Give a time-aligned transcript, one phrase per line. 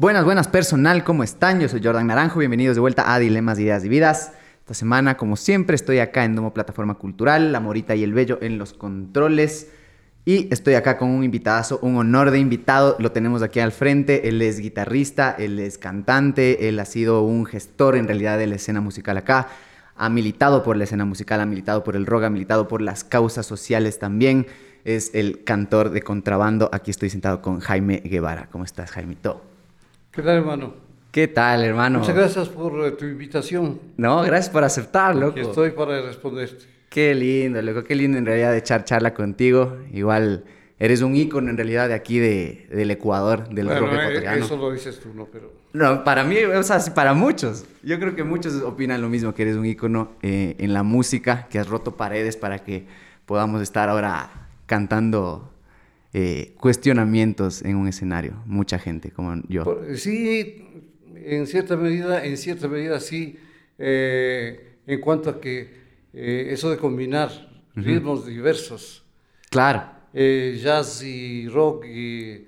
[0.00, 1.60] Buenas, buenas personal, ¿cómo están?
[1.60, 4.32] Yo soy Jordan Naranjo, bienvenidos de vuelta a Dilemas, Ideas y Vidas.
[4.60, 8.38] Esta semana, como siempre, estoy acá en Domo Plataforma Cultural, La Morita y el Bello
[8.40, 9.68] en los controles.
[10.24, 12.96] Y estoy acá con un invitadazo, un honor de invitado.
[12.98, 14.26] Lo tenemos aquí al frente.
[14.30, 18.54] Él es guitarrista, él es cantante, él ha sido un gestor en realidad de la
[18.54, 19.48] escena musical acá.
[19.96, 23.04] Ha militado por la escena musical, ha militado por el rock, ha militado por las
[23.04, 24.46] causas sociales también.
[24.86, 26.70] Es el cantor de contrabando.
[26.72, 28.48] Aquí estoy sentado con Jaime Guevara.
[28.50, 29.49] ¿Cómo estás, Jaimito?
[30.12, 30.74] ¿Qué tal, hermano?
[31.12, 32.00] ¿Qué tal, hermano?
[32.00, 33.80] Muchas gracias por eh, tu invitación.
[33.96, 35.28] No, gracias por aceptarlo.
[35.28, 36.64] Aquí estoy para responderte.
[36.88, 39.78] Qué lindo, loco, qué lindo en realidad de echar charla contigo.
[39.92, 40.42] Igual
[40.80, 44.44] eres un ícono en realidad de aquí de, del Ecuador, del bueno, rock eh, ecuatoriano.
[44.44, 45.26] Eso lo dices tú, ¿no?
[45.26, 45.52] Pero...
[45.74, 47.64] No, para mí, o sea, sí, para muchos.
[47.84, 51.46] Yo creo que muchos opinan lo mismo, que eres un ícono eh, en la música,
[51.48, 52.84] que has roto paredes para que
[53.26, 55.52] podamos estar ahora cantando
[56.12, 58.42] eh, cuestionamientos en un escenario.
[58.46, 59.64] Mucha gente como yo.
[59.64, 60.64] Por- sí,
[61.14, 63.36] en cierta medida, en cierta medida sí,
[63.78, 65.80] eh, en cuanto a que
[66.12, 67.30] eh, eso de combinar
[67.76, 69.04] ritmos diversos,
[69.50, 69.84] Claro.
[70.12, 72.46] eh, jazz y rock y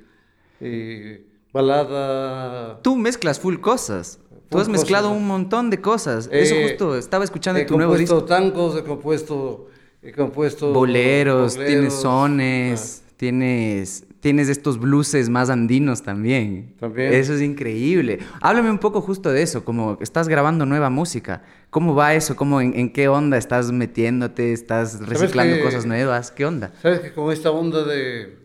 [1.53, 2.81] balada.
[2.83, 4.19] Tú mezclas full cosas.
[4.49, 5.21] Tú has mezclado cosas.
[5.23, 6.29] un montón de cosas.
[6.31, 8.27] Eso justo estaba escuchando He tu nuevo compuesto disco.
[8.29, 9.69] tangos, he compuesto,
[10.03, 16.75] he compuesto Boleros, tienes boleros, sones, tienes, tienes estos blueses más andinos también.
[16.81, 17.13] También.
[17.13, 18.19] Eso es increíble.
[18.41, 21.45] Háblame un poco justo de eso, como estás grabando nueva música.
[21.71, 22.35] ¿Cómo va eso?
[22.35, 24.53] ¿Cómo, en, en qué onda estás metiéndote?
[24.53, 26.33] ¿Estás reciclando que- cosas nuevas?
[26.33, 26.73] ¿Qué onda?
[26.83, 28.39] Sabes que con esta onda de,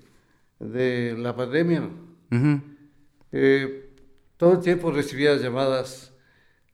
[0.59, 1.81] de la pandemia,
[2.31, 2.61] Ujú.
[3.31, 3.89] eh,
[4.37, 6.13] todo el tiempo recibía llamadas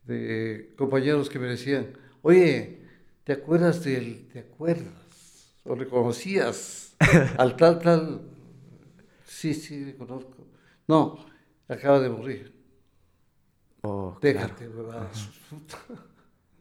[0.05, 1.87] de compañeros que me decían,
[2.21, 2.81] oye,
[3.23, 5.53] ¿te acuerdas del, te acuerdas?
[5.63, 6.82] ¿O reconocías
[7.37, 8.21] al tal, tal?
[9.25, 10.47] Sí, sí, le conozco.
[10.87, 11.25] No,
[11.67, 12.53] acaba de morir.
[13.81, 15.29] Oh, claro, Déjate, huevadas.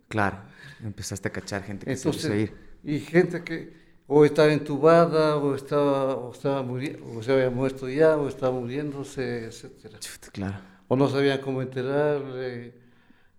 [0.09, 0.39] claro.
[0.83, 2.57] Empezaste a cachar gente que se Entonces, ir.
[2.83, 7.89] y gente que o estaba entubada, o estaba, o estaba muri- o se había muerto
[7.89, 9.99] ya, o estaba muriéndose, etcétera.
[10.01, 10.59] Chut, Claro.
[10.89, 12.75] O no sabían cómo enterarle,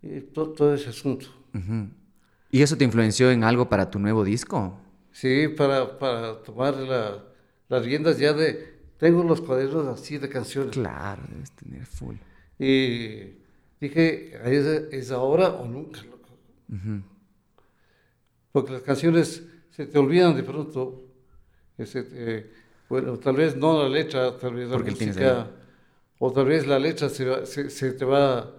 [0.02, 1.28] y to- todo ese asunto.
[2.50, 4.80] ¿Y eso te influenció en algo para tu nuevo disco?
[5.14, 7.24] Sí, para, para tomar la-
[7.70, 8.74] las riendas ya de...
[8.98, 10.72] Tengo los cuadernos así de canciones.
[10.74, 12.16] Claro, debes tener full.
[12.60, 13.34] Y
[13.80, 16.30] dije, es, es ahora o nunca, loco.
[16.70, 17.02] Ujú.
[18.52, 21.04] Porque las canciones se te olvidan de pronto.
[21.78, 22.52] Ese, eh,
[22.88, 25.48] bueno, tal vez no la letra, tal vez la Porque música,
[26.20, 28.52] o tal vez la letra se, va- se, se te va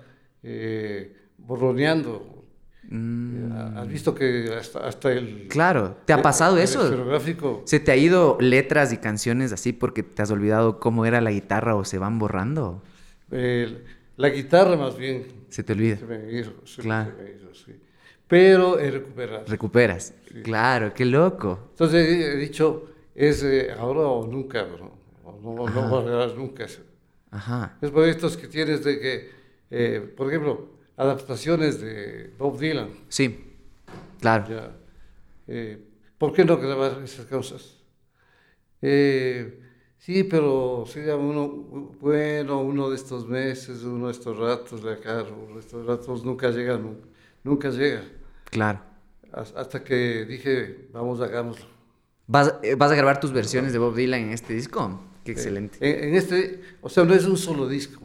[0.42, 2.33] eh, borroneando.
[2.88, 5.46] Mm, Has visto que hasta, hasta el...
[5.48, 6.82] Claro, ¿te ha pasado el eso?
[6.84, 11.20] esferográfico, ¿Se te ha ido letras y canciones así porque te has olvidado cómo era
[11.20, 12.82] la guitarra o se van borrando?
[13.30, 13.82] eh,
[14.16, 15.96] la guitarra más bien, Se te olvida.
[15.96, 17.10] se me ha ido, se- Claro.
[17.16, 17.72] se me ha ido, sí.
[18.28, 19.44] Pero he recuperado.
[19.46, 20.14] Recuperas.
[20.44, 21.68] Claro, qué loco.
[21.70, 24.92] Entonces he, dicho, es eh, ahora o nunca, bro.
[25.24, 26.66] O no, no llegar nunca.
[27.30, 27.76] Ajá.
[27.82, 29.30] Es por estos que tienes de que,
[29.70, 32.90] eh, por ejemplo, adaptaciones de Bob Dylan.
[33.08, 33.52] Sí,
[34.20, 34.46] claro.
[34.48, 34.76] Ya.
[35.48, 35.78] Eh,
[36.18, 37.78] ¿Por qué no grabar esas cosas?
[38.82, 39.60] Eh,
[39.98, 41.48] sí, pero sería uno,
[42.00, 46.24] bueno, uno de estos meses, uno de estos ratos de acá, uno de estos ratos
[46.24, 47.06] nunca llega, nunca,
[47.42, 48.02] nunca llega.
[48.50, 48.80] Claro.
[49.32, 51.66] Has- Hasta que dije, vamos, hagámoslo.
[52.26, 55.00] ¿Vas, eh, vas a grabar tus versiones de Bob Dylan en este disco?
[55.24, 55.78] Qué excelente.
[55.80, 58.00] En, en este, o sea, no es un solo disco,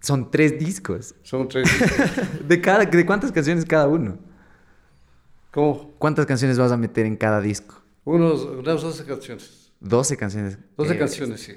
[0.00, 1.14] Son tres discos.
[1.22, 2.08] son tres discos.
[2.48, 4.18] ¿De, cada, ¿De cuántas canciones cada uno?
[5.50, 5.92] ¿Cómo?
[5.98, 7.82] ¿Cuántas canciones vas a meter en cada disco?
[8.04, 9.72] Unos, unas 12 canciones.
[9.80, 10.58] 12 canciones.
[10.76, 11.52] 12 Eh, canciones, sí.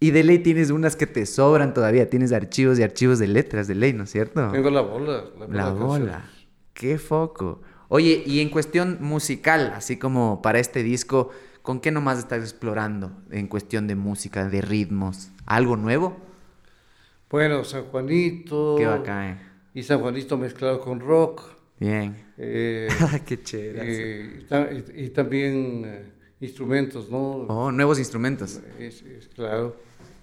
[0.00, 2.08] Y de ley tienes unas que te sobran todavía.
[2.10, 4.50] Tienes archivos y archivos de letras de ley, ¿no es cierto?
[4.52, 5.24] Tengo la bola.
[5.48, 6.24] La, bola.
[6.74, 7.62] Qué foco.
[7.88, 11.30] Oye, y en cuestión musical, así como para este disco,
[11.62, 15.30] ¿con qué nomás estás explorando en cuestión de música, de ritmos?
[15.46, 16.16] ¿Algo nuevo?
[17.30, 18.76] Bueno, San Juanito.
[18.78, 19.38] Qué bacán.
[19.74, 21.42] Y San Juanito mezclado con rock.
[21.78, 22.16] Bien.
[22.38, 22.88] eh,
[23.26, 23.82] qué chévere.
[23.84, 26.04] eh, y, ta- y- y también eh,
[26.40, 27.18] instrumentos, ¿no?
[27.48, 28.60] Oh, nuevos instrumentos.
[28.78, 29.76] Es- es claro.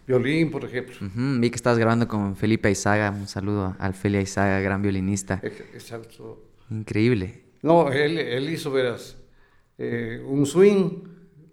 [0.08, 0.96] Violín, por ejemplo.
[1.06, 3.12] Ujú, Vi que estabas grabando con Felipe Aizaga.
[3.12, 5.40] Un saludo al Feli Aizaga, gran violinista.
[5.44, 6.44] Ex- Exacto.
[6.70, 7.44] Increíble.
[7.62, 9.16] No, él, él hizo, verás,
[9.78, 10.90] eh, un swing,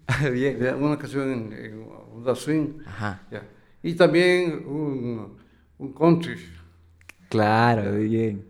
[0.33, 0.57] Bien.
[0.81, 2.79] una canción en, en onda swing.
[2.85, 3.21] Ajá.
[3.31, 3.43] ya.
[3.83, 5.37] Y también un,
[5.81, 6.35] un country.
[7.29, 8.45] Claro, bien.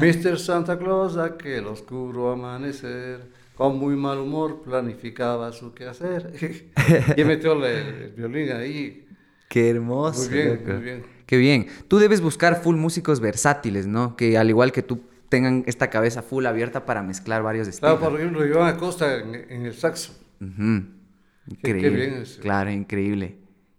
[0.00, 0.38] Mr.
[0.38, 3.20] Santa Claus, aquel oscuro amanecer,
[3.54, 6.32] con muy mal humor planificaba su quehacer.
[7.16, 9.06] y metió la- el, violín ahí.
[9.48, 10.22] Qué hermoso.
[10.28, 10.72] Muy bien, loco.
[10.72, 11.02] muy bien.
[11.26, 11.66] Qué bien.
[11.88, 14.16] Tú debes buscar full músicos versátiles, ¿no?
[14.16, 17.98] Que al igual que tú tengan esta cabeza full abierta para mezclar varios estilos.
[17.98, 20.12] Claro, por ejemplo, Iván Acosta en, en el saxo.
[20.40, 20.84] Ujú.
[21.48, 22.06] Qué- qué Increíble.
[22.06, 22.40] bien ese.
[22.40, 23.36] Claro, increíble.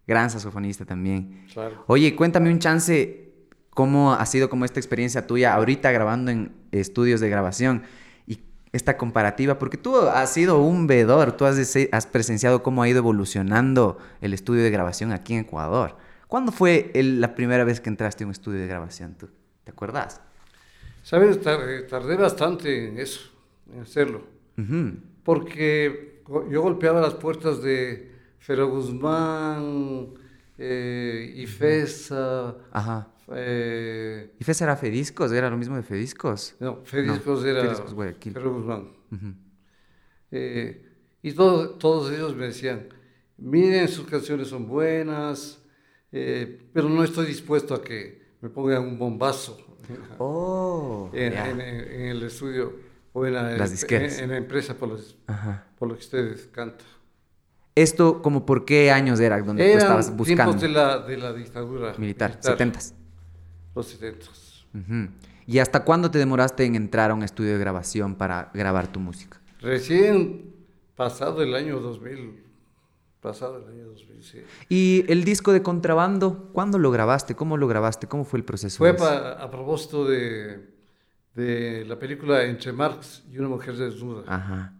[0.07, 1.45] Gran saxofonista también.
[1.53, 1.83] Claro.
[1.87, 3.31] Oye, cuéntame un chance,
[3.69, 7.83] ¿cómo ha sido como esta experiencia tuya ahorita grabando en estudios de grabación?
[8.27, 8.39] Y
[8.73, 11.57] esta comparativa, porque tú has sido un vedor, tú has,
[11.91, 15.95] has presenciado cómo ha ido evolucionando el estudio de grabación aquí en Ecuador.
[16.27, 19.29] ¿Cuándo fue el- la primera vez que entraste a un estudio de grabación tú?
[19.63, 20.19] ¿Te acuerdas?
[21.03, 21.37] ¿Sabes?
[21.45, 23.29] Eh, Tardé bastante en eso,
[23.73, 24.23] en hacerlo.
[24.57, 24.93] Ujú.
[25.23, 28.11] Porque go- yo golpeaba las puertas de
[28.43, 30.07] Fero Guzmán,
[30.57, 33.07] eh, Ifesa, Ajá.
[33.33, 35.31] eh, ¿Y Fes era Fediscos?
[35.31, 36.55] ¿Era lo mismo de Fediscos?
[36.59, 38.33] no, Fediscos No, era Fediscos, Guayaquil.
[38.33, 38.89] Fero Guzmán.
[40.31, 40.89] Eh,
[41.21, 42.87] y todo- todos ellos me decían,
[43.37, 45.61] miren, sus canciones son buenas,
[46.11, 49.57] eh, pero no estoy dispuesto a que me pongan un bombazo
[50.17, 51.49] Oh, en, ya.
[51.49, 52.73] en- en el estudio
[53.13, 55.15] o en la, Las en- en la empresa por, los-
[55.79, 56.87] por lo que ustedes cantan.
[57.75, 60.43] Esto, como por qué años era donde tú estabas buscando?
[60.51, 62.93] tiempos de la, de la dictadura Militar, 70s.
[63.75, 64.65] Los 70s.
[64.75, 65.09] Ujú.
[65.47, 68.99] ¿Y hasta cuándo te demoraste en entrar a un estudio de grabación para grabar tu
[68.99, 69.41] música?
[69.59, 70.53] Recién
[70.95, 72.43] pasado el año 2000,
[73.19, 74.37] pasado el año 2000, sí.
[74.69, 77.35] ¿Y el disco de contrabando, cuándo lo grabaste?
[77.35, 78.07] ¿Cómo lo grabaste?
[78.07, 78.77] ¿Cómo fue el proceso?
[78.77, 80.69] Fue a propósito de,
[81.33, 84.23] de la película Entre Marx y una mujer desnuda.
[84.27, 84.73] Ajá.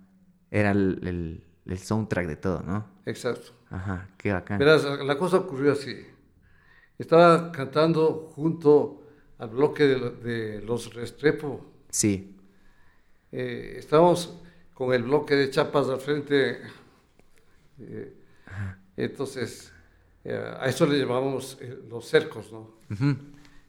[0.52, 2.86] Era el, el- el soundtrack de todo, ¿no?
[3.06, 3.52] Exacto.
[3.70, 4.60] Ajá, qué bacán.
[4.60, 6.06] Verás, la cosa ocurrió así.
[6.98, 9.04] Estaba cantando junto
[9.40, 11.66] al bloque de, de los Restrepo.
[11.90, 12.36] Sí.
[13.32, 14.40] Eh, estábamos
[14.74, 16.60] con el bloque de chapas al frente.
[17.80, 18.14] eh,
[18.96, 19.72] entonces,
[20.24, 22.76] eh, a eso le llamamos eh, los cercos, ¿no?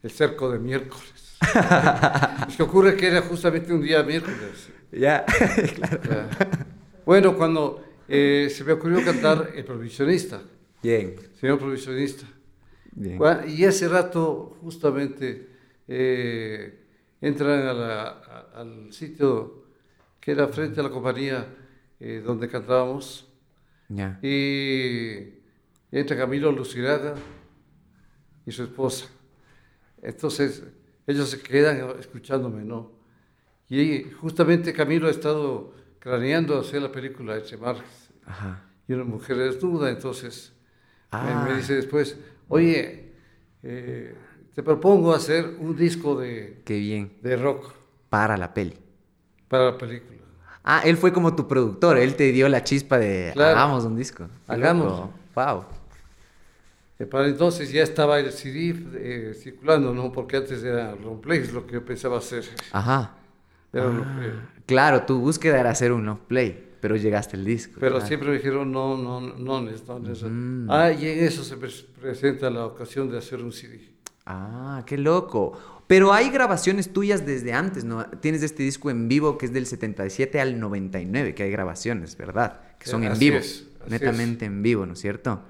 [0.03, 1.39] El cerco de miércoles.
[2.49, 4.69] es que ocurre que era justamente un día miércoles.
[4.93, 5.25] Ya,
[5.75, 6.29] claro.
[7.07, 10.43] Bueno, cuando eh, se me ocurrió cantar El Provisionista,
[10.83, 11.15] Bien.
[11.41, 12.27] Señor Provisionista.
[12.93, 13.19] Bien.
[13.49, 15.49] Y ese rato, justamente,
[15.89, 16.81] eh,
[17.21, 19.65] entran a la- a- al sitio
[20.21, 21.47] que era frente a la compañía
[22.01, 23.29] eh, donde cantábamos,
[23.89, 24.19] Ya.
[24.23, 25.35] y
[25.91, 27.15] entra Camilo Luciraga
[28.47, 29.07] y su esposa.
[30.03, 30.63] Entonces,
[31.07, 32.93] ellos se quedan escuchándome, ¿no?
[33.71, 35.73] Y justamente Camilo ha estado
[36.05, 37.83] craneando hacer la película de Marx
[38.27, 38.63] Ajá.
[38.87, 40.53] y una mujer desnuda, entonces
[41.11, 41.47] Ah.
[41.49, 42.19] me, dice después,
[42.49, 43.13] oye,
[43.63, 44.15] eh,
[44.55, 47.13] te propongo hacer un disco de, Qué bien.
[47.23, 47.73] de rock
[48.11, 48.77] Para la peli.
[49.49, 50.19] para la película.
[50.63, 53.57] Ah, él fue como tu productor, él te dio la chispa de Claro.
[53.59, 54.29] hagamos un disco.
[54.47, 55.09] Hagamos.
[55.35, 55.65] Wow.
[56.99, 60.13] Eh, para entonces ya estaba el CD eh, circulando, ¿no?
[60.13, 62.45] Porque antes era plays lo que yo pensaba hacer.
[62.73, 63.15] Ajá.
[63.73, 64.33] Era Ah, play.
[64.67, 67.75] Claro, tu búsqueda era hacer un long play, pero llegaste al disco.
[67.81, 68.07] Pero claro.
[68.07, 69.83] siempre me dijeron, no, no, no, no, Nes.
[70.23, 70.71] Mm.
[70.71, 73.81] Ah, y en eso se pres- presenta la ocasión de hacer un CD.
[74.27, 75.59] Ah, qué loco.
[75.87, 78.07] Pero hay grabaciones tuyas desde antes, ¿no?
[78.07, 82.61] Tienes este disco en vivo que es del 77 al 99, que hay grabaciones, ¿verdad?
[82.79, 85.43] Que son Eh, en vivo, es, netamente en vivo, ¿no es cierto?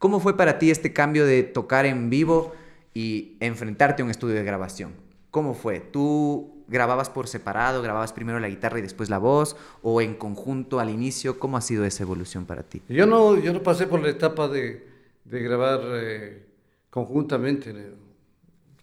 [0.00, 2.54] ¿Cómo fue para ti este cambio de tocar en vivo
[2.92, 4.94] y enfrentarte a un estudio de grabación?
[5.30, 5.78] ¿Cómo fue?
[5.78, 10.78] ¿Tú grababas por separado, grababas primero la guitarra y después la voz, o en conjunto
[10.80, 11.38] al inicio?
[11.38, 12.82] ¿Cómo ha sido esa evolución para ti?
[12.88, 14.86] Yo no, yo no pasé por la etapa de,
[15.24, 16.46] de grabar eh,
[16.90, 17.80] conjuntamente ¿no?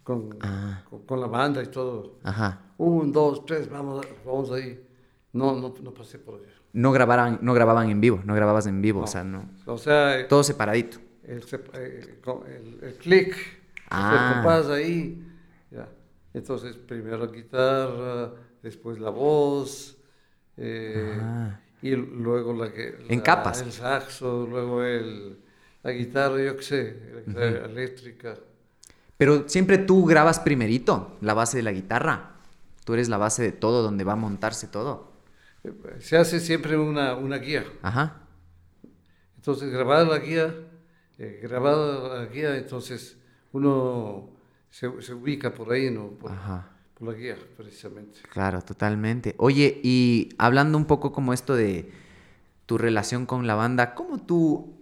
[0.04, 0.84] con, Ah.
[0.89, 2.18] con, con la banda y todo.
[2.24, 2.62] Ajá.
[2.77, 4.82] Un, dos, tres, vamos, vamos ahí.
[5.34, 6.50] No, no, no pasé por ello.
[6.74, 9.06] No grababan, no grababan en vivo, no grababas en vivo, No.
[9.06, 9.46] o sea, no.
[9.65, 10.98] O sea, eh, Todo separadito.
[11.24, 11.39] el,
[11.74, 13.36] eh, el, el clic,
[13.89, 14.12] Ah.
[14.30, 15.25] el compás ahí.
[16.36, 19.98] Entonces, primero la guitarra, después la voz,
[20.58, 21.60] eh, Ah.
[21.82, 23.62] y luego la, que- En la- capas.
[23.62, 25.39] el saxo, luego el,
[25.82, 28.36] la guitarra, yo qué sé, la guitarra eléctrica.
[29.18, 32.32] Pero siempre tú grabas primerito la base de la guitarra.
[32.84, 35.13] Tú eres la base de todo, donde va a montarse todo.
[36.00, 37.63] Se hace siempre una, una guía.
[37.82, 38.22] Ajá.
[39.38, 40.54] Entonces, grabada la guía,
[41.18, 43.18] eh, grabada la guía, entonces
[43.54, 44.35] uno
[44.75, 46.10] se, se ubica por ahí, ¿no?
[46.10, 46.67] Por, Ajá.
[46.96, 48.20] por la guía, precisamente.
[48.29, 49.34] Claro, totalmente.
[49.38, 51.89] Oye, y hablando un poco como esto de
[52.65, 54.75] tu relación con la banda, ¿cómo tú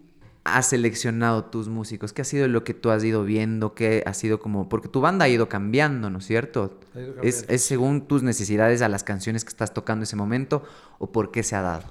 [0.46, 2.12] has seleccionado tus músicos?
[2.12, 3.76] ¿Qué ha sido lo que tú has ido viendo?
[3.76, 4.68] ¿Qué ha sido como...?
[4.68, 6.80] Porque tu banda ha ido cambiando, ¿no es cierto?
[6.96, 10.16] Ha ido ¿Es, es según tus necesidades a las canciones que estás tocando en ese
[10.16, 10.64] momento
[10.98, 11.86] o por qué se ha dado?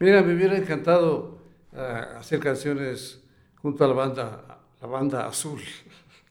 [0.00, 1.38] Mira, me hubiera encantado
[1.72, 3.20] ah, hacer canciones
[3.62, 5.60] junto a la banda, la banda azul.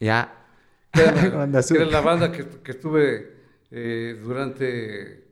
[0.04, 0.44] Ya.
[0.92, 1.92] Era, la- Banda que era azul.
[1.92, 3.34] la banda que, que estuve
[3.70, 5.24] eh, durante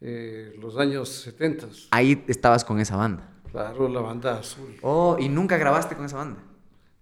[0.00, 1.68] eh, los años 70.
[1.92, 3.28] Ahí estabas con esa banda.
[3.50, 4.76] Claro, la banda azul.
[4.82, 6.40] Oh, ¿y nunca grabaste con esa banda?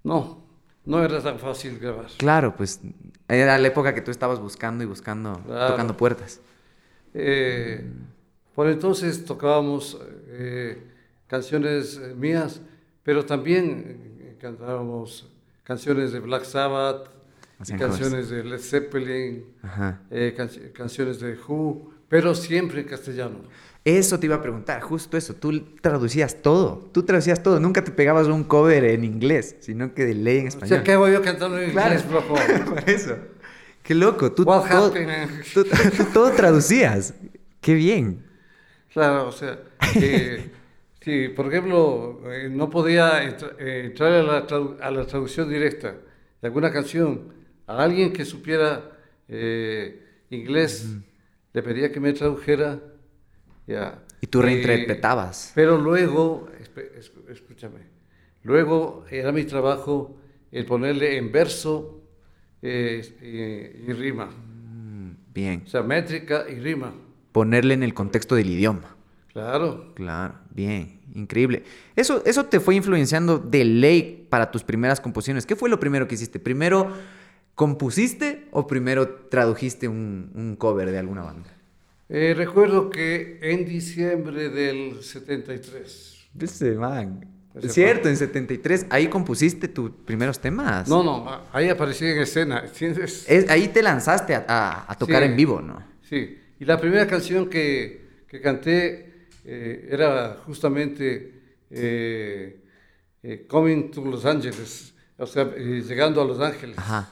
[0.05, 0.45] No,
[0.85, 2.07] no era tan fácil grabar.
[2.19, 2.81] Claro, pues
[3.27, 5.73] era la época que tú estabas buscando y buscando, Claro.
[5.73, 6.41] tocando puertas.
[7.15, 7.85] Eh,
[8.55, 9.99] por entonces tocábamos
[10.29, 10.83] eh,
[11.27, 12.61] canciones mías,
[13.03, 15.29] pero también cantábamos
[15.69, 17.09] canciones de Black Sabbath,
[17.59, 17.79] covers.
[17.79, 19.45] canciones de Led Zeppelin,
[20.11, 23.41] eh, can- canciones de Who, pero siempre en castellano.
[23.85, 25.35] Eso te iba a preguntar, justo eso.
[25.35, 26.91] Tú traducías todo.
[26.93, 27.61] Tú traducías todo.
[27.61, 30.69] Nunca te pegabas un cover en inglés, sino que de ley en O español.
[30.69, 31.95] sea, ¿qué hago yo cantando en Claro.
[31.95, 32.35] inglés, loco?
[32.71, 33.17] Por eso.
[33.83, 34.33] Qué loco.
[34.33, 34.93] Tú, What todo,
[35.55, 35.65] tú-
[35.97, 37.15] tú todo traducías.
[37.61, 38.25] Qué bien.
[38.93, 39.59] Claro, o sea,
[39.95, 40.51] que
[41.01, 44.47] si por ejemplo eh, no podía entra- eh, entrar a la,
[44.81, 45.93] a la traducción directa
[46.41, 47.33] de alguna canción
[47.67, 48.91] a alguien que supiera
[49.29, 50.97] eh, inglés,
[51.53, 52.81] le pedía que me tradujera.
[53.67, 54.03] Ya.
[54.21, 55.53] Y tú Eh, reinterpretabas.
[55.55, 56.49] pero luego,
[57.29, 57.81] escúchame,
[58.43, 60.17] luego era mi trabajo
[60.51, 62.01] el ponerle en verso
[62.63, 65.63] eh, y, y rima, Mm, Bien.
[65.67, 66.93] o sea, métrica y rima.
[67.33, 68.97] Ponerle en el contexto del idioma.
[69.39, 69.93] Claro.
[69.95, 71.63] Claro, bien, increíble.
[71.95, 75.47] Eso, eso te fue influenciando de ley para tus primeras composiciones.
[75.47, 76.39] ¿Qué fue lo primero que hiciste?
[76.41, 76.93] ¿Primero
[77.55, 81.51] compusiste o primero tradujiste un, un cover de alguna banda?
[82.09, 86.29] Eh, recuerdo que en diciembre del 73.
[86.41, 87.27] Ese man.
[87.55, 90.89] Ese Es cierto, en 73, ahí compusiste tus primeros temas.
[90.89, 92.63] No, no, ahí aparecí en escena.
[92.65, 93.25] ¿entiendes?
[93.29, 95.29] Es- ahí te lanzaste a, a- a tocar Sí.
[95.31, 95.83] en vivo, ¿no?
[96.03, 96.39] Sí.
[96.61, 99.08] Y la primera canción que, que canté
[99.51, 101.33] eh, era justamente
[101.71, 102.61] eh,
[103.23, 106.77] eh, Coming to Los Ángeles, o sea, eh, llegando a Los Ángeles.
[106.79, 107.09] Ajá,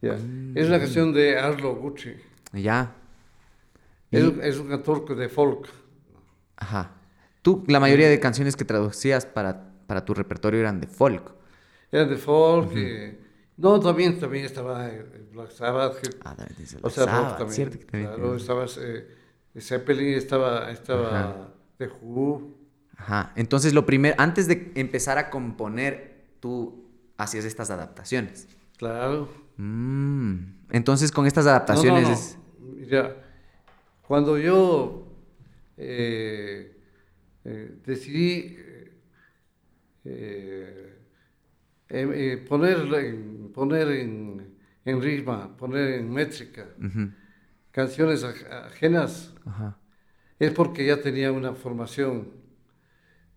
[0.00, 0.14] Ya.
[0.54, 2.12] Es una canción de Arlo Gucci.
[2.52, 2.92] ya.
[4.10, 5.68] Y- Es, un- es un cantor de folk.
[6.56, 6.92] Ajá.
[7.42, 11.34] Tú, la mayoría de canciones que traducías para, para tu repertorio eran de folk.
[11.90, 12.70] Era de folk.
[12.76, 13.18] eh,
[13.56, 16.00] no, también, también estaba eh, Black Sabbath.
[16.00, 17.54] que- Ah, también dice O sea, Black Sabbath, también.
[17.56, 19.08] cierto que también claro, tienes- estaba eh,
[19.60, 21.48] Zeppelin, estaba, estaba Ajá.
[21.78, 22.54] The Who.
[22.96, 23.32] Ajá.
[23.36, 28.48] Entonces, lo primero, antes de empezar a componer, tú hacías estas adaptaciones.
[28.78, 29.28] Claro.
[29.56, 30.38] Mm.
[30.70, 32.14] Entonces, con estas No, no, adaptaciones no.
[32.14, 33.16] es- Mira,
[34.06, 35.06] cuando yo
[35.76, 36.76] eh,
[37.44, 38.56] eh, decidí
[40.04, 40.98] eh,
[41.88, 46.66] em- eh, poner, en, poner en, en ritmo, poner en métrica
[47.70, 49.78] canciones aj- ajenas, Ajá.
[50.38, 52.28] es porque ya tenía una formación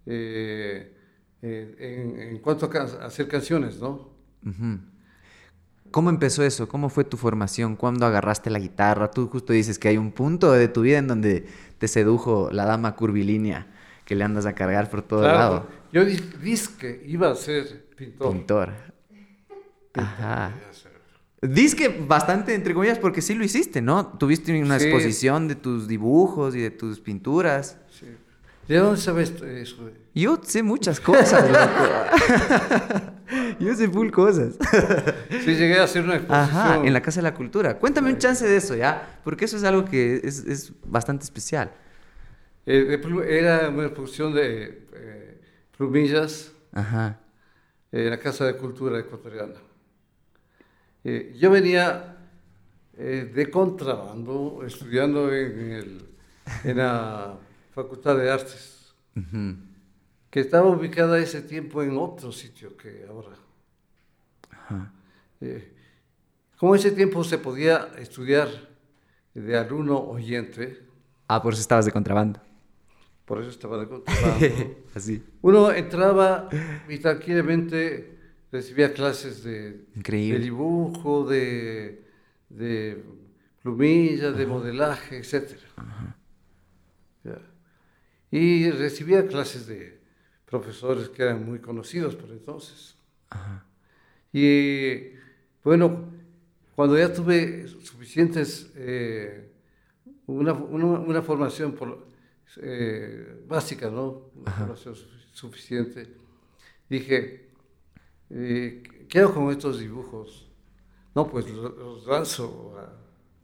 [0.05, 0.93] eh,
[1.41, 4.09] eh, en, en cuanto a, hacer canciones, ¿no?
[5.91, 6.67] ¿Cómo empezó eso?
[6.67, 7.75] ¿Cómo fue tu formación?
[7.75, 9.09] ¿Cuándo agarraste la guitarra?
[9.11, 11.47] Tú justo dices que hay un punto de tu vida en donde
[11.77, 13.67] te sedujo la dama curvilínea
[14.05, 15.67] que le andas a cargar por todo Claro, lado.
[15.91, 18.31] yo di- dije que iba a ser pintor.
[18.33, 18.73] Pintor.
[19.93, 20.53] Ajá.
[21.41, 24.07] Dices que bastante, entre comillas, porque sí lo hiciste, ¿no?
[24.17, 24.85] Tuviste una Sí.
[24.87, 27.77] exposición de tus dibujos y de tus pinturas.
[27.91, 28.07] Sí.
[28.67, 29.89] ¿De dónde sabes eso?
[30.15, 31.89] Yo sé muchas cosas, loco.
[33.59, 34.55] Yo sé full cosas.
[35.29, 36.39] Sí, llegué a hacer una exposición.
[36.59, 37.77] Ajá, en la Casa de la Cultura.
[37.77, 39.19] Cuéntame un chance de eso, ¿ya?
[39.23, 41.71] Porque eso es algo que es, es bastante especial.
[42.65, 45.41] Eh, era una exposición de eh,
[45.77, 47.19] plumillas Ajá.
[47.91, 49.53] en la Casa de Cultura Ecuatoriana.
[51.03, 52.17] Eh, yo venía
[52.97, 56.09] eh, de contrabando, estudiando en, el-
[56.63, 57.37] en la
[57.73, 59.55] Facultad de Artes, Ujú.
[60.29, 63.35] que estaba ubicada ese tiempo en otro sitio que ahora.
[64.51, 64.91] Ajá.
[65.41, 65.73] Eh,
[66.57, 68.47] como ese tiempo se podía estudiar
[69.33, 70.83] de alumno oyente,
[71.27, 72.39] Ah, por eso estabas de contrabando.
[73.25, 74.75] por eso estaba de contrabando.
[74.95, 75.23] Así.
[75.41, 76.49] Uno entraba
[76.89, 78.16] y tranquilamente
[78.51, 79.85] recibía clases de,
[80.39, 82.01] dibujo, de,
[82.49, 83.03] de
[83.61, 85.57] plumilla, de modelaje, etc.
[88.31, 89.99] Y recibía clases de
[90.45, 92.95] profesores que eran muy conocidos por entonces.
[93.29, 93.65] Ajá.
[94.33, 95.11] Y
[95.63, 96.11] bueno,
[96.75, 99.49] cuando ya tuve suficientes, eh,
[100.25, 102.05] una, una, una formación por-
[102.61, 104.29] eh, básica, ¿no?
[104.35, 106.07] Una formación su- suficiente,
[106.89, 107.46] dije,
[108.29, 110.47] eh, ¿qué hago con estos dibujos?
[111.15, 112.75] No, pues lo- los, lanzo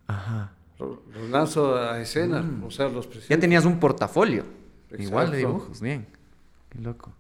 [0.08, 0.54] a, Ajá.
[0.80, 3.34] lo- los lanzo a escena, o sea, los presento.
[3.34, 4.44] Ya tenías un portafolio.
[4.98, 5.58] Igual de Exacto.
[5.58, 6.06] dibujos, bien.
[6.70, 7.12] Qué loco.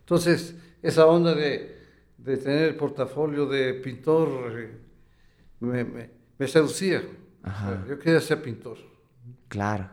[0.00, 1.76] Entonces, esa onda de,
[2.18, 4.78] de tener el portafolio de pintor eh,
[5.60, 7.02] me, me, me seducía.
[7.42, 8.78] O sea, yo quería ser pintor.
[9.48, 9.88] Claro.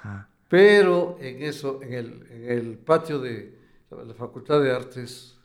[0.00, 0.28] Ajá.
[0.48, 3.58] Pero en eso, en el, en el patio de
[3.90, 5.36] la Facultad de Artes,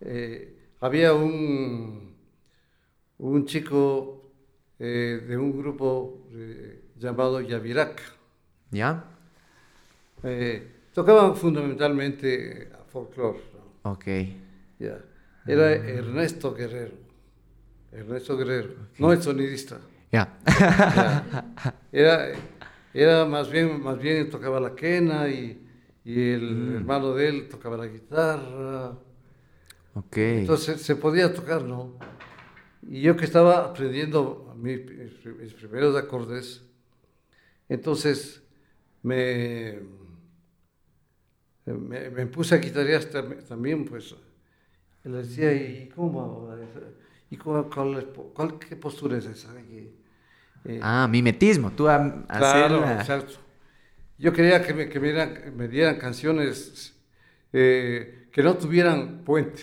[0.00, 2.14] eh, había un,
[3.18, 4.32] un chico
[4.78, 8.00] eh, de un grupo eh, llamado Yavirac.
[8.70, 9.04] ¿Ya?
[10.22, 13.40] Eh, tocaban fundamentalmente folclore.
[13.54, 13.92] ¿no?
[13.92, 14.06] Ok.
[14.78, 14.98] Ya.
[15.46, 16.94] Era Ernesto Guerrero.
[17.92, 19.80] Ernesto Guerrero, no el sonidista.
[20.12, 20.38] Ya.
[20.46, 21.54] Ya.
[21.92, 22.28] Era,
[22.94, 25.66] era más bien, más bien tocaba la quena y,
[26.04, 28.96] y el hermano de él tocaba la guitarra.
[29.94, 30.16] Ok.
[30.16, 31.94] Entonces se podía tocar, ¿no?
[32.88, 36.62] Y yo que estaba aprendiendo mi- mis, mis primeros acordes,
[37.68, 38.42] entonces
[39.02, 39.80] me,
[41.66, 44.14] me, me puse a guitarrear tam- también, pues.
[45.04, 46.48] Y le decía, ¿y cómo?
[47.30, 47.68] ¿Y cuál,
[48.34, 49.48] cuál, qué postura es esa?
[49.60, 49.94] Y,
[50.64, 51.70] eh, Ah, mimetismo.
[51.70, 53.34] Tú a, Claro, hacerla- exacto.
[54.18, 56.94] Yo quería que me, que me, dieran, me dieran canciones
[57.52, 59.62] eh, que no tuvieran puente.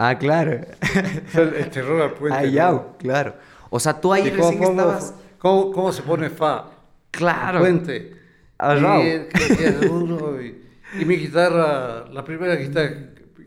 [0.00, 0.60] Ah, claro.
[0.62, 2.60] O sea, el, terror al puente.
[2.60, 2.96] Ah, ¿no?
[2.98, 3.34] claro.
[3.68, 5.14] O sea, tú ahí ¿Y cómo, recién cómo- estabas...
[5.38, 6.70] cómo- cómo se pone fa?
[7.10, 7.58] Claro.
[7.58, 8.16] Puente.
[8.58, 10.62] Ah, y, el- que- que duro, y,
[11.00, 12.90] y mi guitarra, la primera guitarra,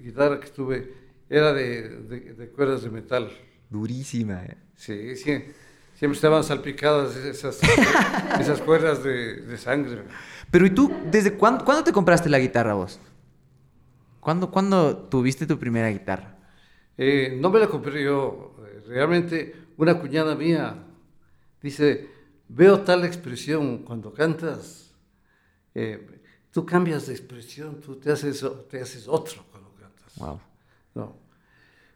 [0.03, 0.93] guitarra que tuve
[1.29, 3.31] era de, de, de cuerdas de metal.
[3.69, 4.43] Durísima.
[4.43, 4.57] eh.
[4.75, 5.45] Sí, sí.
[5.95, 7.59] Siempre estaban salpicadas esas,
[8.39, 10.01] esas cuerdas de, de sangre.
[10.49, 12.99] Pero ¿y tú, desde cuándo, cuándo te compraste la guitarra vos?
[14.19, 16.30] ¿Cuándo, ¿Cuándo tuviste tu primera guitarra?
[17.03, 18.55] Eh, no me la compré yo.
[18.67, 20.85] eh, Realmente, una cuñada mía
[21.59, 22.07] dice,
[22.47, 24.93] veo tal expresión cuando cantas.
[25.73, 26.19] eh,
[26.51, 30.15] tú cambias de expresión, tú te haces, te haces otro cuando cantas.
[30.17, 30.39] Wow.
[30.93, 31.15] No.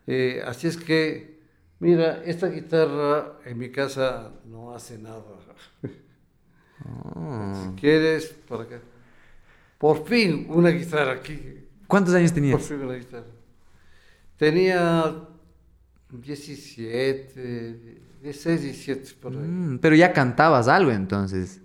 [0.07, 1.39] Eh, así es que,
[1.79, 5.23] mira, esta guitarra en mi casa no hace nada.
[7.15, 7.53] Oh.
[7.75, 8.81] Si quieres, para acá.
[9.77, 11.67] Por fin, una guitarra aquí.
[11.87, 12.63] ¿Cuántos años Por tenías?
[12.67, 13.34] fin una guitarra.
[14.37, 15.15] Tenía
[16.11, 19.39] 17, 16, 17 por ahí.
[19.39, 21.61] Mm, pero ya cantabas algo entonces.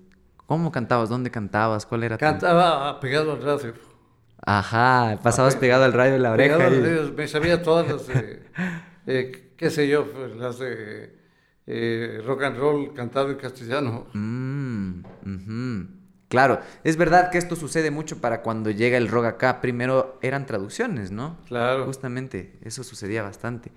[0.46, 1.09] ¿Cómo cantabas?
[1.09, 1.87] ¿Dónde cantabas?
[1.87, 3.74] ¿Cuál era tu- Cantaba pegado al radio.
[4.44, 6.56] Ajá, pasabas pegado al radio de la oreja.
[6.56, 8.42] Pegado al radio, me sabía todas las de,
[9.06, 11.14] eh, qué sé yo, pues, las de
[11.66, 14.06] eh, rock and roll cantado en castellano.
[14.14, 15.88] Mm, ujú.
[16.30, 19.60] Claro, es verdad que esto sucede mucho para cuando llega el rock acá.
[19.60, 21.36] Primero eran traducciones, ¿no?
[21.48, 21.84] Claro.
[21.84, 23.72] Justamente, eso sucedía bastante.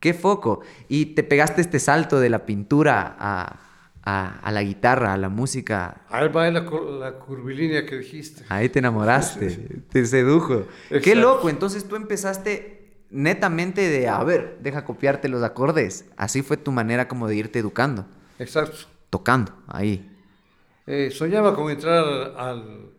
[0.00, 0.60] ¡Qué foco!
[0.88, 3.60] Y te pegaste este salto de la pintura a,
[4.02, 6.02] a- a la guitarra, a la música.
[6.10, 8.42] Ahí va la, cur- la curvilínea que dijiste.
[8.48, 9.46] Ahí te enamoraste,
[9.88, 10.66] te sedujo.
[11.02, 11.48] ¡Qué loco!
[11.48, 16.06] Entonces tú empezaste netamente de, a ver, deja copiarte los acordes.
[16.16, 18.04] Así fue tu manera como de irte educando,
[18.40, 18.78] Exacto.
[19.10, 20.10] tocando, ahí.
[20.86, 22.90] Eh, soñaba con entrar al,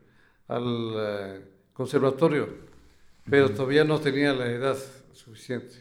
[0.47, 1.41] al eh,
[1.73, 2.49] conservatorio,
[3.29, 4.77] pero todavía no tenía la edad
[5.13, 5.75] suficiente.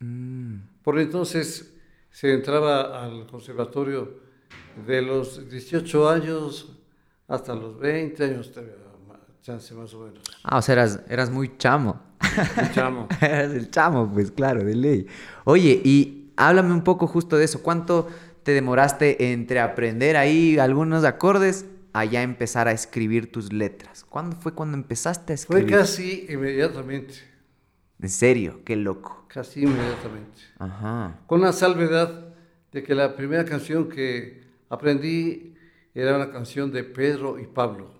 [0.00, 1.74] Mm, Por entonces
[2.10, 4.20] se entraba al conservatorio
[4.86, 6.76] de los 18 años
[7.28, 8.50] hasta los 20 años,
[9.42, 10.22] chance más o menos.
[10.42, 12.00] Ah, o sea, eras, eras muy chamo.
[12.56, 13.08] Un chamo.
[13.20, 15.06] Eras el chamo, pues claro, de ley.
[15.44, 17.62] Oye, y háblame un poco justo de eso.
[17.62, 18.08] ¿Cuánto
[18.50, 24.04] te demoraste entre aprender ahí algunos acordes a ya empezar a escribir tus letras?
[24.08, 25.76] ¿Cuándo fue cuando empezaste a Fue escribir?
[25.76, 27.14] casi inmediatamente,
[28.02, 29.24] En serio, qué loco.
[29.28, 30.40] casi inmediatamente.
[30.58, 31.20] Ajá.
[31.28, 32.34] Con la salvedad
[32.72, 35.54] de que la primera canción que aprendí
[35.94, 37.92] era una canción de Pedro y Pablo,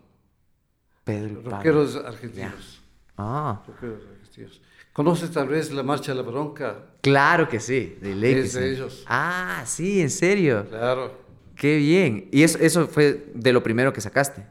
[1.05, 1.51] Pedro y Pablo.
[1.51, 2.83] rockeros argentinos.
[3.17, 4.61] Ah, rockeros argentinos.
[4.93, 6.87] ¿Conoces tal vez la Marcha a la Bronca?
[7.01, 8.75] claro que sí, de ley que Es de sí.
[8.77, 9.05] ellos.
[9.07, 10.67] Ah, sí, en serio.
[10.69, 11.13] Claro.
[11.57, 12.29] Qué bien.
[12.33, 14.45] Y eso, eso fue de lo primero que sacaste.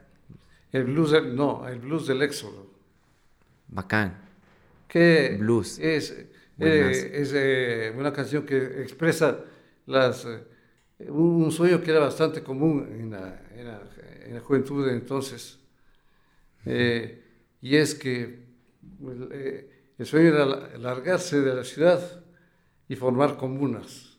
[0.72, 2.68] El blues, del- no, el blues del éxodo.
[3.68, 4.18] Bacán.
[4.88, 5.78] Que Blues.
[5.80, 6.12] es,
[6.60, 9.40] eh, es eh, una canción que expresa
[9.86, 13.82] las, eh, un, sueño que era bastante común en la, en la-
[14.26, 15.60] en la juventud de entonces.
[16.66, 18.40] Y es que
[20.00, 22.24] el sueño era la- largarse de la ciudad
[22.88, 24.18] y formar comunas.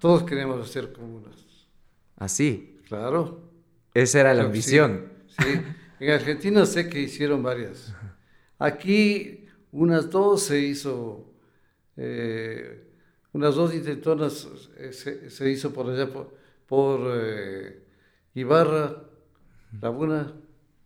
[0.00, 1.36] Todos queríamos hacer comunas.
[2.16, 2.78] Así.
[2.86, 3.50] Claro.
[3.94, 5.12] Esa era la Creo ambición.
[5.28, 5.60] Sí, sí.
[6.00, 7.94] En Argentina sé que hicieron varias.
[8.58, 11.32] Aquí unas dos se hizo,
[11.96, 12.84] eh,
[13.32, 16.34] unas dos intentonas eh, se, se hizo por allá, por,
[16.66, 17.82] por, eh,
[18.34, 19.02] Ibarra,
[19.80, 20.32] Laguna,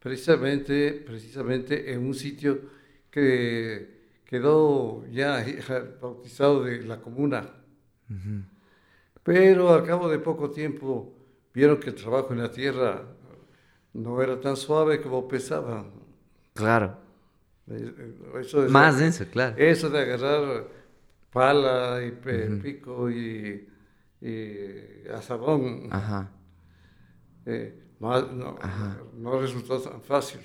[0.01, 2.61] precisamente, precisamente en un sitio
[3.11, 4.02] que,
[4.33, 5.45] quedó ya
[6.01, 7.51] bautizado de la comuna.
[9.23, 11.15] Pero al cabo de poco tiempo
[11.53, 13.03] vieron que el trabajo en la tierra
[13.93, 15.91] no era tan suave como pensaban.
[16.55, 16.97] Claro.
[17.71, 19.55] Eh, eso de- Más denso, claro.
[19.59, 20.65] Eso de agarrar
[21.31, 23.69] pala y pe- pico y,
[24.23, 26.31] y azabón, Ajá.
[27.45, 28.59] eh, no, no-
[29.19, 30.41] no resultó tan fácil.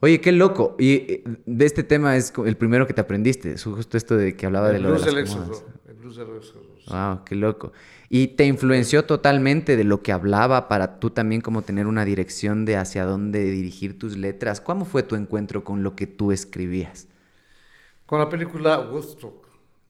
[0.00, 0.76] Oye, qué loco.
[0.78, 3.52] Y eh, de este tema es el primero que te aprendiste.
[3.52, 5.48] Es justo esto de que hablaba de El lo de blues las del comodas.
[5.50, 5.68] éxodo.
[5.88, 6.62] El blues del éxodo.
[6.88, 7.72] Wow, qué loco.
[8.08, 12.64] Y te influenció totalmente de lo que hablaba para tú también como tener una dirección
[12.64, 14.60] de hacia dónde dirigir tus letras.
[14.60, 17.08] ¿Cómo fue tu encuentro con lo que tú escribías?
[18.04, 19.46] Con la película Woodstock.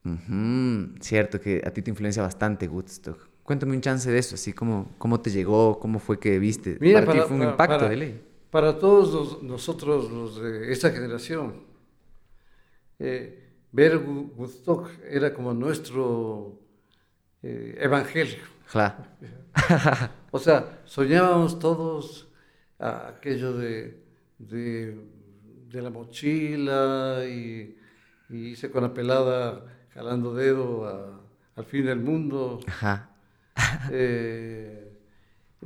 [0.06, 3.18] Ujú, Cierto que a ti te influencia bastante Woodstock.
[3.42, 6.78] Cuéntame un chance de eso, así como cómo te llegó, cómo fue que viste.
[6.80, 8.20] Mira, para, ti para- fue un para- impacto para- de ley.
[8.50, 11.64] Para todos los- nosotros, los de esta generación,
[12.98, 16.58] eh, ver Wo- Woodstock era como nuestro
[17.42, 18.42] eh, evangelio.
[18.70, 18.96] Claro.
[20.32, 22.28] O sea, soñábamos todos
[22.78, 24.02] a- aquello de,
[24.38, 24.98] de,
[25.70, 27.76] de la mochila y,
[28.28, 31.20] y irse con la pelada jalando dedo a-
[31.56, 32.60] al fin del mundo.
[32.66, 33.10] Ajá.
[33.90, 34.85] Eh,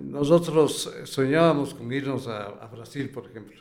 [0.03, 3.61] nosotros soñábamos con irnos a, a Brasil, por ejemplo.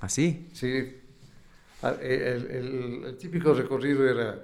[0.00, 0.48] Así.
[0.52, 0.96] Sí,
[1.82, 4.42] A- el, el- el típico recorrido era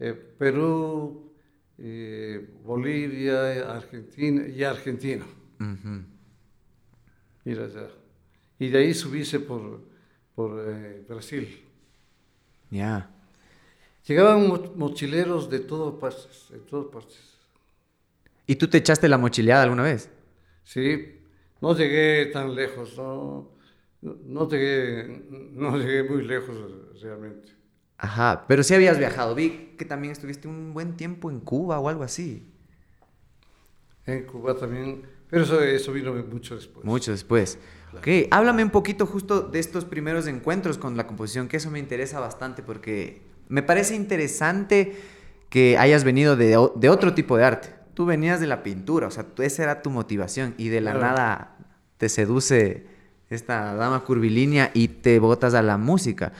[0.00, 1.32] eh, Perú,
[1.78, 5.24] eh, Bolivia, Argentina y Argentina.
[5.60, 6.02] Ujú.
[7.44, 7.88] Mira ya.
[8.58, 9.80] Y de ahí subirse por,
[10.34, 11.62] por eh, Brasil.
[12.70, 13.10] Ya.
[14.06, 17.31] Llegaban mo- mochileros de todas partes, de todas partes.
[18.46, 20.10] ¿Y tú te echaste la mochileada alguna vez?
[20.64, 21.20] Sí,
[21.60, 23.50] no llegué tan lejos, no,
[24.00, 26.56] no, llegué, no llegué muy lejos
[27.00, 27.52] realmente.
[27.98, 29.34] Ajá, pero sí habías viajado.
[29.34, 32.52] Vi que también estuviste un buen tiempo en Cuba o algo así.
[34.06, 36.84] En Cuba también, pero eso, eso vino mucho después.
[36.84, 37.58] Mucho después.
[37.96, 41.78] Ok, háblame un poquito justo de estos primeros encuentros con la composición, que eso me
[41.78, 44.96] interesa bastante porque me parece interesante
[45.48, 47.81] que hayas venido de, de otro tipo de arte.
[47.94, 50.92] Tú venías de la pintura, o sea, tú- esa era tu motivación y de la
[50.92, 51.06] Claro.
[51.06, 51.56] nada
[51.98, 52.86] te seduce
[53.30, 56.32] esta dama curvilínea y te botas a la música.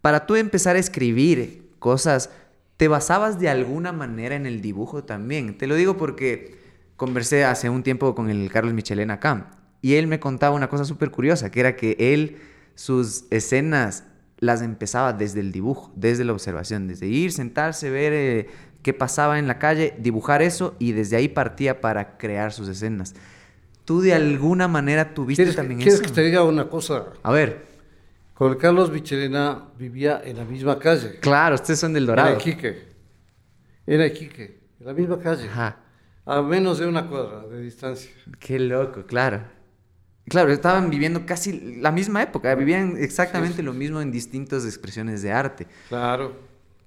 [0.00, 2.30] Para tú empezar a escribir cosas,
[2.76, 5.56] ¿te basabas de alguna manera en el dibujo también?
[5.58, 6.58] Te lo digo porque
[6.96, 9.50] conversé hace un tiempo con el Carlos Michelena acá
[9.82, 12.38] y él me contaba una cosa súper curiosa, que era que él
[12.74, 14.04] sus escenas
[14.38, 18.48] las empezaba desde el dibujo, desde la observación, desde ir, sentarse, ver eh,
[18.82, 23.14] qué pasaba en la calle, dibujar eso y desde ahí partía para crear sus escenas.
[23.84, 26.04] ¿Tú de alguna manera tuviste ¿Quieres, también quieres eso?
[26.04, 27.06] que te diga una cosa?
[27.22, 27.66] A ver,
[28.34, 31.18] Con Carlos Michelena vivía en la misma calle.
[31.20, 32.30] claro, ustedes son del Dorado.
[32.30, 32.88] Era Iquique.
[33.86, 35.46] Era Iquique, en la misma calle.
[35.48, 35.76] Ajá.
[36.24, 38.10] A menos de una cuadra de distancia.
[38.38, 39.42] Qué loco, claro.
[40.28, 44.64] Claro, estaban viviendo casi la misma época, vivían exactamente Sí, sí, lo mismo en distintas
[44.64, 45.66] expresiones de arte.
[45.88, 46.36] Claro.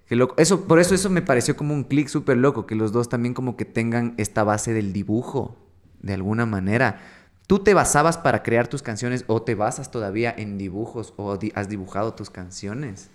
[0.07, 0.35] Qué loco.
[0.37, 3.33] Eso, por eso eso me pareció como un clic súper loco, que los dos también
[3.33, 5.55] como que tengan esta base del dibujo,
[6.01, 6.99] de alguna manera.
[7.47, 11.51] ¿Tú te basabas para crear tus canciones o te basas todavía en dibujos o di-
[11.55, 13.09] has dibujado tus canciones?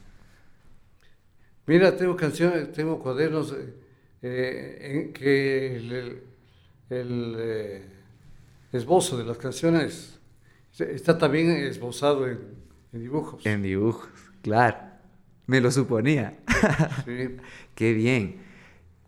[1.66, 3.74] Mira, tengo canciones, tengo cuadernos eh,
[4.22, 6.22] eh, en que el, el-
[6.90, 7.82] el, eh,
[8.72, 10.18] esbozo de las canciones
[10.78, 12.40] está también esbozado en,
[12.92, 13.44] en dibujos.
[13.44, 14.08] En dibujos,
[14.42, 14.76] claro.
[15.52, 16.38] Me lo suponía.
[17.04, 17.36] Sí.
[17.74, 18.36] Qué bien.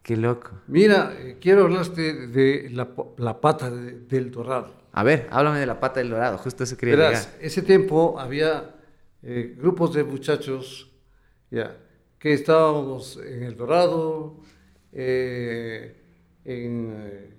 [0.03, 0.51] Qué loco.
[0.67, 4.75] Mira, eh, quiero hablarte de la, la pata de- del dorado.
[4.93, 7.45] A ver, háblame de la pata del dorado, justo eso quería Verás, llegar.
[7.47, 8.75] ese tiempo había
[9.23, 10.91] eh, grupos de muchachos
[11.51, 11.77] ya,
[12.19, 14.41] que estábamos en El Dorado,
[14.93, 15.95] eh,
[16.45, 17.31] en, eh,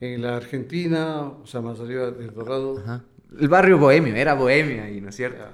[0.00, 2.78] en la Argentina, o sea, más arriba del Dorado.
[2.78, 3.04] Ajá.
[3.38, 5.38] El barrio bohemio, era bohemio ahí, ¿no es cierto?
[5.38, 5.50] Ya.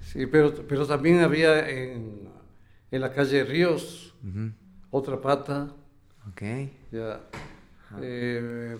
[0.00, 2.23] Sí, pero, pero también había en,
[2.94, 4.52] en la calle Ríos Ujú.
[4.90, 5.72] otra pata.
[6.30, 6.42] Ok.
[6.92, 7.20] Ya.
[8.00, 8.78] Eh,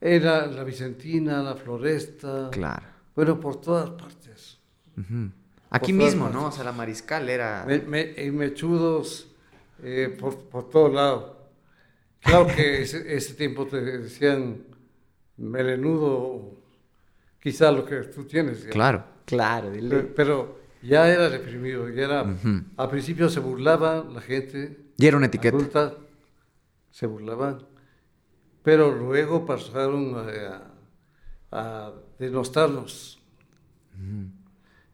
[0.00, 2.48] era la Vicentina, la Floresta.
[2.50, 2.86] Claro.
[3.14, 4.58] Bueno, por todas partes.
[4.96, 5.30] Ujú.
[5.70, 6.38] Aquí todas mismo, ¿no?
[6.38, 6.54] O partes.
[6.56, 7.64] sea, la mariscal era...
[7.66, 9.28] Me, me- en mechudos
[9.82, 11.36] eh, por, por todo lado.
[12.20, 14.62] Claro que ese, ese tiempo te decían
[15.36, 16.52] melenudo,
[17.40, 18.64] quizá lo que tú tienes.
[18.64, 18.70] ya.
[18.70, 19.04] Claro.
[19.24, 22.36] Claro, de Pero, pero ya era reprimido, ya era...
[22.76, 24.78] Al principio se burlaba la gente.
[24.96, 25.56] Y era una etiqueta.
[25.56, 25.96] adulta,
[26.90, 27.66] se burlaban.
[28.62, 30.70] Pero luego pasaron a,
[31.50, 33.20] a denostarnos.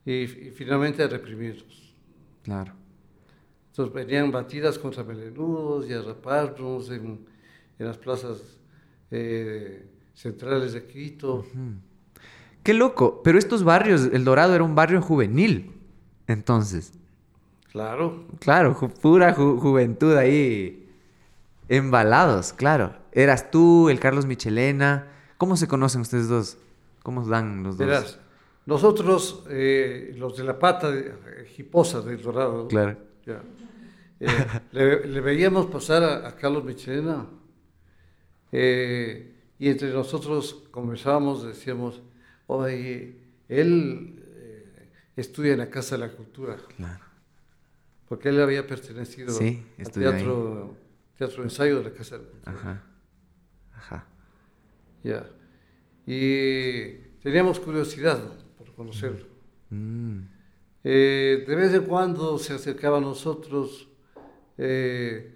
[0.04, 1.94] Y, y finalmente a reprimirnos.
[2.42, 2.72] Claro.
[3.70, 7.26] Entonces venían batidas contra melenudos y a raparnos en,
[7.78, 8.40] en las plazas
[9.10, 11.44] eh, centrales de Quito.
[12.62, 13.20] Qué loco.
[13.22, 15.72] Pero estos barrios, El Dorado era un barrio juvenil.
[16.26, 16.92] Entonces.
[17.72, 18.24] Claro.
[18.40, 20.82] Claro, ju- pura ju- juventud ahí.
[21.68, 22.94] Embalados, claro.
[23.12, 25.08] Eras tú, el Carlos Michelena.
[25.36, 26.58] ¿Cómo se conocen ustedes dos?
[27.02, 27.86] ¿Cómo dan los dos?
[27.86, 28.18] Verás,
[28.66, 31.12] nosotros, eh, los de la pata de,
[31.58, 32.96] hiposa del Dorado, Claro.
[33.26, 33.42] ya,
[34.20, 34.26] eh,
[34.72, 37.26] le, le veíamos pasar a, a Carlos Michelena
[38.52, 42.02] eh, y entre nosotros conversábamos, decíamos,
[42.46, 43.16] oye,
[43.48, 44.22] él
[45.16, 47.04] estudia en la Casa de la Cultura, Claro.
[48.08, 49.92] porque él había pertenecido Sí, al ahí.
[49.92, 50.76] teatro,
[51.16, 52.52] teatro ensayo de la Casa de la Cultura.
[52.56, 52.82] Ajá.
[53.74, 54.06] Ajá.
[55.02, 55.26] Ya.
[56.06, 58.20] Y teníamos curiosidad
[58.58, 59.26] por conocerlo.
[59.70, 60.20] Mm,
[60.88, 63.88] Eh, de vez en cuando se acercaba a nosotros,
[64.56, 65.34] eh,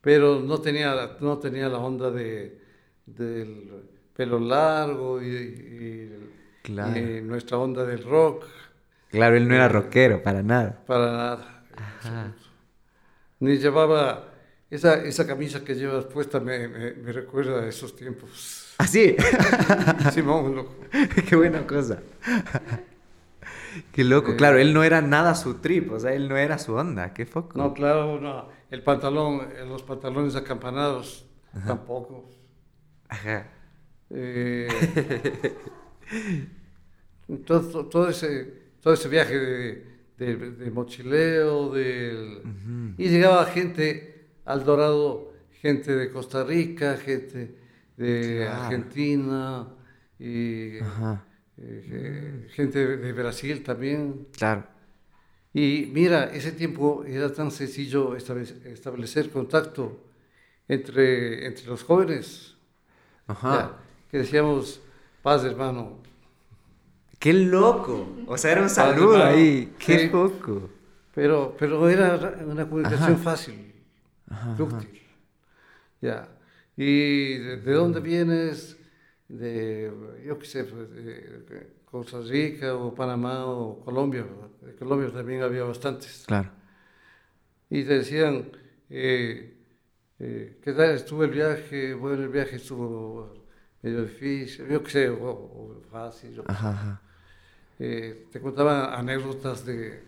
[0.00, 2.58] pero no tenía, no tenía la onda de,
[3.04, 3.82] del
[4.14, 6.30] pelo largo y, y-
[6.62, 6.98] Claro.
[6.98, 8.46] y nuestra onda del rock,
[9.10, 10.82] Claro, él no era rockero, para nada.
[10.86, 11.64] para nada.
[11.76, 12.32] Ajá.
[13.40, 14.32] Ni llevaba
[14.70, 18.74] esa, esa camisa que llevas puesta, me, me- me recuerda a esos tiempos.
[18.78, 19.16] ¿Ah, sí?
[20.12, 20.74] Simón, loco.
[21.28, 22.00] Qué buena cosa.
[23.92, 24.32] Qué loco.
[24.32, 24.36] Eh.
[24.36, 27.12] Claro, él no era nada su trip, o sea, él no era su onda.
[27.14, 27.58] Qué foco.
[27.58, 28.48] No, claro, no.
[28.70, 31.26] El pantalón, eh, los pantalones acampanados,
[31.66, 32.28] tampoco.
[33.08, 33.46] Ajá.
[34.10, 34.68] Eh,
[37.46, 39.84] todo ese, todo ese viaje de,
[40.16, 47.58] de- de mochileo, del, y llegaba gente al Dorado, gente de Costa Rica, gente
[47.96, 48.62] de Claro.
[48.62, 49.68] Argentina,
[50.20, 51.24] y Ajá.
[51.58, 54.28] eh, gente de, Brasil también.
[54.38, 54.64] Claro.
[55.52, 60.00] Y mira, ese tiempo era tan sencillo establec- establecer contacto
[60.68, 62.54] entre, entre los jóvenes.
[63.26, 63.52] Ajá.
[63.52, 63.78] Ya,
[64.12, 64.80] que decíamos,
[65.24, 66.05] paz hermano.
[67.18, 68.08] Qué loco.
[68.26, 69.74] O sea, era un saludo ahí.
[69.78, 70.08] Qué Sí.
[70.08, 70.70] foco.
[71.14, 73.22] Pero, pero era ra- una comunicación Ajá.
[73.22, 73.72] fácil,
[74.56, 75.00] dúctil.
[76.00, 76.28] Ya.
[76.76, 78.76] ¿Y de, de dónde vienes?
[79.28, 79.90] De,
[80.24, 84.26] yo qué sé, pues, de Costa Rica o Panamá o Colombia.
[84.60, 86.24] De Colombia también había bastantes.
[86.26, 86.50] Claro.
[87.70, 88.50] Y te decían,
[88.90, 89.56] eh,
[90.18, 91.94] eh, ¿qué tal estuvo el viaje?
[91.94, 93.34] Bueno, el viaje estuvo
[93.82, 96.32] medio difícil, yo qué sé, o, o fácil.
[96.34, 96.44] yo.
[96.46, 97.02] Ajá, ajá.
[97.78, 100.02] Eh, te contaban anécdotas de,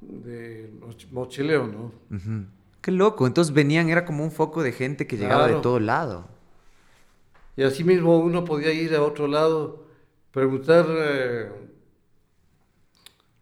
[0.00, 1.92] de moch- mochileo, ¿no?
[2.16, 2.44] Ujú.
[2.80, 3.26] Qué loco.
[3.26, 6.28] Entonces venían, era como un foco de gente que llegaba de todo lado.
[7.56, 9.86] Y así mismo uno podía ir a otro lado,
[10.30, 11.48] preguntar eh,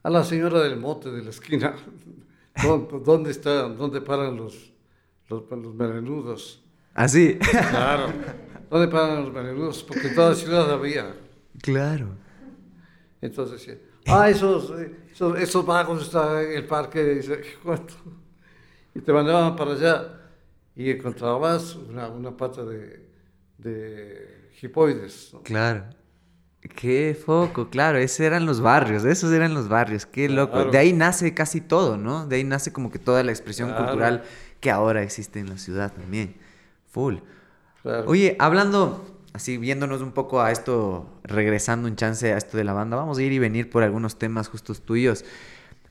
[0.03, 1.75] a la señora del mote de la esquina,
[2.63, 4.73] ¿dó- ¿dónde está, dónde paran los,
[5.29, 6.63] los, los melenudos?
[6.95, 7.39] Así.
[7.39, 8.07] Claro.
[8.71, 9.83] ¿Dónde paran los melenudos?
[9.83, 11.15] Porque en toda la ciudad había.
[11.61, 12.23] claro.
[13.25, 14.71] Entonces decía, ah, esos,
[15.11, 17.95] esos, esos vagos están en el parque, dice, ¿cuánto?
[18.95, 20.21] Y te mandaban para allá
[20.77, 23.09] y encontrabas una, una pata de,
[23.59, 25.31] de hipoides.
[25.33, 25.43] ¿no?
[25.43, 25.85] Claro.
[26.77, 30.53] Qué foco, claro, esos eran los barrios, esos eran los barrios, qué loco.
[30.55, 30.71] Claro.
[30.71, 32.27] De ahí nace casi todo, ¿no?
[32.27, 33.85] De ahí nace como que toda la expresión Claro.
[33.85, 34.23] cultural
[34.61, 36.37] que ahora existe en la ciudad también.
[36.91, 37.17] Full.
[37.83, 38.05] Claro.
[38.07, 42.73] Oye, hablando, así viéndonos un poco a esto, regresando un chance a esto de la
[42.73, 45.25] banda, vamos a ir y venir por algunos temas justos tuyos.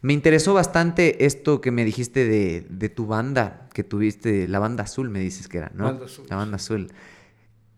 [0.01, 4.83] Me interesó bastante esto que me dijiste de, de tu banda, que tuviste, la banda
[4.83, 5.85] azul me dices que era, ¿no?
[5.85, 6.91] Banda Azul, La banda azul.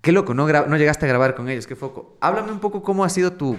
[0.01, 2.15] Qué loco, no llegaste a grabar con ellos, qué foco.
[2.21, 3.57] Háblame un poco cómo ha sido tu,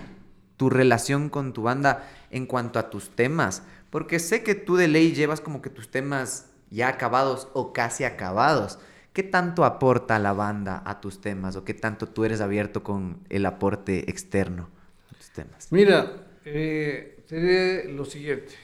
[0.57, 4.87] tu relación con tu banda en cuanto a tus temas, porque sé que tú de
[4.87, 8.79] ley llevas como que tus temas ya acabados o casi acabados.
[9.17, 13.01] ¿Qué tanto aporta la banda a tus temas o qué tanto tú eres abierto con
[13.37, 14.65] el aporte externo
[15.11, 15.65] a tus temas?
[15.71, 18.55] Mira, eh, diré lo siguiente.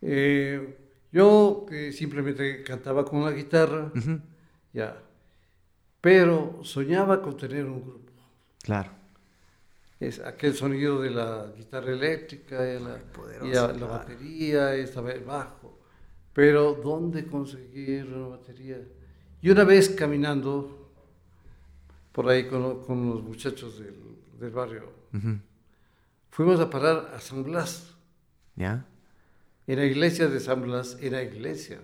[0.00, 0.76] Eh,
[1.12, 4.20] yo que simplemente cantaba con la guitarra, Ujú,
[4.72, 5.02] ya,
[6.02, 8.12] pero soñaba con tener un grupo.
[8.62, 8.92] Claro.
[10.00, 13.86] Es aquel sonido de la guitarra eléctrica y la, poderoso, y la- la claro.
[13.86, 15.78] batería, estaba el bajo.
[16.34, 18.80] Pero ¿dónde conseguir una batería?
[19.42, 20.90] Y una vez caminando
[22.12, 23.94] por ahí con, con los muchachos del,
[24.38, 24.92] del barrio,
[26.30, 27.94] fuimos a parar a San Blas.
[28.56, 28.86] ¿Ya?
[29.66, 31.80] En la iglesia de San Blas, en la iglesia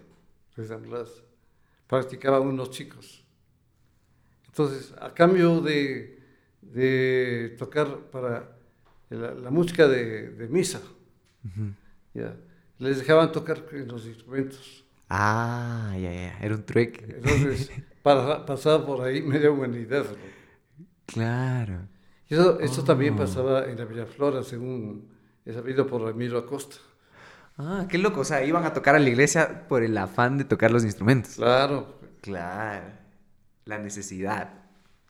[0.57, 1.23] de San Blas,
[1.87, 3.25] practicaban unos chicos.
[4.47, 6.21] Entonces, a cambio de,
[6.61, 8.57] de tocar para
[9.11, 10.81] la, la música de, de misa,
[11.45, 11.73] Ujú,
[12.15, 12.35] Ya.
[12.79, 14.85] Les dejaban tocar en los instrumentos.
[15.09, 17.05] Ah, ya, ya, era un trueque.
[17.17, 17.71] Entonces,
[18.03, 20.05] para, pasaba por ahí media humanidad.
[20.11, 20.85] ¿no?
[21.07, 21.89] Claro.
[22.29, 23.19] Y eso, eso también Oh.
[23.19, 25.09] pasaba en la Villaflora, según
[25.45, 26.77] he sabido por Ramiro Acosta.
[27.57, 28.21] Ah, qué loco.
[28.21, 31.35] O sea, iban a tocar a la iglesia por el afán de tocar los instrumentos.
[31.37, 32.87] Claro, Claro.
[33.65, 34.53] La necesidad.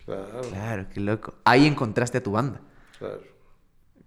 [0.05, 1.35] claro, Claro, qué loco.
[1.45, 2.61] Ahí encontraste a tu banda.
[2.99, 3.21] claro.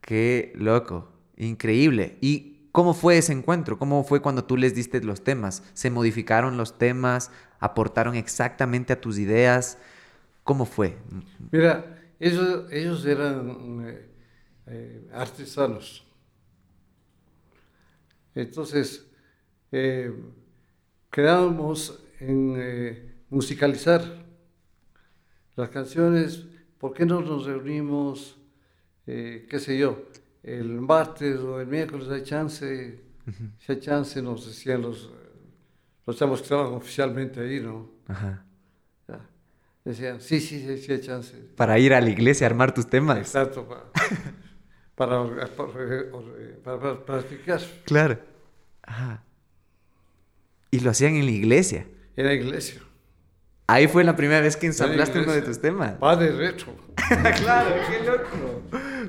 [0.01, 1.11] Qué loco.
[1.37, 2.17] Increíble.
[2.21, 3.77] ¿Y cómo fue ese encuentro?
[3.77, 5.63] ¿Cómo fue cuando tú les diste los temas?
[5.73, 7.31] ¿Se modificaron los temas?
[7.59, 9.77] ¿Aportaron exactamente a tus ideas?
[10.43, 10.97] ¿Cómo fue?
[11.51, 14.09] Mira, ellos, ellos eran eh,
[14.67, 16.05] eh, artesanos.
[18.33, 19.07] Entonces,
[19.71, 20.13] eh,
[21.11, 24.25] quedábamos en musicalizar
[25.55, 26.45] las canciones.
[26.77, 28.37] ¿Por qué no nos reunimos,
[29.05, 30.07] qué sé yo,
[30.43, 32.99] el martes o el miércoles hay chance?
[33.59, 35.11] Si hay chance, nos decían los,
[36.05, 37.89] los chavos que estaban oficialmente ahí, ¿no?
[38.07, 38.43] Ajá.
[39.07, 39.19] Ya.
[39.85, 41.35] Decían, sí, sí, sí, sí hay chance.
[41.55, 43.17] Para ir a la iglesia a armar tus temas.
[43.19, 43.67] Exacto,
[44.95, 45.23] para,
[45.55, 48.19] para- para practicar Claro.
[48.83, 49.23] Ajá.
[50.71, 51.87] Y lo hacían en la iglesia.
[52.15, 52.81] en la iglesia.
[53.71, 55.93] Ahí fue la primera vez que En la ensamblaste uno de tus temas.
[55.93, 56.75] Padre retro.
[57.37, 58.61] claro, qué loco.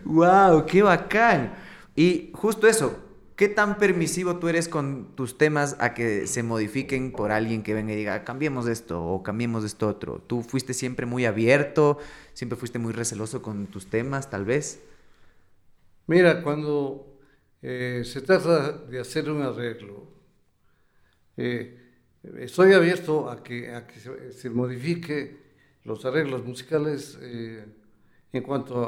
[0.05, 1.55] Wow, qué bacán.
[1.97, 2.97] Y justo eso,
[3.35, 7.75] ¿qué tan permisivo tú eres con tus temas a que se modifiquen por alguien que
[7.75, 10.23] venga y diga, cambiemos esto o cambiemos esto otro?
[10.25, 11.99] ¿Tú fuiste siempre muy abierto,
[12.33, 14.81] siempre fuiste muy receloso con tus temas, tal vez?
[16.07, 17.19] Mira, cuando
[17.63, 20.07] eh, se trata de hacer un arreglo,
[21.37, 21.82] eh,
[22.39, 25.41] estoy abierto a que, a que se, se modifique
[25.85, 27.65] los arreglos musicales eh,
[28.33, 28.85] en cuanto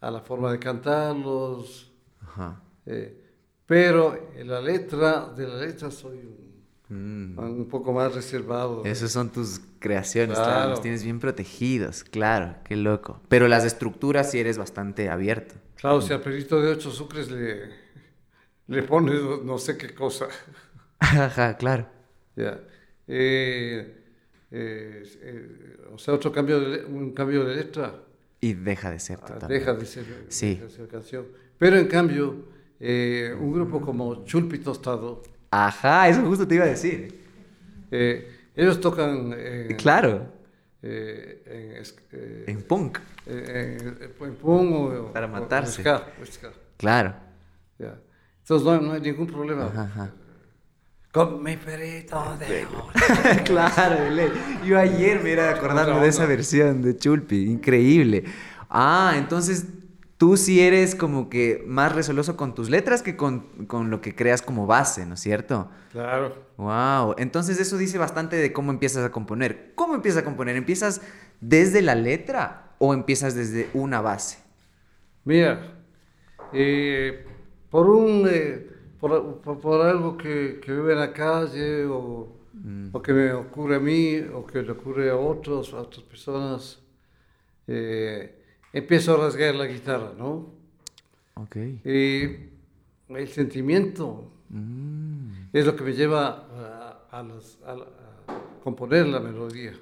[0.00, 2.62] a, a la forma de cantarlos, Ajá.
[2.86, 3.24] eh,
[3.66, 6.48] pero en la letra, de la letra soy un,
[6.90, 7.38] Mm.
[7.38, 8.82] un poco más reservado.
[8.86, 10.52] Esas son tus creaciones, claro.
[10.54, 10.70] Claro.
[10.70, 13.20] los tienes bien protegidos, claro, qué loco.
[13.28, 15.54] Pero las estructuras sí eres bastante abierto.
[15.76, 17.68] Claro, si al perrito de ocho sucres le,
[18.68, 20.28] le pones no sé qué cosa.
[21.00, 21.88] Ajá, claro.
[22.38, 22.60] Ya.
[23.08, 23.94] Eh,
[24.50, 28.02] eh, eh, o sea, otro cambio de, un cambio de letra
[28.40, 29.54] Y deja de ser ah, totalmente.
[29.54, 30.50] deja de ser, Sí.
[30.54, 31.26] deja de ser canción.
[31.58, 32.44] Pero en cambio,
[32.78, 37.18] eh, un grupo como Chulpi Tostado, Ajá, eso justo te iba a decir.
[37.90, 39.34] eh, ellos tocan
[39.78, 40.30] Claro,
[40.82, 41.42] eh,
[41.80, 42.98] en, eh, en punk.
[43.26, 45.80] en- en punk o, Para o- o matarse.
[45.82, 47.14] ska, o ska, Claro.
[47.78, 47.98] ya.
[48.42, 49.66] Entonces no, no hay ningún problema.
[49.66, 50.12] Ajá, ajá.
[51.26, 52.86] Con mi perrito de oro.
[53.44, 54.28] claro, de ley.
[54.64, 58.22] Yo ayer me era acordando de esa versión de Chulpi, increíble.
[58.70, 59.66] Ah, entonces
[60.16, 64.14] tú sí eres como que más resoloso con tus letras que con, con lo que
[64.14, 65.68] creas como base, ¿no es cierto?
[65.90, 66.36] Claro.
[66.56, 69.72] Wow, entonces eso dice bastante de cómo empiezas a componer.
[69.74, 70.54] ¿Cómo empiezas a componer?
[70.54, 71.00] ¿Empiezas
[71.40, 74.38] desde la letra o empiezas desde una base?
[75.24, 75.82] Mira,
[76.52, 77.26] eh,
[77.70, 82.88] por un eh, por, por- por algo que, que veo en la calle o, Mm.
[82.92, 86.80] o que me ocurre a mí o que le ocurre a otros, a otras personas,
[87.68, 88.34] eh,
[88.72, 90.54] empiezo a rasgar la guitarra, ¿no?
[91.34, 91.56] Ok.
[91.84, 92.22] Y
[93.10, 96.48] el sentimiento Mm, es lo que me lleva
[97.10, 97.76] a, a las- a
[98.64, 99.74] componer la melodía.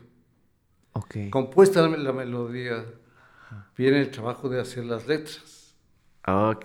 [0.92, 1.31] ok.
[1.31, 2.85] Compuesta la, la melodía,
[3.79, 5.65] viene el trabajo de hacer las letras.
[6.27, 6.65] Ok,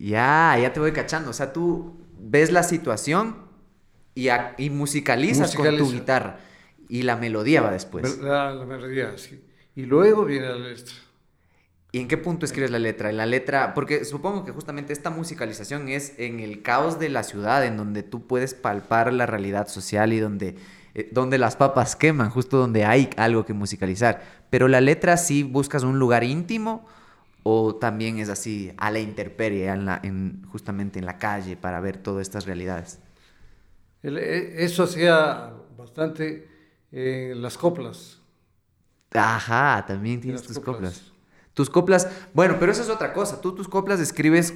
[0.00, 1.30] ya, ya te voy cachando.
[1.30, 3.36] O sea, tú ves la situación
[4.14, 6.40] y, a- y musicalizas con tu guitarra.
[6.88, 8.18] Y la melodía va después.
[8.18, 9.44] La, la melodía, sí.
[9.76, 10.92] Y luego viene la letra.
[11.92, 13.10] ¿Y en qué punto escribes la letra?
[13.12, 17.64] La letra, porque supongo que justamente esta musicalización es en el caos de la ciudad,
[17.64, 20.56] en donde tú puedes palpar la realidad social y donde,
[20.94, 24.22] eh, donde las papas queman, justo donde hay algo que musicalizar.
[24.50, 26.86] Pero la letra sí buscas un lugar íntimo
[27.42, 31.80] o también es así a la intemperie, en la- en- justamente en la calle para
[31.80, 32.98] ver todas estas realidades.
[34.02, 36.48] E- eso hacía bastante
[36.92, 38.20] en las coplas.
[39.12, 40.74] Ajá, también tienes tus coplas.
[40.76, 41.12] coplas.
[41.54, 43.40] Tus coplas, bueno, pero eso es otra cosa.
[43.40, 44.54] Tú tus coplas escribes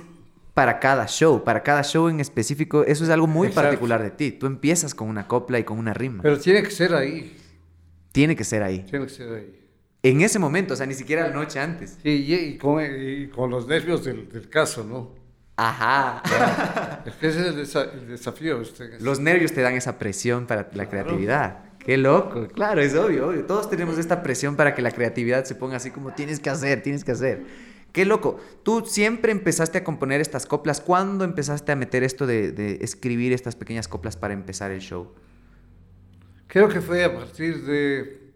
[0.55, 2.85] para cada show, para cada show en específico.
[2.85, 3.68] Eso es algo muy Exacto.
[3.70, 4.30] particular de ti.
[4.30, 6.22] Tú empiezas con una copla y con una rima.
[6.22, 7.37] Pero tiene que ser ahí.
[8.12, 8.85] Tiene que ser ahí.
[8.89, 9.63] Tiene que ser ahí.
[10.05, 11.98] En ese momento, o sea, ni siquiera la noche antes.
[12.02, 15.14] Sí, y, y con, y con los nervios del, del caso, ¿no?
[15.57, 16.22] Ajá.
[17.07, 18.61] Es que ese es el, desa- el desafío.
[18.61, 20.90] es- Los nervios te dan esa presión para la Claro.
[20.90, 21.64] creatividad.
[21.78, 22.48] Qué loco.
[22.48, 23.44] Claro, es obvio, obvio.
[23.44, 26.82] Todos tenemos esta presión para que la creatividad se ponga así como tienes que hacer,
[26.82, 27.42] tienes que hacer.
[27.92, 28.40] Qué loco.
[28.62, 30.80] Tú siempre empezaste a componer estas coplas.
[30.80, 35.12] ¿Cuándo empezaste a meter esto de, de escribir estas pequeñas coplas para empezar el show?
[36.48, 38.32] Creo que fue a partir de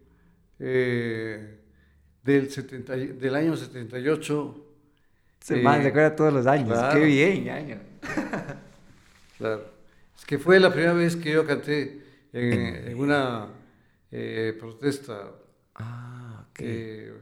[0.60, 1.57] eh,
[2.28, 4.64] del, 70 y- del año 78.
[5.40, 6.68] Se Eh, man, se acuerda todos los años.
[6.68, 6.98] claro.
[7.00, 7.78] Qué bien, año.
[9.38, 9.64] Claro.
[10.18, 12.02] Es que fue la primera vez que yo canté
[12.32, 12.52] en,
[12.90, 13.46] en una
[14.10, 15.30] eh, protesta.
[15.76, 16.58] Ah, ok.
[16.60, 17.12] eh,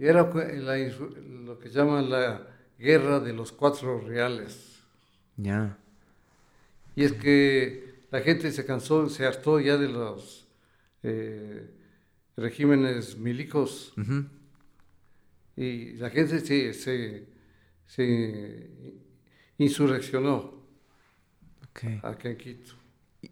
[0.00, 0.22] era
[0.68, 2.46] la lo que llaman la
[2.78, 4.80] guerra de los cuatro reales.
[5.36, 5.76] Ya.
[6.94, 10.46] Y es que la gente se cansó, se hartó ya de los
[11.02, 11.68] eh,
[12.42, 13.94] regímenes milicos
[15.56, 17.26] y la gente se, se,
[17.86, 18.94] se
[19.58, 20.62] insurreccionó
[21.70, 21.80] Ok.
[22.02, 22.74] acá en Quito.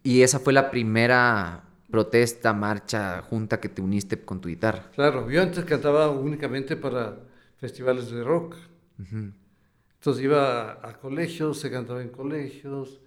[0.02, 4.90] Y esa fue la primera protesta, marcha, junta que te uniste con tu guitarra.
[4.94, 7.18] Claro, yo antes cantaba únicamente para
[7.58, 8.56] festivales de rock.
[8.98, 13.00] Entonces iba a, a colegios, se cantaba en colegios.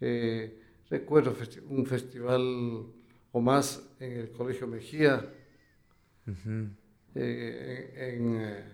[0.00, 2.42] eh, recuerdo festi- un festival
[3.32, 5.32] o más en el Colegio Mejía,
[7.14, 8.64] Eh, en, en, eh,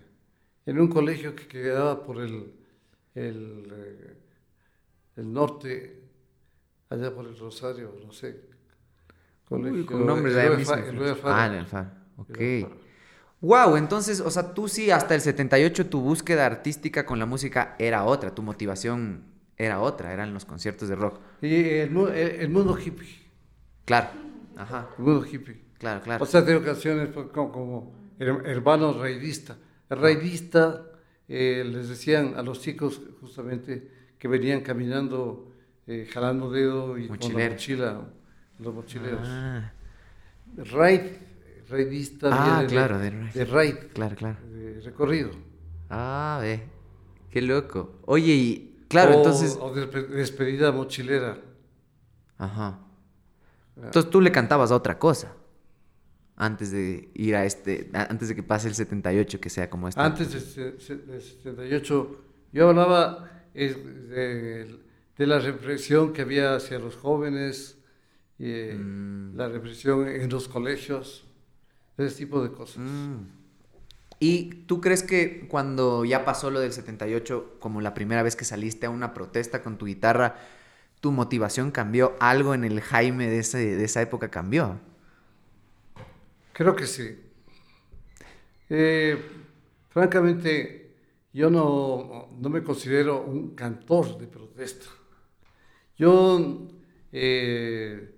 [0.66, 2.52] en un colegio que quedaba por el,
[3.14, 4.16] el, eh,
[5.16, 6.02] el norte,
[6.90, 8.48] allá por el Rosario, no sé.
[9.50, 10.74] Uy, con nombres Royal mismo.
[11.26, 11.90] Ah, en el Faro.
[12.16, 12.38] Ok.
[13.40, 17.74] Wow, entonces, o sea, tú sí, hasta el 78 tu búsqueda artística con la música
[17.78, 19.24] era otra, tu motivación
[19.56, 21.20] era otra, eran los conciertos de rock.
[21.40, 23.08] Y el, el- el mundo hippie,
[23.86, 24.08] Claro,
[24.56, 25.69] ajá, el mundo hippie.
[25.80, 26.22] Claro, claro.
[26.22, 29.56] O sea, tengo canciones pues, como, como her- Hermano Raidista.
[29.88, 30.86] Raidista
[31.26, 35.50] eh, les decían a los chicos justamente que venían caminando,
[35.88, 38.00] eh, jalando dedo y con la mochila,
[38.60, 39.20] los mochileros.
[39.26, 39.72] Ah,
[40.56, 41.00] Raid,
[41.68, 43.32] raidista Ah, de- claro, de raid.
[43.32, 44.36] de raid, claro, claro.
[44.52, 45.30] de recorrido.
[45.88, 46.62] Ah, ve,
[47.30, 48.00] qué loco.
[48.06, 49.56] Oye, y claro, o, entonces...
[49.60, 51.38] O despe- despedida mochilera.
[52.38, 52.78] Ajá.
[53.76, 55.32] Entonces tú le cantabas a otra cosa.
[56.42, 60.00] Antes de ir a este, antes de que pase el 78, que sea como este.
[60.00, 62.20] Antes de del 78,
[62.52, 64.78] yo hablaba de,
[65.18, 67.76] de la represión que había hacia los jóvenes,
[68.38, 69.36] y, eh, Mm.
[69.36, 71.26] la represión en los colegios,
[71.98, 72.78] ese tipo de cosas.
[72.78, 73.26] Mm.
[74.18, 78.44] ¿Y tú crees que cuando ya pasó lo del 78, como la primera vez que
[78.46, 80.36] saliste a una protesta con tu guitarra,
[81.00, 82.14] tu motivación cambió?
[82.20, 84.78] ¿Algo en el Jaime de, ese- de esa época cambió?
[86.60, 87.16] Creo que sí.
[88.68, 89.16] Eh,
[89.88, 90.94] francamente,
[91.32, 94.84] yo no, no me considero un cantor de protesta.
[95.96, 96.68] Yo
[97.12, 98.14] eh,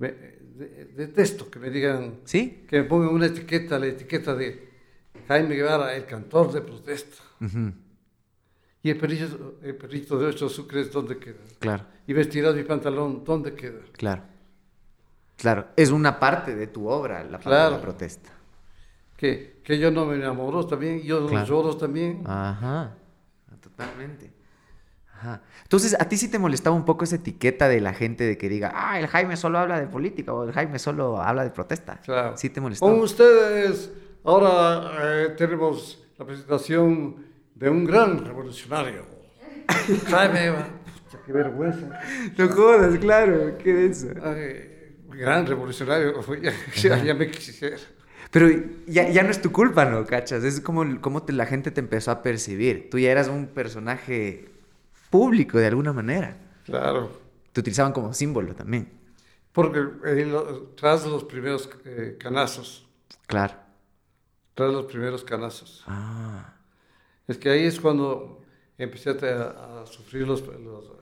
[0.00, 2.66] me- de- detesto que me digan ¿Sí?
[2.68, 4.68] que me pongan una etiqueta, la etiqueta de
[5.26, 7.22] Jaime Guevara, el cantor de protesta.
[8.82, 11.38] Y el perrito, el perrito de ocho sucres, ¿dónde queda?
[11.58, 13.80] Claro, Y vestirás mi pantalón, ¿dónde queda?
[13.92, 14.24] claro.
[15.38, 17.70] Claro, es una parte de tu obra, la parte de Claro.
[17.76, 18.30] la protesta.
[19.16, 21.38] Que, que yo no me enamoro también, yo Claro.
[21.40, 22.22] los lloro también.
[22.26, 22.94] Ajá,
[23.60, 24.32] totalmente.
[25.14, 25.42] Ajá.
[25.62, 28.48] Entonces, ¿a ti sí te molestaba un poco esa etiqueta de la gente de que
[28.48, 32.00] diga, ah, el Jaime solo habla de política o el Jaime solo habla de protesta?
[32.04, 32.36] Claro.
[32.36, 32.90] Sí te molestaba.
[32.92, 33.90] Con ustedes,
[34.24, 34.92] ahora
[35.24, 37.16] eh, tenemos la presentación
[37.54, 39.04] de un gran revolucionario.
[40.08, 40.52] Jaime
[41.26, 42.00] Qué vergüenza.
[42.38, 44.08] No jodas, claro, qué denso.
[44.22, 44.67] Ay,
[45.18, 46.14] gran revolucionario.
[46.40, 46.52] ya,
[47.04, 47.76] ya, me quisiera.
[48.30, 48.48] Pero
[48.86, 50.04] ya, ya no es tu culpa, ¿no?
[50.06, 50.44] ¿Cachas?
[50.44, 52.88] Es como, como te- la gente te empezó a percibir.
[52.90, 54.48] Tú ya eras un personaje
[55.10, 56.36] público de alguna manera.
[56.66, 57.10] Claro.
[57.52, 58.90] Te utilizaban como símbolo también.
[59.52, 62.86] Porque eh, lo- tras los primeros eh, canazos,
[63.26, 63.54] Claro.
[64.54, 65.82] tras los primeros canazos.
[65.86, 66.54] Ah,
[67.26, 68.42] Es que ahí es cuando
[68.76, 70.92] empecé a, a sufrir los, los-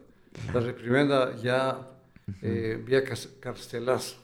[0.54, 1.90] la reprimenda ya
[2.42, 3.02] eh, vía
[3.40, 4.16] carcelazo.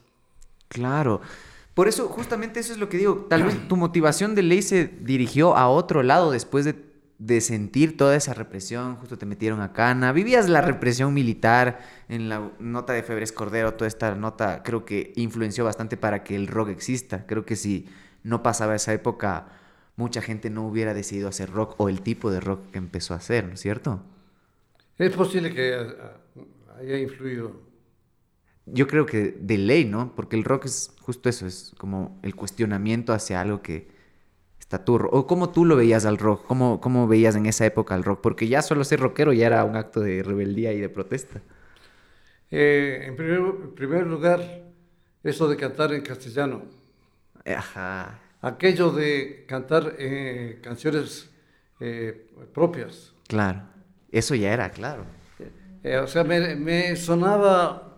[0.69, 1.21] claro.
[1.75, 3.27] Por eso, justamente eso es lo que digo.
[3.31, 6.75] Tal vez tu motivación de ley se dirigió a otro lado después de,
[7.19, 8.97] de sentir toda esa represión.
[8.97, 10.13] Justo te metieron a cana.
[10.13, 13.75] Vivías la represión militar en la nota de Febres Cordero.
[13.75, 17.25] Toda esta nota creo que influenció bastante para que el rock exista.
[17.27, 17.89] Creo que si
[18.23, 19.47] no pasaba esa época,
[19.97, 23.19] mucha gente no hubiera decidido hacer rock o el tipo de rock que empezó a
[23.19, 24.03] hacer, ¿no es cierto?
[24.99, 27.72] Es posible que ah, ah, haya influido.
[28.67, 30.15] Yo creo que de ley, ¿no?
[30.15, 33.89] Porque el rock es justo eso, es como el cuestionamiento hacia algo que
[34.61, 35.11] está turro.
[35.13, 38.21] O cómo tú lo veías al rock, cómo, cómo veías en esa época al rock,
[38.21, 41.43] porque ya solo ser rockero ya era un acto de rebeldía y de protesta.
[42.51, 44.41] Eh, en, primer, en primer lugar,
[45.25, 46.63] eso de cantar en castellano.
[47.45, 48.19] Ajá.
[48.41, 51.31] Aquello de cantar eh, canciones
[51.81, 53.13] eh, propias.
[53.29, 53.63] Claro,
[54.11, 55.05] eso ya era, claro.
[55.83, 57.92] Eh, o sea, me, me sonaba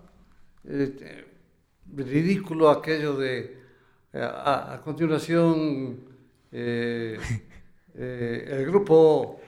[0.68, 1.24] eh,
[1.96, 3.64] ridículo aquello de,
[4.12, 5.98] eh, a, continuación,
[6.52, 7.18] eh,
[7.96, 9.40] eh, el grupo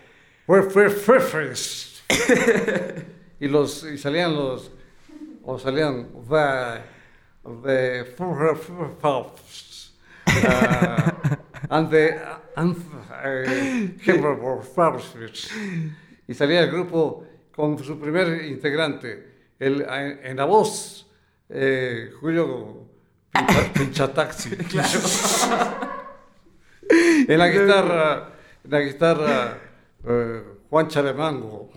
[3.39, 4.73] y, los, y salían los,
[5.45, 6.09] o salían
[11.91, 12.21] the,
[12.57, 12.77] and,
[13.25, 14.63] uh,
[16.27, 21.06] y salía el grupo con su primer integrante, el, en la voz,
[21.49, 22.89] eh, Julio
[23.33, 24.51] Pincha- Pinchataxi.
[27.29, 28.33] en la guitarra,
[28.65, 29.59] en la guitarra,
[30.05, 31.71] eh, Juan Chalemango.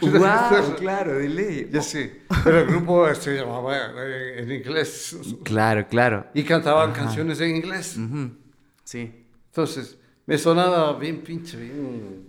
[0.00, 1.68] Wow, claro, de ley.
[1.72, 2.10] Ya sí,
[2.44, 6.26] pero el grupo se llamaba eh, en inglés Claro, claro.
[6.34, 7.96] y cantaban canciones en inglés.
[7.96, 8.30] Ujú,
[8.84, 9.24] Sí.
[9.46, 12.28] Entonces, me sonaba bien pinche, bien,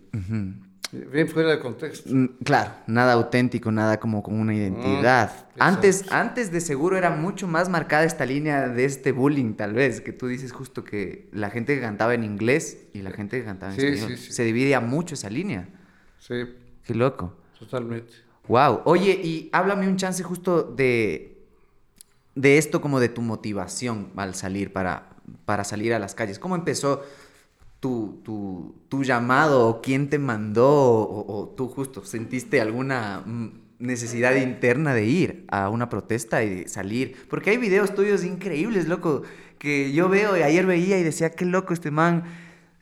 [0.92, 2.10] bien fuera de contexto.
[2.14, 5.32] Mm, Claro, nada auténtico, nada como con una identidad.
[5.56, 9.74] Mm, antes, antes de seguro era mucho más marcada esta línea de este bullying, tal
[9.74, 13.40] vez, que tú dices justo que la gente que cantaba en inglés y la gente
[13.40, 14.18] que cantaba en Sí, español.
[14.18, 14.34] sí, sí.
[14.34, 15.70] Se dividía mucho esa línea.
[16.20, 16.36] Sí,
[16.86, 17.36] Qué loco.
[17.60, 18.14] totalmente.
[18.48, 18.82] Wow.
[18.86, 21.38] Oye, y háblame un chance justo de,
[22.36, 25.10] de esto como de tu motivación al salir para,
[25.46, 26.40] para salir a las calles.
[26.40, 27.04] ¿Cómo empezó
[27.80, 29.68] tu, tu, tu llamado?
[29.70, 30.68] ¿O quién te mandó?
[30.70, 33.50] O, o tú justo sentiste alguna mm,
[33.80, 37.16] necesidad interna de ir a una protesta y salir?
[37.30, 39.24] Porque hay videos tuyos increíbles, loco,
[39.58, 42.24] que yo veo y ayer veía y decía, qué loco este man.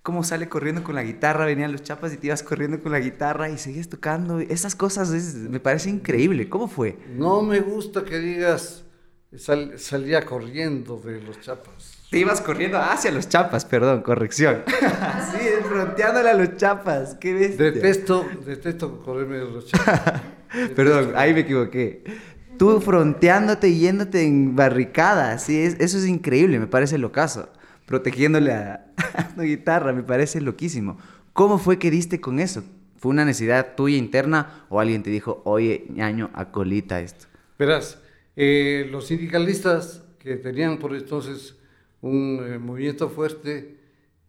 [0.04, 3.00] Cómo sale corriendo con la guitarra, venían los chapas y te ibas corriendo con la
[3.00, 4.40] guitarra y seguías tocando.
[4.40, 6.48] Esas cosas me parece increíble.
[6.48, 6.98] ¿Cómo fue?
[7.04, 8.86] No me gusta que digas
[9.36, 11.97] sal- salía corriendo de los chapas.
[12.10, 14.64] Te ibas corriendo hacia los chapas, perdón, corrección.
[14.68, 17.66] sí, fronteándole a los chapas, qué bestia.
[17.72, 20.22] Detesto, detesto correrme de los chapas.
[20.76, 22.04] Perdón, ahí me equivoqué.
[22.58, 27.50] Tú fronteándote y yéndote en barricadas, sí, es- eso es increíble, me parece locazo.
[27.86, 30.98] Protegiéndole a a la guitarra, me parece loquísimo.
[31.34, 32.64] ¿Cómo fue que diste con eso?
[32.98, 37.26] ¿Fue una necesidad tuya interna o alguien te dijo, oye, ñaño, acolita esto?
[37.60, 38.00] Verás,
[38.38, 41.57] eh, los sindicalistas que tenían por entonces
[42.02, 43.78] un eh, movimiento fuerte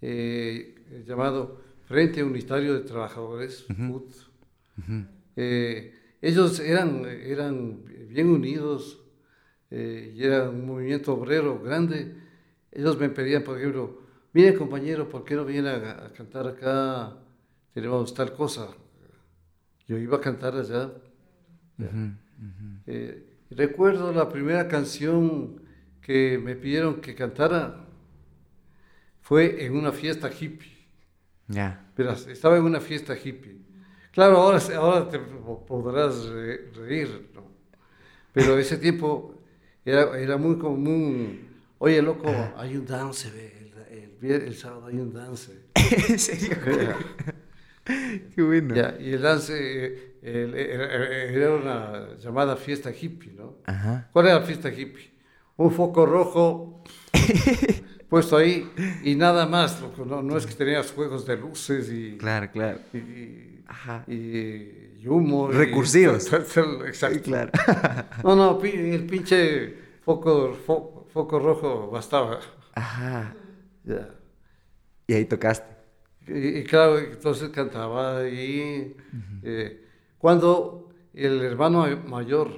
[0.00, 4.12] eh, llamado Frente Unitario de Trabajadores, FUT,
[5.36, 9.00] eh, ellos eran, eran bien unidos
[9.70, 12.14] y era un movimiento obrero grande.
[12.72, 14.00] Ellos me pedían, por ejemplo,
[14.32, 17.16] mire compañero, ¿por qué no viene a, a cantar acá?
[17.72, 18.68] Tenemos tal cosa.
[19.86, 20.90] Yo iba a cantar allá.
[23.50, 25.57] Recuerdo la primera canción
[26.08, 27.84] que me pidieron que cantara
[29.20, 30.72] fue en una fiesta hippie.
[31.48, 31.84] Ya.
[31.94, 33.58] Verás, estaba en una fiesta hippie.
[34.12, 37.46] Claro, ahora, ahora te po- podrás re- reír, ¿no?
[38.32, 39.34] pero ese tiempo
[39.84, 41.46] era, era muy común.
[41.76, 43.28] Oye, loco, hay un dance,
[43.90, 45.52] el, el el sábado hay un dance.
[46.08, 46.56] ¿En serio?
[48.34, 48.74] Qué bueno.
[48.74, 51.06] Ya, y el dance eh, el- era,
[51.38, 53.56] era una llamada fiesta hippie, ¿no?
[53.66, 54.08] Ajá.
[54.12, 55.17] ¿Cuál era la fiesta hippie?
[55.58, 56.82] Un foco rojo
[58.08, 58.70] puesto ahí
[59.04, 62.78] y nada más, loco, no, no es que tenías juegos de luces y, Claro, claro.
[62.94, 64.04] y, y- Ajá.
[64.06, 65.50] y- y humo.
[65.52, 66.32] y- Recursivos.
[66.86, 67.20] Exacto.
[67.22, 67.52] Claro.
[68.24, 72.40] No, no, el pinche foco, fo- foco rojo bastaba.
[72.74, 73.34] Ajá.
[73.84, 74.08] Ya.
[75.06, 75.66] Y ahí tocaste.
[76.28, 78.94] Y, y claro, entonces cantaba ahí.
[79.42, 79.84] eh,
[80.18, 82.48] cuando el hermano mayor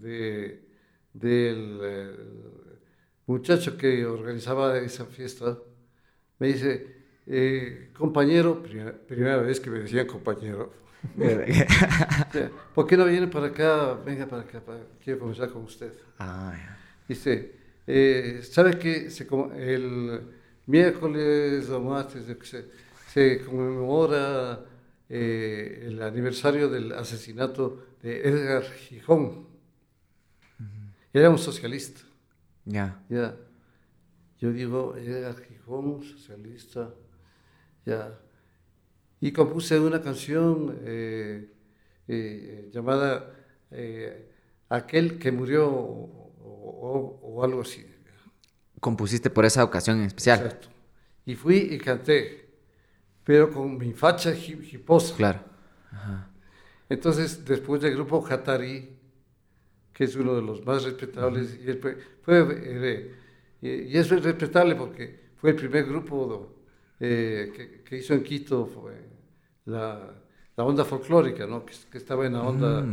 [0.00, 0.62] de,
[1.12, 2.16] del eh,
[3.28, 5.58] muchacho que organizaba esa fiesta
[6.38, 10.72] me dice, eh, compañero, primera, primera vez que me decían compañero,
[12.74, 13.94] ¿por qué no viene para acá?
[14.04, 15.92] Venga para acá, para- quiero conversar con usted.
[16.18, 16.54] ah.
[17.08, 17.54] Dice,
[17.86, 19.26] eh, ¿sabe que se,
[19.56, 20.20] el
[20.66, 22.24] miércoles o martes
[23.12, 24.64] se conmemora
[25.08, 29.46] eh, el aniversario del asesinato de Edgar Gijón?
[31.12, 32.00] Era un socialista,
[32.68, 33.00] Ya.
[33.08, 33.34] ya.
[34.38, 36.94] Yo digo, Edgar Gijón, socialista,
[37.84, 38.18] ya.
[39.20, 41.52] Y compuse una canción eh,
[42.06, 43.34] eh, llamada
[43.70, 44.24] eh,
[44.68, 47.84] Aquel que murió o, o- o algo así.
[48.80, 50.40] Compusiste por esa ocasión en especial.
[50.40, 50.68] Exacto.
[51.24, 52.50] Y fui y canté,
[53.24, 55.16] pero con mi facha hi- hiposa.
[55.16, 55.40] Claro.
[56.90, 58.97] Entonces, después del grupo Hatari,
[59.98, 63.14] que es uno de los más respetables, y, fue, fue, eh,
[63.60, 66.54] y, es respetable porque fue el primer grupo
[67.00, 68.94] eh, que, que hizo en Quito fue
[69.64, 70.14] la,
[70.56, 71.66] la onda folclórica, ¿no?
[71.66, 72.86] Que, que estaba en la onda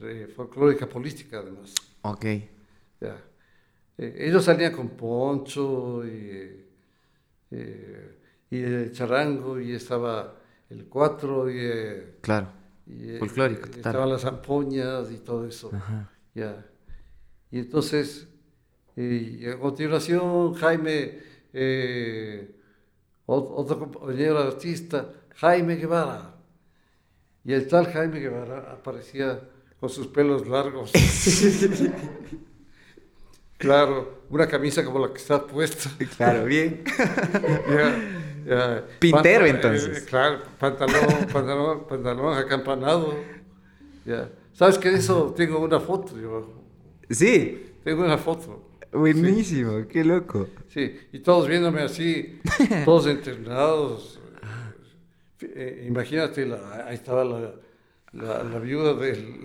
[0.00, 1.74] eh, folclórica política, además.
[2.02, 2.26] Ok.
[3.00, 3.16] Ya.
[3.96, 6.66] Ellos salían con poncho y,
[8.50, 10.36] y el charango y estaba
[10.68, 12.48] el cuatro y, Claro.
[12.86, 13.78] y, Folclórico, y total.
[13.78, 15.70] estaban las zampoñas y todo eso.
[15.74, 16.10] Ajá.
[16.34, 16.64] Ya.
[17.50, 18.28] Y entonces,
[18.96, 21.18] y a continuación, Jaime,
[21.52, 22.54] eh,
[23.26, 26.34] ot- otro compañero artista, Jaime Guevara.
[27.44, 29.40] Y el tal Jaime Guevara aparecía
[29.80, 30.92] con sus pelos largos.
[33.58, 35.90] claro, una camisa como la que está puesta.
[36.16, 36.84] Claro, bien.
[38.46, 38.84] Ya, ya.
[38.98, 40.02] Pintero, Panta- entonces.
[40.02, 43.14] eh, claro, pantalón, pantalón, pantalón acampanado.
[44.04, 44.30] Ya.
[44.52, 45.32] ¿Sabes qué de eso?
[45.36, 46.52] Tengo una foto, yo.
[47.08, 47.66] Sí.
[47.84, 48.68] Tengo una foto.
[48.92, 50.48] Buenísimo, qué loco.
[50.68, 52.40] Sí, y todos viéndome así,
[52.84, 54.20] todos entrenados.
[55.40, 57.52] Eh, imagínate, la- ahí estaba la,
[58.12, 59.44] la, la viuda del.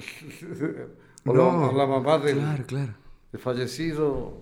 [1.25, 2.93] o, No, la mamá del, Claro, claro.
[3.31, 4.41] del fallecido.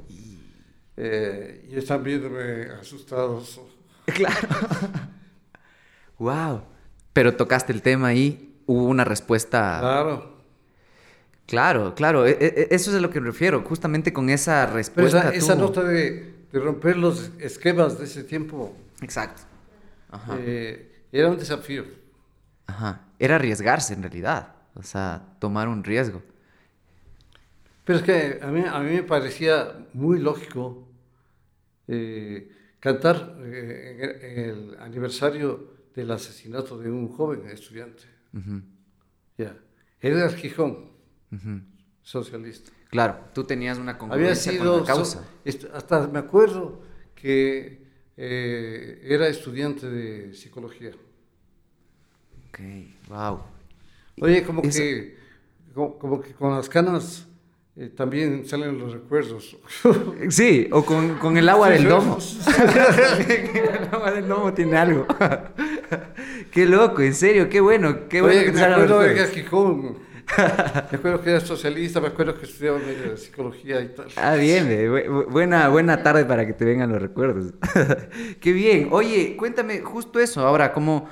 [0.97, 3.59] eh, y están viéndome asustados.
[4.05, 4.47] Claro.
[6.17, 6.61] wow.
[7.13, 9.77] Pero tocaste el tema y hubo una respuesta.
[9.79, 10.32] Claro.
[11.47, 12.25] Claro, claro.
[12.25, 13.61] e- e- Eso es a lo que me refiero.
[13.63, 15.29] Justamente con esa Pero respuesta.
[15.33, 19.41] esa, nota de, de romper los esquemas de ese tiempo Exacto.
[20.09, 20.37] Ajá.
[20.39, 21.85] eh, era un desafío.
[22.67, 23.01] Ajá.
[23.19, 24.55] Era arriesgarse en realidad.
[24.75, 26.21] O sea, tomar un riesgo.
[27.85, 30.87] Pero es que a mí, a mí me parecía muy lógico
[31.87, 38.03] eh, cantar eh, en el- aniversario del asesinato de un joven estudiante.
[38.33, 38.61] Ujú,
[39.37, 39.57] Ya.
[40.37, 40.92] Gijón,
[42.01, 42.71] socialista.
[42.89, 45.23] Claro, tú tenías una Había congruencia con sido, la causa.
[45.45, 46.81] so- hasta me acuerdo
[47.15, 47.81] que
[48.17, 50.91] eh, era estudiante de psicología.
[52.49, 52.59] Ok,
[53.09, 53.39] wow.
[54.21, 55.17] Oye, como que,
[55.73, 57.25] como, como que con las canas
[57.75, 59.57] eh, también salen los recuerdos.
[60.29, 61.87] Sí, o con, con el agua Sí, del sí.
[61.87, 62.17] domo.
[63.77, 65.07] el agua del domo tiene algo.
[66.51, 70.02] qué loco, en serio, qué bueno, qué bueno Oye, que te los recuerdos.
[70.91, 72.79] Me acuerdo que era socialista, me acuerdo que estudiaba
[73.17, 74.07] psicología y tal.
[74.15, 77.53] Ah, bien, bu- buena, buena tarde para que te vengan los recuerdos.
[78.39, 78.89] Qué bien.
[78.91, 80.45] Oye, cuéntame justo eso.
[80.45, 81.09] Ahora, como,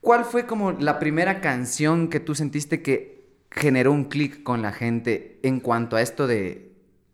[0.00, 4.72] ¿cuál fue como la primera canción que tú sentiste que generó un clic con la
[4.72, 6.72] gente en cuanto a esto de,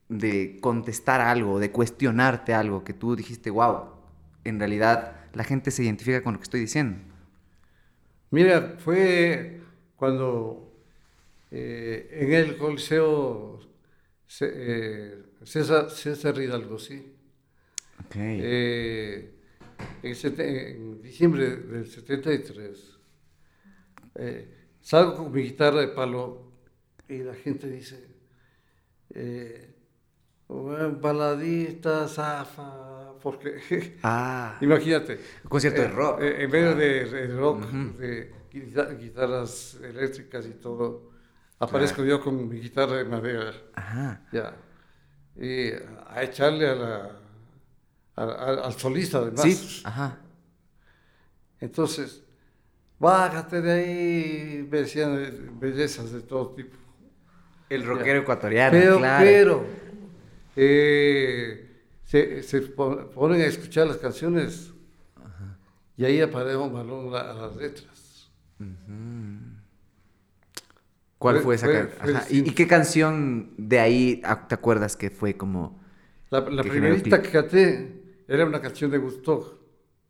[0.09, 3.91] de contestar algo, de cuestionarte algo, que tú dijiste, wow,
[4.45, 6.99] en realidad la gente se identifica con lo que estoy diciendo?
[8.31, 9.61] Mira, fue
[9.97, 10.73] cuando
[11.51, 13.61] eh, en el Coliseo
[14.41, 17.15] eh, César, César Hidalgo, sí.
[18.05, 18.17] Ok.
[18.17, 19.33] Eh,
[20.03, 22.99] en, diciembre del 73,
[24.17, 26.53] eh, salgo con mi guitarra de palo
[27.09, 28.07] y la gente dice,
[30.49, 33.61] "Buen baladista, zafa, porque
[34.03, 35.19] ah, imagínate.
[35.45, 36.21] un concierto de rock.
[36.21, 41.11] en vez de, de rock, de guitarras eléctricas y todo,
[41.59, 43.53] aparezco yo con mi guitarra de madera.
[43.75, 44.23] Ajá.
[44.33, 44.55] Ya.
[45.37, 45.71] Y
[46.09, 47.11] a echarle a la,
[48.17, 49.43] a- a- al solista además.
[49.43, 50.19] Sí, ajá.
[51.61, 52.23] Entonces,
[52.99, 56.77] bájate de ahí, me decían eh, bellezas de todo tipo.
[57.69, 59.25] El rockero ecuatoriano, Pero, claro.
[59.25, 59.67] pero,
[60.55, 64.71] eh, se, se pon- ponen a escuchar las canciones
[65.97, 67.96] y ahí aparece un balón a las letras.
[71.19, 74.55] ¿Cuál Fue- fue esa fue- can- fue Ajá, ¿Y, qué canción de ahí ah, te
[74.55, 75.81] acuerdas que fue como...
[76.31, 79.61] La, la Que primerita que canté era una canción de Gusto,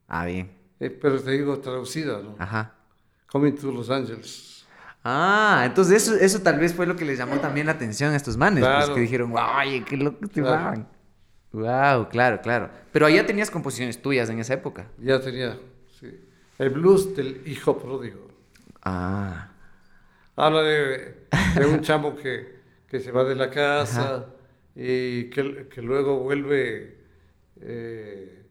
[0.09, 0.51] Ah, bien.
[0.79, 2.35] pero te digo traducida, ¿no?
[2.39, 2.75] Ajá.
[3.31, 4.65] Coming to Los Angeles.
[5.05, 8.17] Ah, entonces eso, eso tal vez fue lo que les llamó también la atención a
[8.17, 8.95] estos manes, pues, Claro.
[8.95, 10.63] que dijeron, oye, qué loco este Claro.
[10.65, 10.89] man".
[11.53, 12.71] Wow, claro, claro.
[12.93, 14.89] Pero allá tenías composiciones tuyas en esa época.
[14.99, 15.57] Ya tenía,
[16.01, 16.21] sí.
[16.59, 18.26] El blues del hijo pródigo.
[18.89, 19.49] Ah,
[20.37, 21.15] Habla de,
[21.57, 22.57] de un chamo que,
[22.89, 24.27] que se va de la casa
[24.75, 26.99] y que, que luego vuelve
[27.61, 28.45] eh,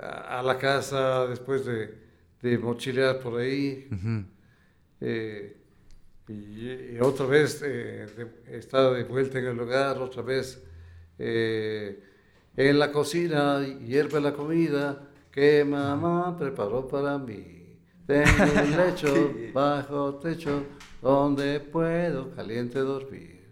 [0.00, 1.94] a a la casa después de,
[2.42, 3.88] de mochilear por ahí.
[5.00, 5.56] eh,
[6.28, 10.62] y, y otra vez eh, de- está de vuelta en el hogar, otra vez
[12.56, 17.61] en la cocina, hierve la comida que mamá preparó para mí.
[18.06, 20.64] Tengo un lecho bajo techo
[21.00, 23.42] donde puedo caliente dormir.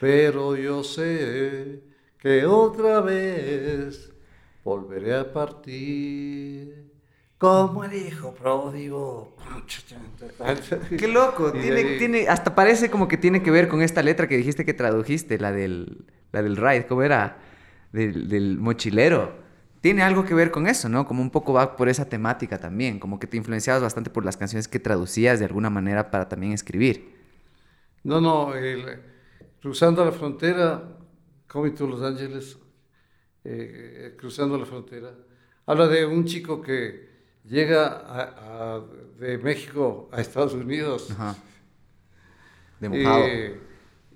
[0.00, 1.80] Pero yo sé
[2.18, 4.10] que otra vez
[4.64, 6.90] volveré a partir.
[7.38, 9.36] como el hijo pródigo.
[10.98, 14.28] Qué loco, tiene, ahí- tiene, hasta parece como que tiene que ver con esta letra
[14.28, 17.38] que dijiste que tradujiste, la del, la del ride, ¿cómo era?
[17.92, 19.49] Del, del mochilero.
[19.80, 21.06] Tiene algo que ver con eso, ¿no?
[21.06, 24.36] Como un poco va por esa temática también, como que te influenciabas bastante por las
[24.36, 27.14] canciones que traducías de alguna manera para también escribir.
[28.02, 29.00] No, no, el-
[29.60, 30.96] cruzando la frontera,
[31.46, 32.56] Coming to Los Ángeles,
[33.44, 35.14] eh, eh, cruzando la frontera,
[35.66, 37.08] habla de un chico que
[37.44, 38.80] llega a- a-
[39.18, 41.36] de México a Estados Unidos Ajá.
[42.80, 43.26] De mojado.
[43.28, 43.60] eh,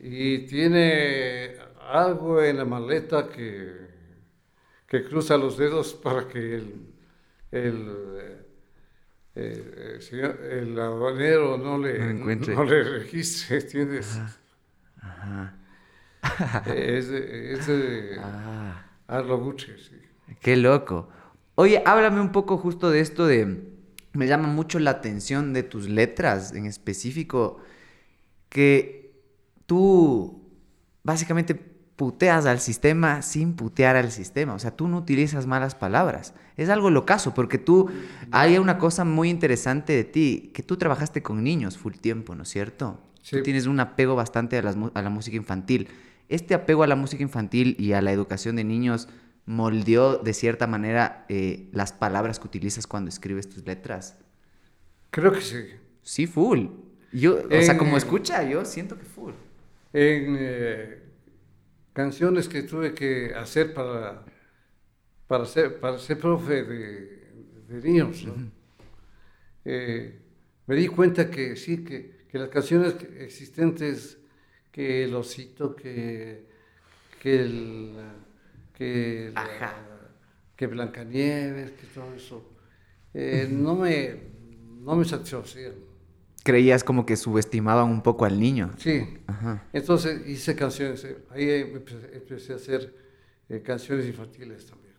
[0.00, 3.83] y tiene algo en la maleta que,
[5.02, 6.74] que cruza los dedos para que el,
[7.50, 7.88] el,
[8.20, 8.46] eh,
[9.34, 12.54] eh, señor- el aduanero no le, No lo encuentre.
[12.54, 14.20] no le registre, ¿entiendes?
[15.00, 15.56] Ajá.
[16.74, 18.86] Es, de- es de Ah.
[19.08, 20.00] Arlo Gucci, sí.
[20.40, 21.08] Qué loco.
[21.56, 23.72] Oye, háblame un poco justo de esto de...
[24.12, 27.58] Me llama mucho la atención de tus letras en específico,
[28.48, 29.12] que
[29.66, 30.48] tú
[31.02, 31.54] básicamente
[31.96, 34.54] puteas al sistema sin putear al sistema.
[34.54, 36.34] O sea, tú no utilizas malas palabras.
[36.56, 37.90] Es algo locazo, porque tú...
[38.30, 42.42] Hay una cosa muy interesante de ti, que tú trabajaste con niños full tiempo, ¿no
[42.42, 43.00] es cierto?
[43.22, 43.36] Sí.
[43.36, 45.88] Tú tienes un apego bastante a, las mu- a la música infantil.
[46.28, 49.08] Este apego a la música infantil y a la educación de niños
[49.46, 54.16] moldeó de cierta manera eh, las palabras que utilizas cuando escribes tus letras.
[55.10, 55.64] Creo que sí.
[56.02, 56.66] Sí, full.
[57.12, 59.32] Yo, o sea, como escucha, yo siento que full.
[59.92, 61.03] En eh,
[61.94, 64.26] canciones que tuve que hacer para,
[65.26, 67.32] para, ser, para ser profe de,
[67.68, 68.34] de niños, ¿no?
[69.64, 70.20] Eh,
[70.66, 74.18] me di cuenta que sí, que, que las canciones existentes,
[74.72, 76.46] que el osito, que,
[77.20, 77.92] que el...
[78.74, 80.10] Que, la-
[80.56, 82.44] que Blancanieves, que todo eso,
[83.14, 84.16] eh, no, me,
[84.82, 85.74] no me satisfacían.
[86.44, 88.70] Creías como que subestimaban un poco al niño.
[88.76, 89.64] Sí, Ajá.
[89.72, 92.94] entonces hice canciones, eh, ahí empecé, empecé a hacer
[93.48, 94.94] eh, canciones infantiles también.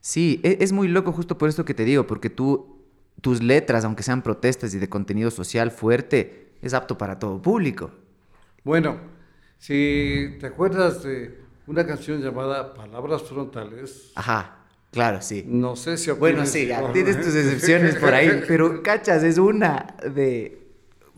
[0.00, 2.82] Sí, e- es, muy loco justo por esto que te digo, porque tú,
[3.20, 7.90] tus letras, aunque sean protestas y de contenido social fuerte, es apto para todo público.
[8.64, 8.98] Bueno,
[9.58, 14.58] si te acuerdas de una canción llamada Palabras Frontales, Ajá,
[14.90, 15.44] claro, sí.
[15.46, 16.10] no sé si...
[16.10, 20.63] Bueno, sí, tienes tus excepciones por ahí, pero cachas, es una de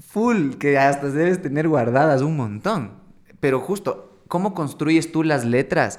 [0.06, 2.92] full que hasta debes tener guardadas un montón.
[3.40, 5.98] Pero justo, ¿cómo construyes tú las letras?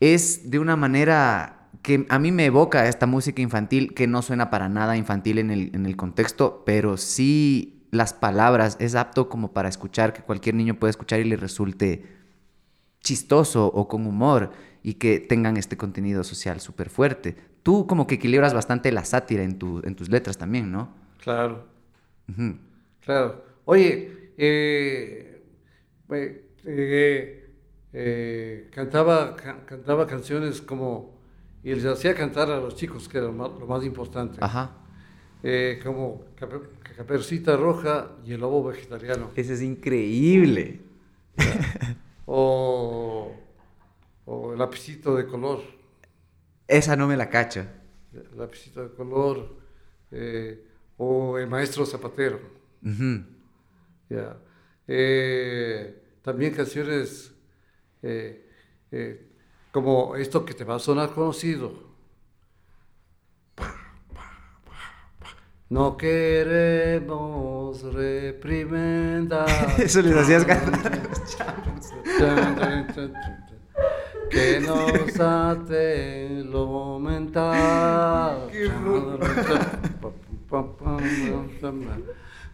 [0.00, 4.50] Es de una manera que a mí me evoca esta música infantil que no suena
[4.50, 9.52] para nada infantil en el, en el contexto, pero sí las palabras es apto como
[9.52, 12.04] para escuchar, que cualquier niño puede escuchar y le resulte
[13.00, 14.50] chistoso o con humor
[14.82, 17.36] y que tengan este contenido social súper fuerte.
[17.62, 20.88] Tú como que equilibras bastante la sátira en, tu, en tus letras también, ¿no?
[21.18, 21.66] Claro.
[23.04, 23.44] Claro.
[23.66, 25.42] Oye, eh,
[26.10, 27.50] eh,
[27.92, 31.14] eh, cantaba, ca- cantaba canciones como...
[31.62, 34.38] Y les hacía cantar a los chicos, que era lo más, lo más importante.
[34.42, 34.76] Ajá.
[35.42, 39.30] Eh, como Cape- Caperucita Roja y el Lobo Vegetariano.
[39.34, 40.80] Ese es increíble.
[42.26, 43.32] O,
[44.26, 45.60] o el lapicito de color.
[46.68, 47.64] Esa no me la cacho.
[48.36, 49.56] Lapicito de color.
[50.96, 52.40] o el maestro Zapatero.
[54.08, 54.36] Ya.
[54.86, 57.32] Eh, también canciones
[58.02, 58.46] eh,
[58.92, 59.26] eh,
[59.72, 61.94] como esto que te va a sonar conocido.
[65.70, 69.46] No queremos reprimenda.
[69.78, 71.02] Eso les hacías cantar
[74.30, 78.50] Que nos ate lo mental.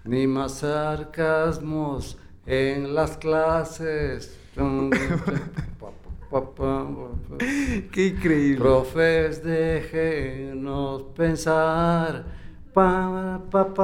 [0.04, 4.36] Ni más sarcasmos en las clases.
[7.92, 8.58] Qué increíble.
[8.58, 12.24] Profes, déjenos pensar.
[12.72, 13.74] Pa, pa,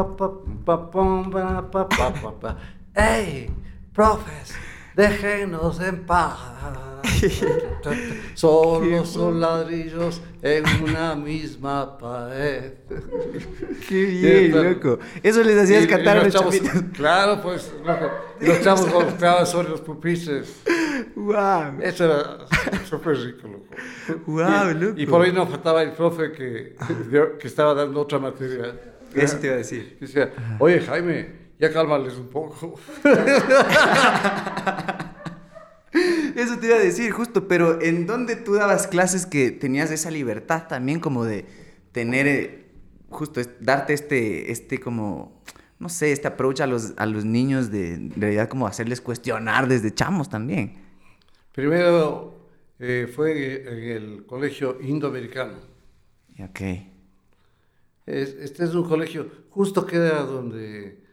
[2.41, 2.57] pa.
[2.95, 3.51] ¡Ey!
[3.93, 4.55] Profes,
[4.97, 6.39] déjenos en paz.
[8.35, 12.73] Solo son ladrillos en una misma pared.
[13.89, 14.99] Qué bien, loco.
[15.23, 16.61] Eso les hacías Y- y cantar a los chavos-.
[16.95, 18.11] Claro, pues, loco.
[18.41, 20.63] Los chavos golpeaban sobre los pupitres.
[21.15, 21.81] Wow.
[21.81, 22.47] Eso era
[22.89, 23.67] súper rico, loco.
[24.71, 24.95] Y, loco.
[25.01, 26.77] y por ahí nos faltaba el profe que,
[27.39, 28.75] que estaba dando otra materia.
[29.15, 29.97] Eso te iba a decir.
[29.99, 32.79] Que decía, oye Jaime, ya cálmales un poco.
[36.35, 40.11] Eso te iba a decir, justo, pero ¿en dónde tú dabas clases que tenías esa
[40.11, 41.47] libertad también como de
[41.93, 42.67] tener eh,
[43.09, 45.43] justo es darte este, este como,
[45.79, 49.69] no sé, este approach a los, a los niños de, en realidad como hacerles cuestionar
[49.69, 50.75] desde chamos también.
[51.53, 55.55] Primero eh, fue en el colegio indoamericano.
[56.39, 56.61] Ok.
[58.05, 61.06] Es- este es un colegio, justo queda donde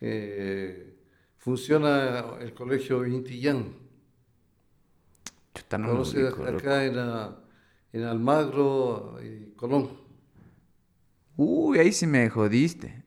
[0.00, 0.96] eh,
[1.38, 3.76] funciona el colegio Intillán.
[5.78, 6.44] No Conoce loco.
[6.44, 6.96] acá en,
[7.92, 9.88] en Almagro y Colón.
[11.36, 13.02] Uy, ahí sí me jodiste.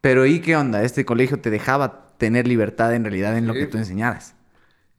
[0.00, 0.82] Pero ¿y qué onda?
[0.84, 4.34] ¿Este colegio te dejaba tener libertad en realidad en lo que tú enseñaras?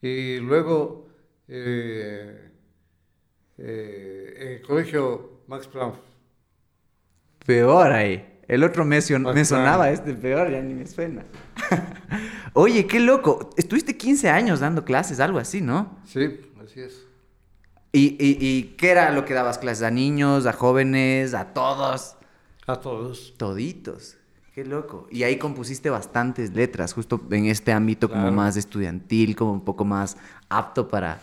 [0.02, 1.08] Y luego
[1.48, 2.52] eh,
[3.58, 5.96] eh, el colegio Max Planck.
[7.46, 8.31] Peor ahí.
[8.52, 11.24] El otro me, son- me sonaba este peor, ya ni me suena.
[12.54, 13.50] Oye, qué loco.
[13.58, 15.98] Estuviste 15 años dando clases, algo así, ¿no?
[16.06, 17.06] Sí, así es.
[17.94, 19.84] ¿Y, y, y qué era lo que dabas clases?
[19.84, 22.16] ¿A niños, a jóvenes, a todos?
[22.68, 23.34] A todos.
[23.38, 24.18] Toditos.
[24.54, 25.08] Qué loco.
[25.10, 29.86] Y ahí compusiste bastantes letras, justo en este ámbito como más estudiantil, como un poco
[29.86, 30.18] más
[30.50, 31.20] apto para,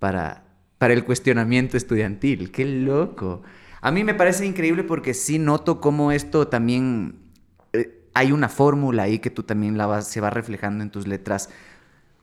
[0.00, 0.42] para,
[0.78, 2.50] para el cuestionamiento estudiantil.
[2.50, 3.42] Qué loco.
[3.80, 7.20] A mí me parece increíble porque sí noto cómo esto también...
[7.72, 11.06] eh, hay una fórmula ahí que tú también la vas, se va reflejando en tus
[11.06, 11.48] letras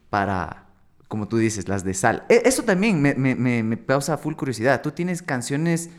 [0.09, 0.67] para,
[1.07, 2.25] como tú dices, las de sal.
[2.29, 4.81] E- Eso también me, me, me, me causa full curiosidad.
[4.81, 5.89] Tú tienes canciones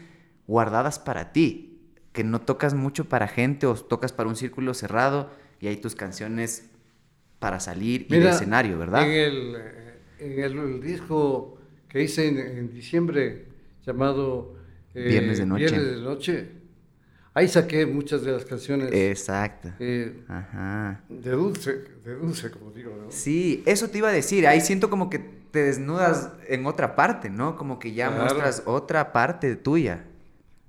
[0.46, 1.80] guardadas para ti,
[2.12, 5.30] que no tocas mucho para gente o tocas para un círculo cerrado
[5.60, 6.70] y hay tus canciones
[7.40, 9.02] para salir y de escenario, ¿verdad?
[9.02, 9.56] En el,
[10.18, 13.46] en el, el disco que hice en, en diciembre
[13.86, 14.56] llamado
[14.94, 15.64] eh, Viernes de Noche.
[15.66, 16.48] Viernes de Noche,
[17.34, 19.70] ahí saqué muchas de las canciones Exacto.
[19.78, 21.02] eh, Ajá.
[21.08, 22.94] de dulce, de dulce, como digo.
[23.04, 23.10] ¿no?
[23.10, 24.46] Sí, eso te iba a decir.
[24.46, 25.18] Ahí siento como que
[25.50, 27.56] te desnudas en otra parte, ¿no?
[27.56, 28.22] Como que ya Claro.
[28.24, 30.04] muestras otra parte tuya.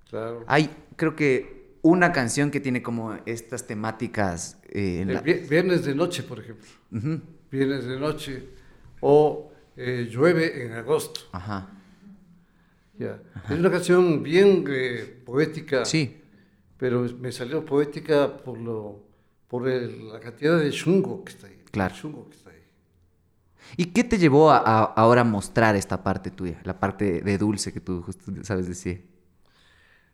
[0.09, 0.43] Claro.
[0.47, 5.21] Hay, creo que una canción que tiene como estas temáticas eh, en la...
[5.21, 6.65] vi- Viernes de Noche, por ejemplo.
[7.51, 8.43] Viernes de Noche.
[9.01, 11.21] O eh, Llueve en agosto.
[11.31, 11.69] Ajá.
[12.99, 15.85] Es una canción bien eh, poética.
[15.85, 16.21] Sí.
[16.77, 19.07] Pero me salió poética por lo
[19.47, 21.63] por el- la cantidad de chungo que está ahí.
[21.71, 21.93] Claro.
[21.95, 22.55] El chungo que está ahí.
[23.77, 26.59] ¿Y qué te llevó a, a- ahora mostrar esta parte tuya?
[26.63, 29.07] La parte de dulce que tú justo sabes decir.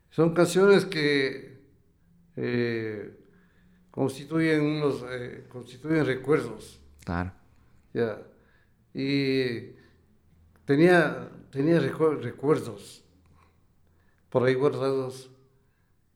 [0.10, 1.60] Son canciones que
[2.38, 3.18] eh,
[3.92, 6.80] constituyen unos eh, constituyen recuerdos.
[7.04, 7.32] Claro.
[7.94, 8.22] Ya.
[8.94, 9.74] Y
[10.66, 13.02] tenía, tenía recu- recuerdos
[14.30, 15.30] por ahí guardados.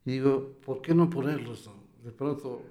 [0.05, 1.69] Y digo, ¿por qué no ponerlos?
[2.03, 2.61] De pronto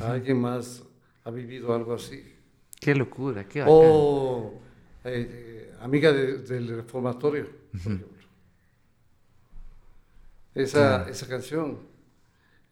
[0.00, 0.82] alguien más
[1.24, 2.34] ha vivido algo así.
[2.80, 3.74] Qué locura, qué bacán.
[3.76, 4.60] O
[5.04, 8.08] eh, eh, amiga de- del reformatorio, por ejemplo.
[10.54, 11.78] Esa, esa canción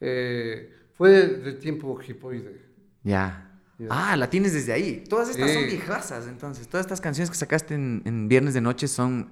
[0.01, 2.61] eh, fue del tiempo hipoide.
[3.03, 3.43] Ya.
[3.79, 3.87] Ya.
[3.91, 5.03] Ah, la tienes desde ahí.
[5.07, 6.67] Todas estas son viejazas, entonces.
[6.67, 9.29] Todas estas canciones que sacaste en, en Viernes de Noche son,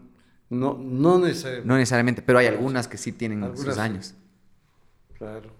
[0.50, 1.68] No, no necesariamente.
[1.68, 3.82] no necesariamente, pero hay algunas que sí tienen sus Algunas sí.
[3.82, 4.16] años.
[5.18, 5.52] Claro.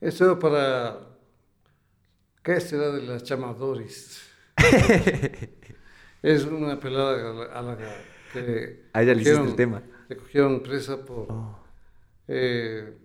[0.00, 0.98] Eso para.
[2.42, 4.22] ¿Qué será de las chamadoris?
[6.22, 7.76] es una pelada a la, a la
[8.32, 8.84] que.
[8.92, 9.82] A ella le hiciste el tema.
[10.08, 11.26] Le cogieron presa por.
[11.30, 11.58] Oh.
[12.28, 12.96] eh,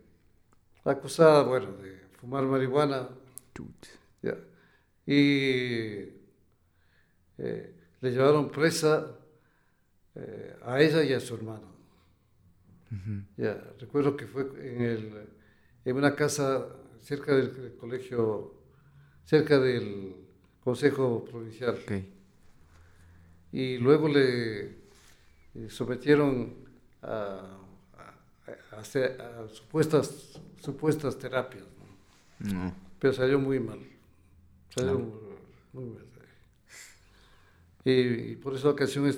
[0.84, 3.10] acusada, bueno, de fumar marihuana.
[4.22, 4.36] Ya.
[5.06, 6.10] Y.
[7.38, 9.19] eh, le llevaron presa
[10.20, 11.70] eh, a ella y a su hermano.
[13.38, 15.28] Ya, recuerdo que fue en, el,
[15.86, 16.68] en una casa
[17.00, 18.56] cerca del, colegio,
[19.26, 20.16] cerca del
[20.64, 21.76] Consejo Provincial.
[21.84, 21.92] Ok.
[23.52, 26.56] Y luego le eh, sometieron
[27.04, 27.58] a,
[27.98, 31.64] a- a hacer- a supuestas, supuestas terapias,
[32.42, 32.54] ¿no?
[32.54, 32.76] No.
[33.00, 33.80] pero salió muy mal.
[34.70, 35.20] Salió muy,
[35.74, 36.06] muy mal.
[37.86, 37.92] Y,
[38.32, 39.18] y por eso la canción es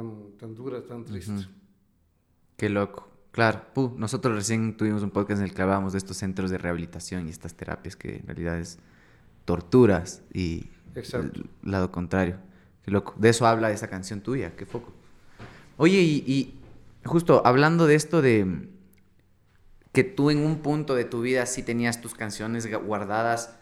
[0.00, 1.32] tan, tan, dura, tan triste.
[2.56, 3.08] Qué loco.
[3.32, 6.58] Claro, pu, nosotros recién tuvimos un podcast en el que hablábamos de estos centros de
[6.58, 8.78] rehabilitación y estas terapias que en realidad es
[9.44, 11.40] torturas y Exacto.
[11.40, 12.36] el lado contrario.
[12.84, 13.14] Qué loco.
[13.18, 14.92] De eso habla esa canción tuya, qué foco.
[15.76, 16.58] Oye, y, y
[17.04, 18.68] justo hablando de esto de
[19.92, 23.56] que tú en un punto de tu vida sí tenías tus canciones guardadas,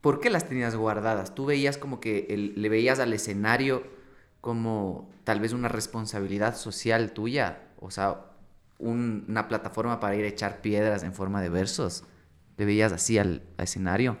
[0.00, 1.34] ¿por qué las tenías guardadas?
[1.34, 3.82] ¿Tú veías como que el- le veías al escenario
[4.42, 7.70] como tal vez una responsabilidad social tuya?
[7.80, 8.26] O sea,
[8.80, 12.04] un- una plataforma para ir a echar piedras en forma de versos.
[12.58, 14.18] ¿Le veías así al, al escenario?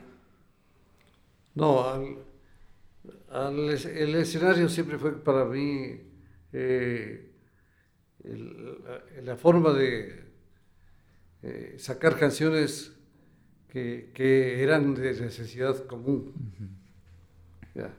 [1.54, 2.24] No, al,
[3.30, 6.00] al es- el escenario siempre fue para mí
[6.52, 7.32] eh,
[8.24, 10.32] el- la, la forma de,
[11.42, 12.92] eh, sacar canciones
[13.70, 16.34] que, que, eran de necesidad común.
[17.74, 17.90] ¿ya?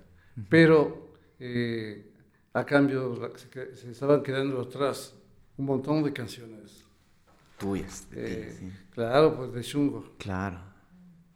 [0.50, 2.13] Pero eh,
[2.54, 5.14] a cambio se, se, estaban quedando atrás
[5.58, 6.84] un montón de canciones.
[7.58, 8.10] Tuyas.
[8.12, 10.14] De eh, Claro, pues de Chungo.
[10.18, 10.60] Claro.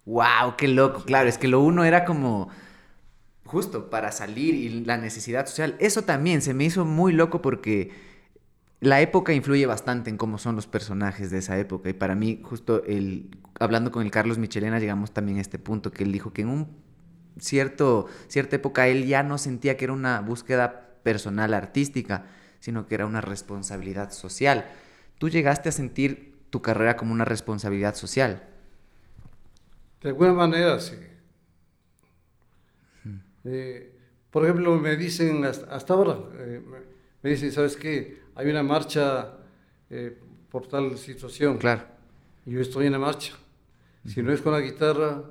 [0.06, 0.56] ¡Wow!
[0.58, 1.04] ¡Qué loco!
[1.04, 2.50] Claro, es que lo uno era como
[3.46, 5.76] justo para salir y la necesidad social.
[5.80, 7.92] Eso también se me hizo muy loco porque
[8.80, 11.90] la época influye bastante en cómo son los personajes de esa época.
[11.90, 15.92] Y para mí, justo el, hablando con el Carlos Michelena, llegamos también a este punto,
[15.92, 16.68] que él dijo que en un
[17.40, 22.26] cierto, cierta época él ya no sentía que era una búsqueda personal artística,
[22.60, 24.66] sino que era una responsabilidad social.
[25.18, 28.44] ¿Tú llegaste a sentir tu carrera como una responsabilidad social?
[30.02, 30.98] De alguna manera, sí.
[33.46, 33.90] Eh,
[34.30, 36.62] por ejemplo, me dicen hasta, ahora, eh,
[37.24, 38.22] me dicen, ¿sabes qué?
[38.36, 39.38] Hay una marcha
[39.90, 40.20] eh,
[40.52, 41.58] por tal situación.
[41.58, 41.84] Claro.
[42.46, 43.34] Y yo estoy en la marcha.
[44.06, 45.24] Si no es con la guitarra,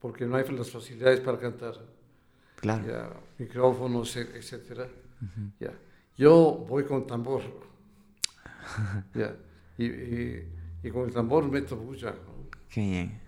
[0.00, 1.74] porque no hay las facilidades para cantar.
[2.56, 2.84] Claro.
[2.84, 4.88] Ya, micrófonos, etcétera.
[5.60, 5.72] ya.
[6.16, 7.42] Yo voy con tambor.
[9.14, 9.36] ya.
[9.78, 12.14] Y, y, con el tambor meto bulla.
[12.70, 13.20] Qué bien.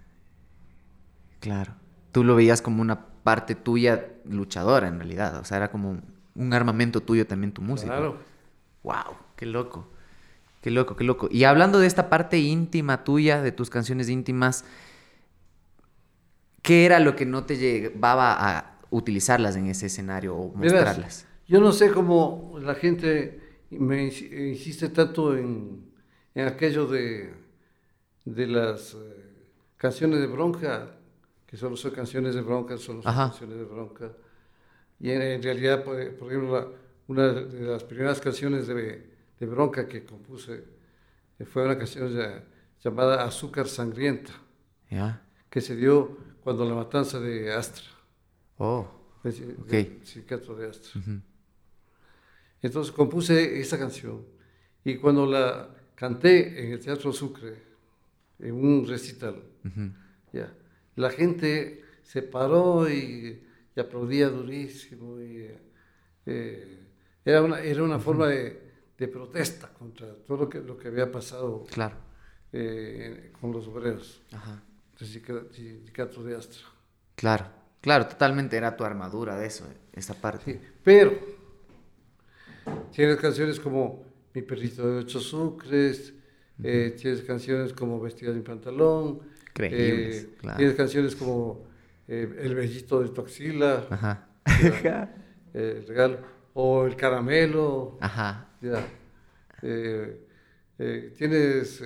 [1.40, 1.74] Claro.
[2.12, 5.38] Tú lo veías como una parte tuya luchadora en realidad.
[5.38, 6.00] O sea, era como
[6.34, 7.92] un armamento tuyo también tu música.
[7.92, 8.18] Claro.
[8.82, 9.90] Wow, qué loco.
[10.62, 11.28] Qué loco, qué loco.
[11.30, 14.64] Y hablando de esta parte íntima tuya, de tus canciones íntimas,
[16.62, 21.26] ¿qué era lo que no te llevaba a utilizarlas en ese escenario o mostrarlas?
[21.47, 25.91] yo no sé cómo la gente me insiste tanto en,
[26.34, 27.32] en aquello de,
[28.24, 28.99] de las eh,
[29.76, 30.95] canciones de bronca,
[31.47, 34.12] que solo son canciones de bronca, solo son canciones de bronca.
[35.01, 36.74] Y en, realidad, por, ejemplo,
[37.07, 40.64] una de las primeras canciones de, de bronca que compuse
[41.39, 42.12] eh, fue una canción
[42.82, 44.32] llamada Azúcar Sangrienta,
[45.49, 47.97] que se dio cuando la matanza de Astra.
[48.59, 48.86] Oh,
[49.24, 49.72] ok.
[49.72, 50.70] El sindicato de.
[52.61, 54.24] Entonces compuse esa canción
[54.84, 57.62] y cuando la canté en el Teatro Sucre,
[58.38, 59.42] en un recital,
[60.32, 60.52] ya,
[60.96, 63.44] la gente se paró y,
[63.76, 65.20] aplaudía durísimo.
[65.20, 65.50] Y,
[66.26, 66.78] eh,
[67.24, 68.61] era una, era una forma de,
[68.96, 71.96] de, protesta contra todo lo que, lo que había pasado claro.
[72.52, 74.22] eh, con los obreros
[74.98, 76.66] del sindicato de Astra.
[77.14, 77.46] Claro,
[77.81, 80.53] claro, totalmente era tu armadura de eso, esa parte.
[80.53, 81.18] Sí, pero
[82.93, 84.05] tienes canciones como
[84.35, 86.12] Mi perrito de ocho sucres,
[86.62, 89.20] eh, tienes canciones como Vestida sin pantalón,
[89.59, 91.66] eh, Tienes canciones como
[92.07, 94.26] eh, El Bellito de Toxila, Ajá.
[95.55, 96.18] el regalo,
[96.55, 97.99] o El Caramelo.
[98.01, 98.49] Ajá.
[98.61, 98.85] Ya.
[101.16, 101.83] tienes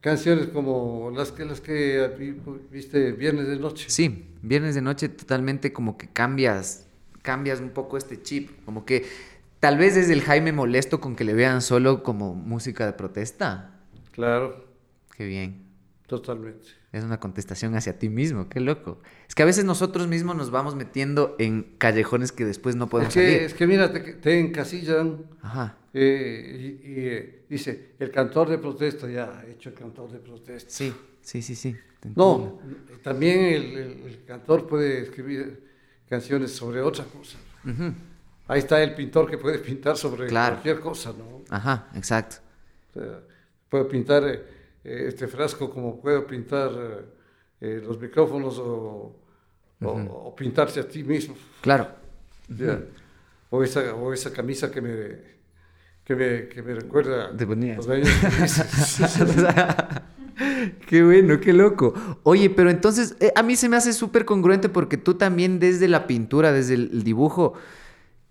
[0.00, 2.36] canciones como las que, las que
[2.70, 3.86] viste Viernes de Noche.
[3.88, 6.86] Sí, Viernes de Noche totalmente como que cambias,
[7.22, 9.06] cambias un poco este chip, como que
[9.60, 13.80] tal vez es el Jaime molesto con que le vean solo como música de protesta.
[14.12, 14.64] Claro.
[15.16, 15.64] Qué bien.
[16.06, 16.66] Totalmente.
[16.92, 19.00] Es una contestación hacia ti mismo, qué loco.
[19.26, 23.16] Es que a veces nosotros mismos nos vamos metiendo en callejones que después no podemos
[23.16, 23.42] es que, salir.
[23.42, 25.78] Es que mira, te, te encasillan Ajá.
[25.96, 30.68] Eh, y, eh, dice, el cantor de protesta, ya, hecho el cantor de protesta.
[30.68, 30.92] Sí,
[31.22, 31.76] sí, sí, sí.
[32.16, 32.60] No,
[33.02, 35.62] también el, el, cantor puede escribir
[36.08, 37.38] canciones sobre otra cosa.
[38.48, 41.44] Ahí está el pintor que puede pintar sobre cualquier cosa, ¿no?
[41.48, 42.36] Ajá, exacto.
[42.90, 43.20] O sea,
[43.68, 44.24] puede pintar...
[44.26, 44.44] Eh,
[44.84, 46.70] este frasco como puedo pintar
[47.58, 49.16] los micrófonos o,
[49.80, 51.34] o, pintarse a ti mismo.
[51.62, 51.88] Claro.
[53.48, 55.33] o, esa, o esa camisa que me,
[56.04, 57.78] que me, que me recuerda Te ponías.
[57.78, 58.08] los años
[60.88, 61.94] Qué bueno, qué loco.
[62.24, 66.06] Oye, pero entonces a mí se me hace súper congruente porque tú también desde la
[66.08, 67.54] pintura, desde el dibujo,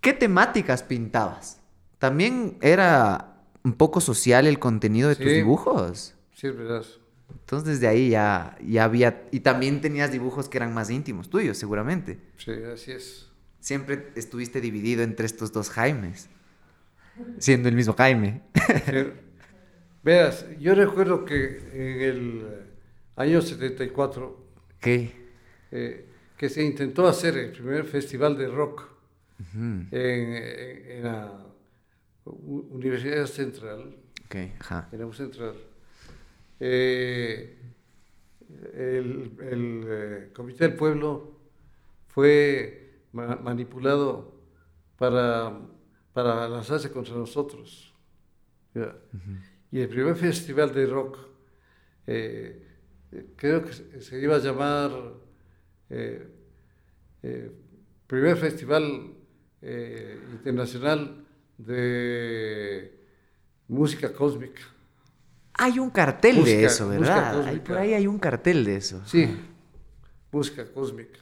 [0.00, 1.60] ¿qué temáticas pintabas?
[1.98, 6.14] ¿También era un poco social el contenido de tus dibujos?
[6.34, 6.84] Sí, es verdad.
[7.40, 9.22] Entonces desde ahí ya, ya había...
[9.30, 12.18] Y también tenías dibujos que eran más íntimos tuyos, seguramente.
[12.36, 13.28] Sí, así es.
[13.60, 16.28] Siempre estuviste dividido entre estos dos Jaimes,
[17.38, 18.42] siendo el mismo Jaime.
[20.02, 22.46] Veas, yo recuerdo que en el
[23.16, 24.44] año 74...
[24.80, 25.12] ¿Qué?
[25.70, 26.06] Eh,
[26.36, 28.88] que se intentó hacer el primer festival de rock
[29.54, 31.46] en, en, la
[32.24, 33.96] Universidad Central.
[34.26, 34.88] Okay, ajá.
[34.92, 35.54] En la Central
[36.60, 37.58] eh,
[38.74, 41.32] el, eh, Comité del Pueblo
[42.08, 44.34] fue manipulado
[44.96, 45.60] para,
[46.14, 47.92] para lanzarse contra nosotros.
[49.70, 51.18] y el primer festival de rock,
[52.06, 52.66] eh,
[53.36, 54.90] creo que se iba a llamar
[55.90, 56.28] eh,
[57.22, 57.52] eh,
[58.06, 59.12] primer festival
[60.32, 61.24] internacional
[61.56, 62.92] de
[63.66, 64.60] música cósmica.
[65.54, 67.62] Hay un cartel de eso, ¿verdad?
[67.62, 69.00] por ahí hay un cartel de eso.
[69.06, 69.34] Sí,
[70.30, 71.18] música cósmica.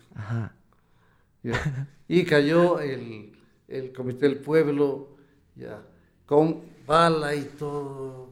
[2.08, 3.32] Y cayó el,
[3.72, 5.16] el, Comité del Pueblo,
[5.56, 5.82] ya,
[6.26, 8.30] con bala y todo.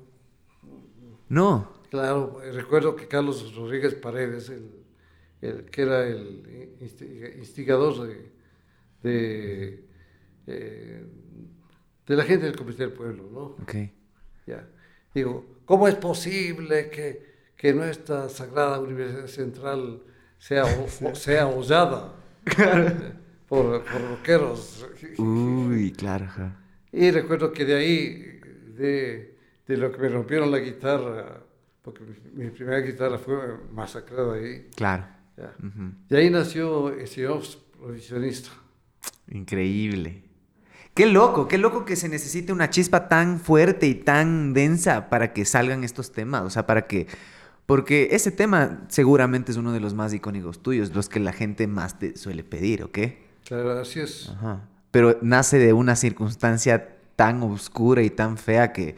[1.29, 1.81] No.
[1.91, 6.79] Claro, recuerdo que Carlos Rodríguez Paredes, el, que era el
[7.39, 8.33] instigador de,
[9.03, 9.85] de,
[10.47, 11.05] eh,
[12.07, 13.41] de, la gente del Comité del Pueblo, ¿no?
[13.63, 13.75] Ok.
[14.47, 14.69] Ya.
[15.15, 20.03] Digo, ¿cómo es posible que, que nuestra Sagrada Universidad Central
[20.39, 20.65] sea,
[21.15, 22.15] sea hollada
[23.51, 24.87] por, por roqueros?
[25.19, 26.27] Uy, claro.
[26.93, 28.41] Y recuerdo que de ahí,
[28.77, 29.37] de,
[29.67, 31.43] de lo que me rompieron la guitarra,
[31.83, 33.37] porque mi, primera guitarra fue
[33.73, 34.69] masacrada ahí.
[34.77, 35.05] Claro.
[36.09, 37.27] Y ahí nació ese
[37.77, 38.51] provisionista.
[39.29, 40.23] Increíble.
[40.95, 45.33] Qué loco, qué loco que se necesite una chispa tan fuerte y tan densa para
[45.33, 47.09] que salgan estos temas, o sea, para que...
[47.67, 51.67] Porque ese tema seguramente es uno de los más icónicos tuyos, los que la gente
[51.67, 52.99] más te suele pedir, ¿ok?
[53.51, 54.29] Claro, así es.
[54.29, 54.61] Ajá.
[54.93, 58.95] Pero nace de una circunstancia tan oscura y tan fea que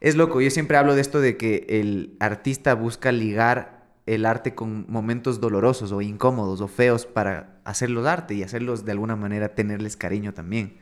[0.00, 0.42] es loco.
[0.42, 5.40] Yo siempre hablo de esto de que el artista busca ligar el arte con momentos
[5.40, 10.34] dolorosos o incómodos o feos para hacerlos arte y hacerlos de alguna manera tenerles cariño
[10.34, 10.76] también.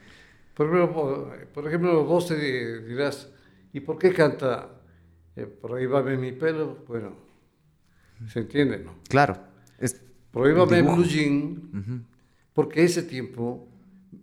[0.54, 3.30] Por ejemplo, por ejemplo vos te dirás,
[3.72, 4.68] ¿y por qué canta
[5.36, 6.84] eh, va mi pelo?
[6.88, 7.14] Bueno,
[8.26, 8.96] se entiende, ¿no?
[9.08, 9.38] Claro.
[9.78, 10.02] Es
[10.34, 12.04] va blue jean,
[12.56, 13.68] porque ese tiempo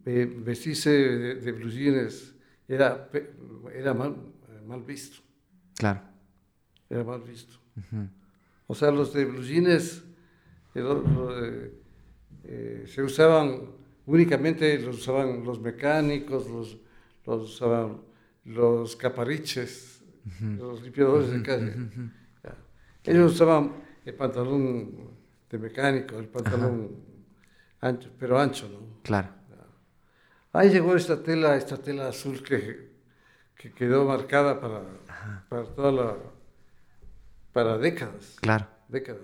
[0.08, 2.34] eh, vestirse de, blue jeans
[2.68, 3.08] era,
[3.72, 4.16] era mal,
[4.66, 5.22] mal, visto.
[5.76, 6.02] Claro.
[6.90, 7.60] Era mal visto.
[8.66, 10.04] O sea, los de blue jeans
[10.74, 11.72] eh,
[12.88, 13.70] se usaban
[14.08, 16.80] únicamente los usaban los mecánicos, los,
[17.28, 18.02] los usaban
[18.46, 20.04] los capariches,
[20.58, 21.76] los limpiadores de calle.
[23.04, 23.74] Ellos usaban
[24.04, 25.12] el pantalón
[25.52, 27.13] de mecánico, el pantalón
[27.84, 29.02] ancho, pero ancho, ¿no?
[29.04, 29.30] Claro.
[30.52, 32.92] Ahí llegó esta tela, esta tela azul que,
[33.56, 34.84] que quedó marcada para,
[35.50, 36.18] para toda la,
[37.52, 38.38] para décadas.
[38.40, 38.68] Claro.
[38.88, 39.22] Décadas.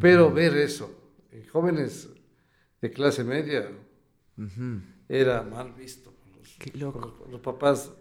[0.00, 0.90] Pero ver eso,
[1.30, 2.08] en jóvenes
[2.82, 3.70] de clase media,
[5.08, 6.12] era mal visto.
[6.36, 7.26] Los, Qué loco.
[7.30, 7.92] Los, papás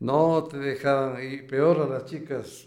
[0.00, 2.66] no te dejaban, y peor a las chicas,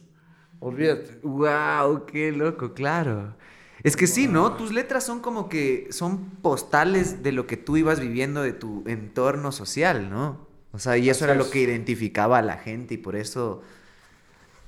[0.59, 1.20] olvídate.
[1.22, 2.05] ¡Wow!
[2.05, 2.74] ¡Qué loco!
[2.74, 3.36] Claro.
[3.84, 4.53] Es que sí, ¿no?
[4.53, 8.84] Tus letras son como que son postales de lo que tú ibas viviendo de tu
[8.88, 10.47] entorno social, ¿no?
[10.71, 13.61] O sea, y eso era lo que identificaba a la gente y por eso...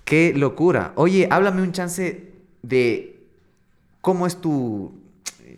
[0.03, 0.91] ¡Qué locura!
[0.95, 3.21] Oye, háblame un chance de
[4.01, 4.93] cómo es tu,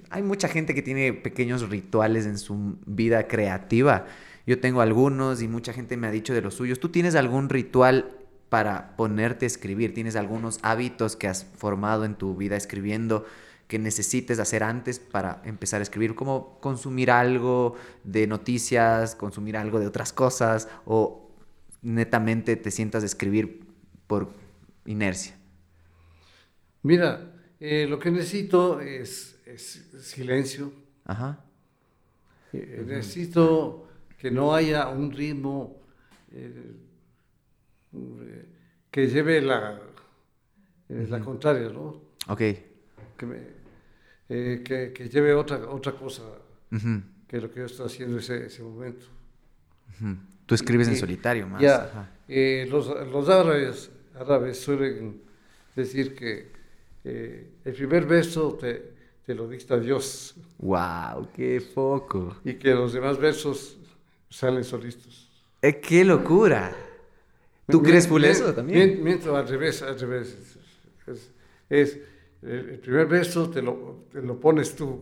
[0.09, 4.05] hay mucha gente que tiene pequeños rituales en su vida creativa.
[4.45, 6.79] Yo tengo algunos y mucha gente me ha dicho de los suyos.
[6.79, 8.11] ¿Tú tienes algún ritual
[8.49, 9.93] para ponerte a escribir?
[9.93, 13.25] ¿Tienes algunos hábitos que has formado en tu vida escribiendo
[13.67, 16.15] que necesites hacer antes para empezar a escribir?
[16.15, 21.29] Como consumir algo de noticias, consumir algo de otras cosas o
[21.81, 23.63] netamente te sientas a escribir
[24.07, 24.29] por
[24.85, 25.35] inercia.
[26.83, 29.39] Mira, eh, lo que necesito es
[30.01, 30.71] silencio.
[31.05, 31.43] Ajá.
[32.53, 33.87] Eh, necesito
[34.17, 35.81] que no haya un ritmo
[36.31, 36.73] eh,
[38.91, 39.79] que lleve la,
[40.89, 42.01] eh, la contraria, ¿no?
[42.27, 42.41] Ok.
[43.17, 46.23] Que, que, lleve otra, otra cosa
[47.27, 49.05] que lo que yo estoy haciendo en ese, ese momento.
[50.45, 51.61] Tú escribes en solitario más.
[51.61, 52.09] Ya,
[52.67, 55.21] los, los árabes, árabes suelen
[55.75, 56.51] decir que
[57.03, 58.93] el primer verso te,
[59.25, 60.35] te lo dicta Dios.
[60.59, 61.29] ¡Wow!
[61.33, 62.37] ¡Qué foco!
[62.43, 63.77] Y que los demás versos
[64.29, 65.27] salen solistas.
[65.61, 66.75] Eh, ¡Qué locura!
[67.67, 69.03] ¿Tú crees por eso también?
[69.03, 70.37] Mientras al revés, al revés.
[71.69, 71.99] Es,
[72.41, 75.01] el primer verso te lo, te lo pones tú.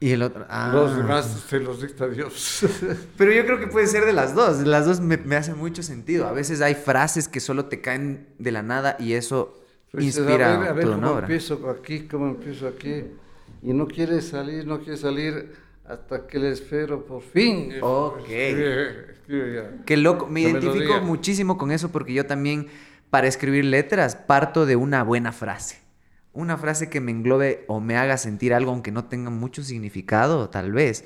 [0.00, 0.46] Y el otro.
[0.48, 0.70] Ah.
[0.72, 2.66] Los demás te los dicta Dios.
[3.16, 4.60] Pero yo creo que puede ser de las dos.
[4.66, 6.26] Las dos me, me hacen mucho sentido.
[6.26, 10.54] A veces hay frases que solo te caen de la nada y eso pues, inspira
[10.54, 13.04] a ver, a ver cómo empiezo aquí, cómo empiezo aquí
[13.62, 15.54] y no quiere salir, no quiere salir
[15.86, 17.74] hasta que le espero por fin.
[17.80, 18.26] Ok.
[19.86, 20.26] Qué loco.
[20.26, 22.68] Me identifico muchísimo con eso porque yo también,
[23.10, 25.82] para escribir letras, parto de una buena frase.
[26.32, 30.50] Una frase que me englobe o me haga sentir algo, aunque no tenga mucho significado,
[30.50, 31.04] tal vez,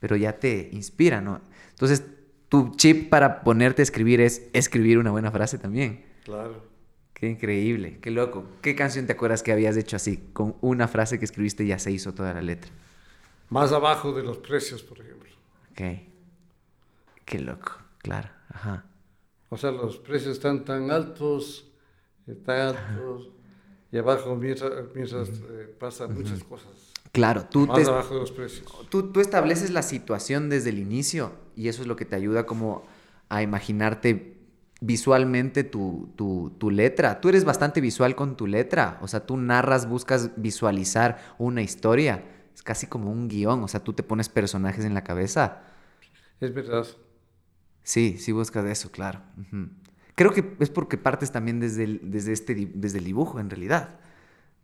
[0.00, 1.40] pero ya te inspira, ¿no?
[1.70, 2.04] Entonces,
[2.48, 6.04] tu chip para ponerte a escribir es escribir una buena frase también.
[6.24, 6.64] Claro.
[7.12, 8.44] Qué increíble, qué loco.
[8.60, 10.28] ¿Qué canción te acuerdas que habías hecho así?
[10.32, 12.72] Con una frase que escribiste ya se hizo toda la letra.
[13.50, 15.30] Más abajo de los precios, por ejemplo.
[15.72, 15.80] Ok.
[17.24, 18.28] Qué loco, claro.
[18.50, 18.84] Ajá.
[19.48, 21.70] O sea, los precios están tan altos,
[22.44, 23.30] tan altos,
[23.92, 26.68] y abajo mientras, mientras eh, pasan muchas cosas.
[27.12, 28.66] Claro, tú, Más te- abajo de los precios.
[28.90, 32.44] tú, tú estableces la situación desde el inicio y eso es lo que te ayuda
[32.44, 32.82] como
[33.28, 34.36] a imaginarte
[34.80, 37.20] visualmente tu, tu, tu letra.
[37.20, 42.24] Tú eres bastante visual con tu letra, o sea, tú narras, buscas visualizar una historia.
[42.54, 45.62] Es casi como un guion, o sea, tú te pones personajes en la cabeza.
[46.40, 46.86] Es verdad.
[47.82, 49.20] Sí, sí buscas eso, claro.
[50.14, 53.98] Creo que es porque partes también desde el, desde este, desde el dibujo, en realidad.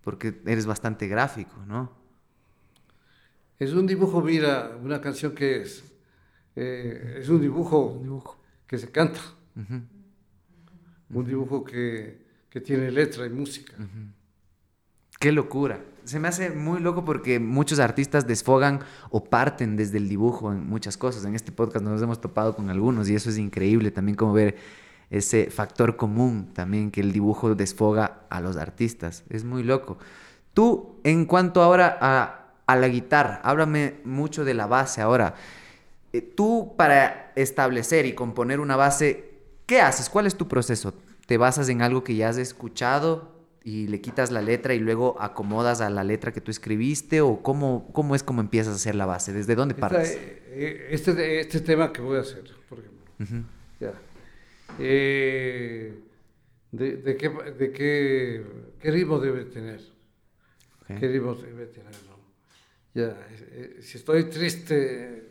[0.02, 1.92] Porque eres bastante gráfico, ¿no?
[3.58, 5.84] Es un dibujo, mira, una canción que es.
[6.56, 8.40] eh, es un dibujo, Dibujo.
[8.66, 9.20] que se canta.
[9.56, 13.74] Un dibujo que, que tiene letra y música.
[15.20, 15.80] Qué locura.
[16.04, 18.80] Se me hace muy loco porque muchos artistas desfogan
[19.10, 21.26] o parten desde el dibujo en muchas cosas.
[21.26, 24.56] En este podcast nos hemos topado con algunos y eso es increíble también como ver
[25.10, 29.24] ese factor común también que el dibujo desfoga a los artistas.
[29.28, 29.98] Es muy loco.
[30.54, 35.34] Tú, en cuanto ahora a, la guitarra, háblame mucho de la base ahora.
[36.14, 39.34] Eh, Tú para establecer y componer una base,
[39.66, 40.08] ¿qué haces?
[40.08, 40.94] ¿Cuál es tu proceso?
[41.26, 45.20] ¿Te basas en algo que ya has escuchado y le quitas la letra y luego
[45.20, 47.20] acomodas a la letra que tú escribiste?
[47.20, 49.32] ¿O cómo, cómo es como empiezas a hacer la base?
[49.32, 50.16] ¿Desde dónde partes?
[50.18, 53.04] eh, este, este tema que voy a hacer, por ejemplo.
[53.20, 53.44] Ujú.
[53.80, 53.92] Ya.
[54.78, 55.94] Eh,
[56.72, 58.44] de, de qué, de qué,
[58.80, 59.80] qué ritmo debe tener?
[60.82, 60.98] Ok.
[60.98, 61.92] ¿Qué ritmo debe tener?
[62.08, 62.18] no?
[62.94, 65.30] Ya, eh, eh, si estoy triste,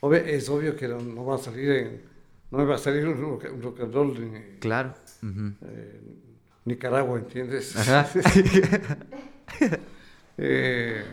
[0.00, 2.02] obvio- es obvio que no, no va a salir en,
[2.50, 3.44] no me va a salir un rock,
[3.80, 4.94] and roll en Claro.
[5.22, 5.52] Ujú.
[5.62, 6.00] eh,
[6.64, 7.76] Nicaragua, ¿entiendes?
[7.76, 8.08] Ajá.
[10.42, 11.04] Eh,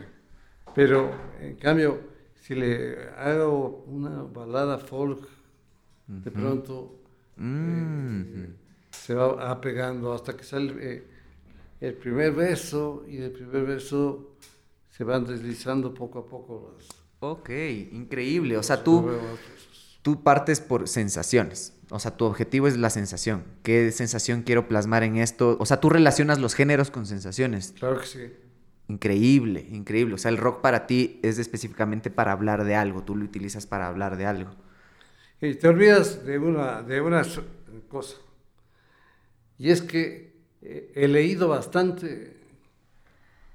[0.73, 1.11] pero
[1.41, 1.99] en cambio,
[2.41, 5.27] si le hago una balada folk,
[6.07, 6.93] de pronto
[7.35, 8.21] Mm.
[8.21, 8.49] eh,
[8.91, 11.03] se va apegando hasta que sale eh,
[11.81, 14.37] el primer verso y el primer verso
[14.89, 16.87] se van deslizando poco a poco las,
[17.19, 17.49] Ok,
[17.91, 18.57] increíble.
[18.57, 19.09] O sea, tú,
[20.01, 21.73] tú partes por sensaciones.
[21.89, 23.43] O sea, tu objetivo es la sensación.
[23.63, 25.55] ¿Qué sensación quiero plasmar en esto?
[25.59, 27.73] O sea, tú relacionas los géneros con sensaciones.
[27.79, 28.33] Claro que sí.
[28.89, 30.15] Increíble, increíble.
[30.15, 33.03] O sea, el rock para ti es específicamente para hablar de algo.
[33.03, 34.51] Tú lo utilizas para hablar de algo.
[35.41, 37.21] Y te olvidas de una, de una
[37.87, 38.17] cosa.
[39.57, 42.35] Y es que eh, he leído bastante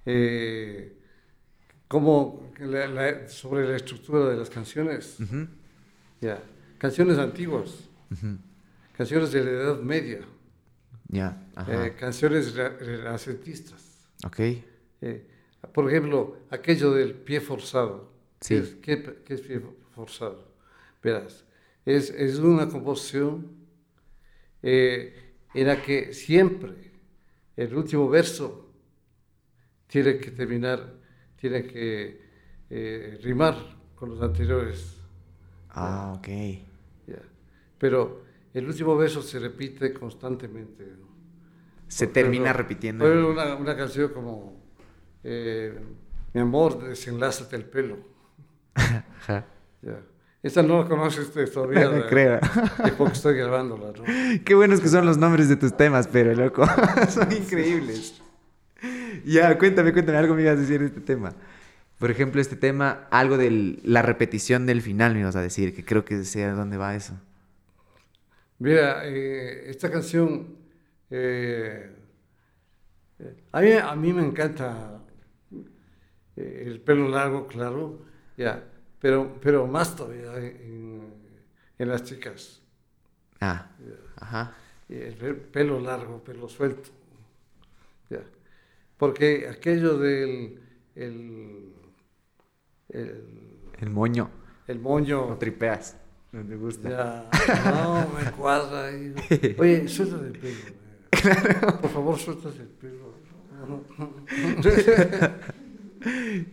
[0.07, 0.97] eh,
[1.89, 5.19] como la- la- sobre la estructura de las canciones.
[5.21, 5.47] Ujú,
[6.21, 6.43] Ya.
[6.79, 7.71] Canciones antiguas,
[8.97, 10.21] canciones de la Edad Media,
[11.09, 11.87] Ya, ajá.
[11.87, 14.09] eh, canciones re- renacentistas.
[14.25, 14.39] ok.
[15.01, 15.27] Eh,
[15.75, 18.11] por ejemplo, aquello del pie forzado.
[18.41, 18.55] Sí.
[18.83, 19.61] ¿Qué es, qué- qué es pie
[19.95, 20.53] forzado?
[21.03, 21.45] Verás,
[21.85, 23.53] es, es una composición
[24.63, 26.93] eh, en la que siempre
[27.57, 28.73] el último verso
[29.87, 30.95] tiene que terminar,
[31.37, 32.21] tiene que
[32.71, 33.57] eh, rimar
[33.95, 34.97] con los anteriores.
[35.71, 36.29] Ah, ok.
[37.83, 38.23] Pero
[38.55, 40.85] el último verso se repite constantemente.
[40.85, 41.09] ¿no?
[41.89, 43.05] Se termina repitiendo.
[43.05, 44.63] ejemplo, Una, una canción como
[45.25, 45.77] eh,
[46.33, 47.99] Mi amor, desenlázate el pelo.
[48.75, 49.47] Ajá.
[49.83, 49.99] Ya.
[50.45, 51.91] Esta no la conoces todavía.
[51.91, 52.39] No creo.
[52.85, 54.05] Es porque estoy grabándola, ¿no?
[54.45, 56.65] Qué buenos que son los nombres de tus temas, pero loco.
[57.09, 58.23] son increíbles.
[59.25, 61.33] Ya, cuéntame, cuéntame, algo me ibas a decir de este tema.
[61.99, 65.85] Por ejemplo, este tema, algo de la repetición del final me ibas a decir, que
[65.85, 67.15] creo que sé a dónde va eso.
[68.63, 70.57] Mira, eh, esta canción,
[71.11, 71.91] eh,
[73.53, 75.01] a, mí, a mí me encanta
[76.37, 78.01] eh, el pelo largo, claro,
[78.37, 78.65] ya,
[79.01, 81.13] pero, pero más todavía en,
[81.79, 82.63] en las chicas.
[83.41, 83.67] Ah,
[84.17, 84.55] ajá.
[84.89, 86.91] El pe- pelo largo, pelo suelto.
[88.11, 88.23] Ya.
[88.97, 90.61] Porque aquello del
[90.95, 91.73] el,
[92.89, 93.25] el,
[93.81, 94.31] El moño.
[94.69, 95.97] el No moño, tripeas.
[96.33, 96.89] No te gusta.
[96.89, 98.87] ya, no me cuadra.
[98.87, 99.15] ahí.
[99.59, 100.57] Oye, suéltate el pelo.
[100.57, 101.77] eh.
[101.83, 103.13] Por favor, suéltate el pelo.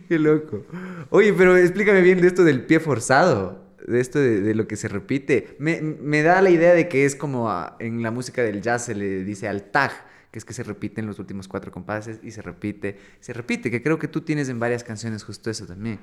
[0.08, 0.64] Qué loco.
[1.10, 4.76] Oye, pero explícame bien de esto del pie forzado, de esto de, de lo que
[4.76, 5.56] se repite.
[5.58, 8.84] Me, me da la idea de que es como a- en la música del jazz
[8.84, 9.90] se le dice al tag,
[10.30, 13.82] que es que se repiten los últimos cuatro compases y se repite, se repite, que
[13.82, 15.98] creo que tú tienes en varias canciones justo eso también.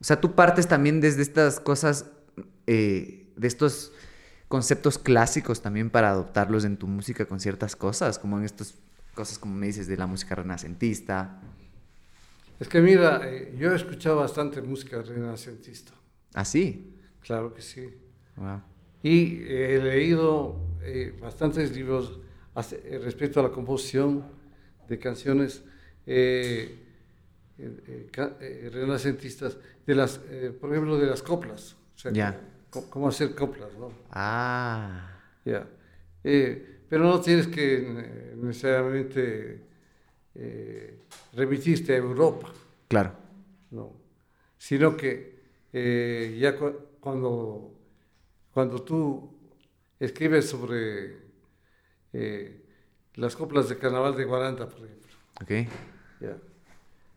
[0.00, 2.06] O sea, tú partes también desde estas cosas
[2.66, 3.92] eh, de estos
[4.48, 8.74] conceptos clásicos también para adoptarlos en tu música con ciertas cosas, como en estas
[9.14, 11.40] cosas como me dices de la música renacentista.
[12.60, 15.92] Es que mira, eh, yo he escuchado bastante música renacentista.
[16.34, 16.96] ¿Ah, sí?
[17.20, 17.88] Claro que sí.
[18.36, 18.62] Wow.
[19.02, 22.20] Y he leído eh, bastantes libros
[22.54, 24.24] eh, respecto a la composición
[24.88, 25.64] de canciones
[26.06, 26.78] eh,
[27.58, 28.10] eh, eh,
[28.40, 29.56] eh, renacentistas,
[29.86, 31.76] de las, eh, por ejemplo, de las coplas.
[32.10, 33.90] Sea, cómo, cómo hacer coplas, ¿no?
[34.10, 35.66] Ah, Ya.
[36.24, 39.64] Eh, pero no tienes que necesariamente
[40.34, 40.98] eh,
[41.32, 42.52] remitirte a Europa,
[42.88, 43.12] claro.
[43.70, 43.92] no.
[44.58, 45.40] Sino que
[45.72, 47.74] eh, ya cu- cuando,
[48.52, 49.32] cuando tú
[49.98, 51.16] escribes sobre
[52.12, 52.62] eh,
[53.14, 55.50] las coplas de Carnaval de Guaranda, por ejemplo, Ok.
[56.20, 56.36] ya,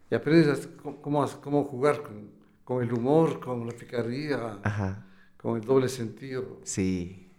[0.10, 0.68] y aprendes
[1.02, 2.32] cómo, cómo jugar con,
[2.66, 5.06] con el humor, con la picardía, Ajá.
[5.38, 6.60] con el doble sentido.
[6.64, 7.32] Sí.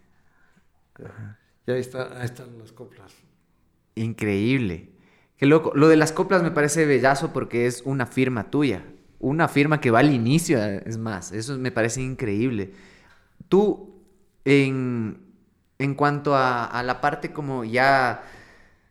[1.67, 3.13] Y ahí, está, ahí están las coplas.
[3.95, 4.89] Increíble.
[5.37, 5.71] Qué loco.
[5.75, 8.83] Lo de las coplas me parece bellazo porque es una firma tuya.
[9.19, 11.31] Una firma que va al inicio, es más.
[11.31, 12.73] Eso me parece increíble.
[13.49, 14.01] Tú,
[14.45, 15.19] en,
[15.77, 18.23] en cuanto a, a la parte como ya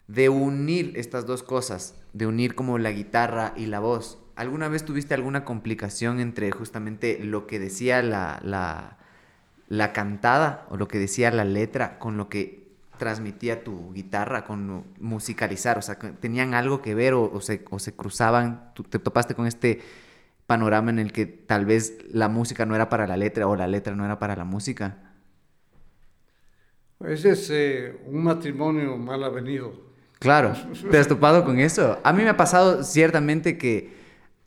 [0.07, 4.85] de unir estas dos cosas, de unir como la guitarra y la voz, ¿alguna vez
[4.85, 8.99] tuviste alguna complicación entre justamente lo que decía la, la,
[9.69, 12.67] la cantada o lo que decía la letra con lo que
[12.99, 15.79] transmitía tu guitarra, con musicalizar?
[15.79, 18.73] O sea, ¿tenían algo que ver o, o se, o se cruzaban?
[18.75, 19.81] ¿Tú te topaste con este
[20.47, 23.67] panorama en el que tal vez la música no era para la letra o la
[23.67, 24.99] letra no era para la música?
[27.05, 29.87] Ese es eh, un matrimonio mal avenido.
[30.19, 30.55] Claro,
[30.91, 31.99] ¿te has topado con eso?
[32.03, 33.96] A mí me ha pasado ciertamente que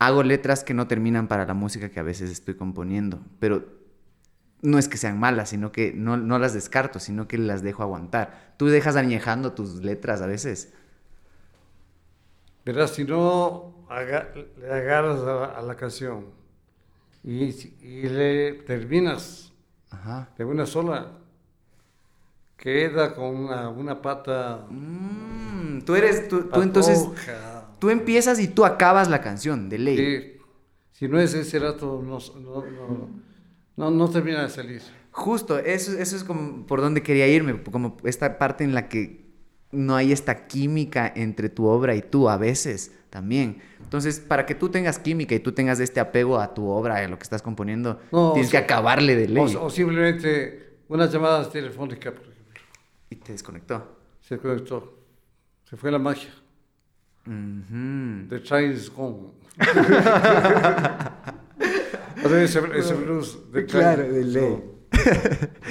[0.00, 3.66] hago letras que no terminan para la música que a veces estoy componiendo, pero
[4.62, 7.82] no es que sean malas, sino que no, no las descarto, sino que las dejo
[7.82, 8.54] aguantar.
[8.58, 10.72] ¿Tú dejas añejando tus letras a veces?
[12.64, 16.26] Verás, si no aga- le agarras a la, a la canción
[17.24, 17.44] y,
[17.82, 19.52] y le terminas
[19.90, 20.28] Ajá.
[20.36, 21.12] de una sola,
[22.56, 24.66] queda con una, una pata.
[24.68, 27.10] Mm, tú eres, tú, tú entonces.
[27.80, 29.96] Tú empiezas y tú acabas la canción de ley.
[29.96, 30.40] Sí,
[30.92, 33.10] si no es ese rato, no, no,
[33.76, 34.82] no, no, termina de salir.
[35.10, 39.24] Justo, eso, eso es como por donde quería irme, como esta parte en la que
[39.72, 43.62] no hay esta química entre tu obra y tú a veces también.
[43.82, 47.08] Entonces, para que tú tengas química y tú tengas este apego a tu obra, a
[47.08, 49.56] lo que estás componiendo, No, tienes o que sea, acabarle de ley.
[49.56, 52.60] O, o simplemente una llamada telefónica, por ejemplo.
[53.08, 53.96] Y te desconectó.
[54.20, 54.98] Se conectó.
[55.64, 56.30] Se fue la magia.
[57.24, 59.32] The train is gone.
[62.22, 64.42] O sea, ese, ese blues de Claro, de ley.
[64.42, 64.64] gone.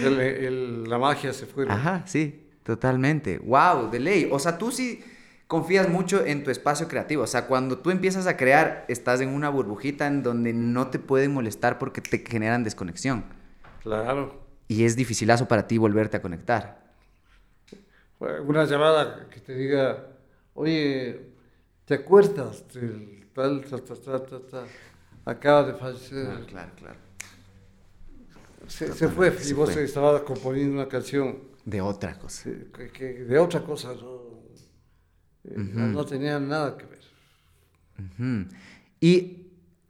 [0.04, 1.66] El- el- la magia se fue.
[1.70, 3.38] Ajá, sí, totalmente.
[3.40, 4.28] Wow, de ley.
[4.32, 5.04] O sea, tú sí
[5.48, 7.24] confías mucho en tu espacio creativo.
[7.24, 10.98] O sea, cuando tú empiezas a crear, estás en una burbujita en donde no te
[10.98, 13.26] pueden molestar porque te generan desconexión.
[13.84, 14.42] Claro.
[14.68, 16.82] Y es dificilazo para ti volverte a conectar.
[18.20, 20.08] Una llamada que te diga,
[20.56, 21.30] oye,
[21.90, 23.78] ¿te acuerdas del tal, ta,
[24.22, 24.64] ta, ta?
[25.26, 26.46] Acaba de fallecer.
[26.46, 27.00] claro, claro.
[28.68, 29.84] Se, se fue Se y vos fue.
[29.86, 32.50] estabas componiendo una canción De otra cosa.
[32.94, 34.22] que, de otra cosa, no,
[35.46, 37.00] eh, no- no tenía nada que ver.
[39.02, 39.48] Y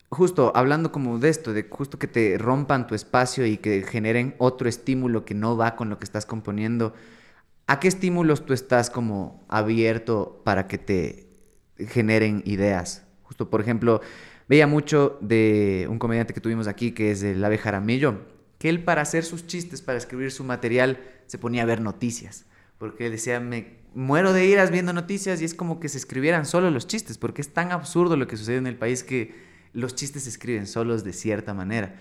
[0.09, 4.35] justo hablando como de esto, de justo que te rompan tu espacio y que generen
[4.38, 6.93] otro estímulo que no va con lo que estás componiendo,
[7.67, 11.28] ¿a qué estímulos tú estás como abierto para que te
[11.88, 13.03] generen ideas?
[13.23, 14.01] Justo, por ejemplo,
[14.47, 18.22] veía mucho de un comediante que tuvimos aquí, que es el Ave Jaramillo,
[18.57, 22.45] que él para hacer sus chistes, para escribir su material, se ponía a ver noticias.
[22.77, 26.45] Porque él decía, me muero de iras viendo noticias y es como que se escribieran
[26.45, 29.34] solo los chistes, porque es tan absurdo lo que sucede en el país que
[29.73, 31.95] los chistes se escriben solos de cierta manera.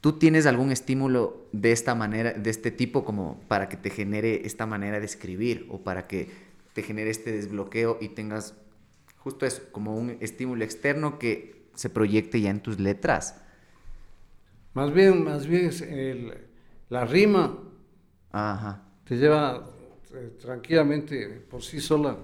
[0.00, 4.42] ¿Tú tienes algún estímulo de esta manera, de este tipo, como para que te genere
[4.44, 6.28] esta manera de escribir o para que
[6.74, 8.54] te genere este desbloqueo y tengas
[9.24, 13.40] justo eso, como un estímulo externo que se proyecte ya en tus letras?
[14.74, 16.34] Más bien, más bien es el-
[16.90, 17.58] la rima
[18.30, 18.82] Ajá.
[19.04, 19.66] te lleva
[20.12, 22.16] eh, tranquilamente por sí sola,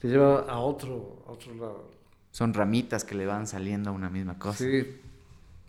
[0.00, 1.90] te lleva a otro, a otro lado.
[2.30, 4.58] Son ramitas que le van saliendo a una misma cosa.
[4.64, 5.00] Sí,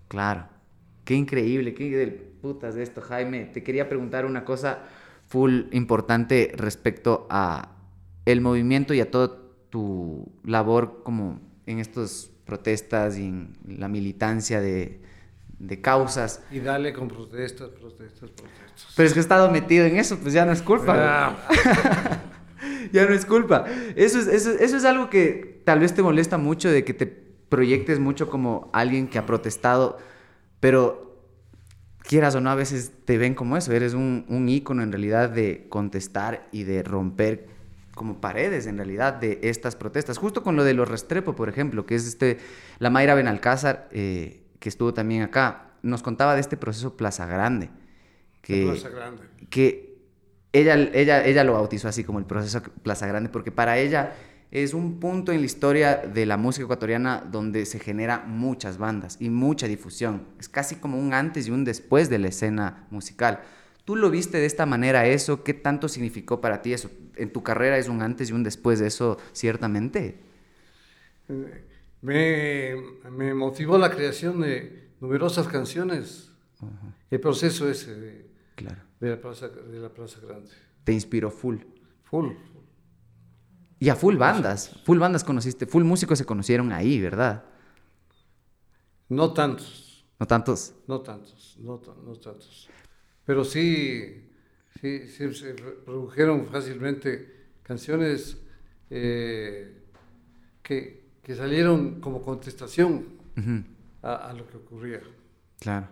[0.07, 0.47] Claro.
[1.05, 3.45] Qué increíble, qué del putas de esto, Jaime.
[3.45, 4.83] Te quería preguntar una cosa
[5.27, 7.75] full importante respecto a
[8.25, 9.37] el movimiento y a toda
[9.69, 15.01] tu labor como en estas protestas y en la militancia de,
[15.59, 16.41] de causas.
[16.51, 18.93] Y dale con protestas, protestas, protestas.
[18.95, 20.95] Pero es que he estado metido en eso, pues ya no es culpa.
[20.97, 21.37] Ah,
[22.91, 23.65] ya no es culpa.
[23.95, 27.05] Eso es, eso, eso es algo que tal vez te molesta mucho de que te
[27.05, 29.97] proyectes mucho como alguien que ha protestado,
[30.59, 31.09] pero
[32.01, 33.71] quieras o no, a veces te ven como eso.
[33.73, 37.58] Eres un, un ícono en realidad de contestar y de romper
[37.99, 40.17] como paredes en realidad de estas protestas.
[40.17, 42.37] Justo con lo de los Restrepo, por ejemplo, que es este,
[42.79, 47.69] la Mayra Benalcázar, eh, que estuvo también acá, nos contaba de este proceso Plaza Grande.
[48.41, 49.23] Que, Plaza Grande.
[49.49, 49.97] que
[50.53, 54.13] ella, ella, ella lo bautizó así como el proceso Plaza Grande, porque para ella
[54.49, 59.17] es un punto en la historia de la música ecuatoriana donde se genera muchas bandas
[59.19, 60.23] y mucha difusión.
[60.39, 63.41] Es casi como un antes y un después de la escena musical.
[63.89, 65.43] ¿Tú lo viste de esta manera eso?
[65.43, 66.91] ¿Qué tanto significó para ti eso?
[67.15, 70.19] ¿En tu carrera es un antes y un después de eso, ciertamente?
[72.03, 72.75] Me,
[73.09, 76.31] me motivó la creación de numerosas canciones.
[77.09, 78.77] El proceso ese de, Claro.
[78.99, 80.51] de la, plaza, de la Plaza Grande.
[80.83, 81.57] Te inspiró full.
[82.03, 82.27] Full.
[83.79, 84.69] Y a full bandas.
[84.85, 85.65] Full bandas conociste.
[85.65, 87.43] Full músicos se conocieron ahí, ¿verdad?
[89.07, 90.75] No tantos, No tantos.
[90.85, 92.68] no tantos, no, no tantos.
[93.29, 94.23] Pero sí,
[94.81, 95.53] sí, sí se
[95.85, 97.31] produjeron fácilmente
[97.61, 98.39] canciones
[98.89, 99.71] eh,
[100.63, 103.05] que, que salieron como contestación
[103.37, 103.63] Ujú.
[104.01, 105.01] a, a lo que ocurría.
[105.59, 105.85] Claro.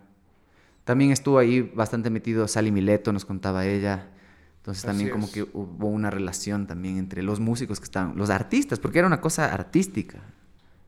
[0.84, 4.10] También estuvo ahí bastante metido Sally Mileto, nos contaba ella.
[4.56, 5.32] Entonces Así también como es.
[5.34, 9.22] que hubo una relación también entre los músicos que estaban, los artistas, porque era una
[9.22, 10.24] cosa artística.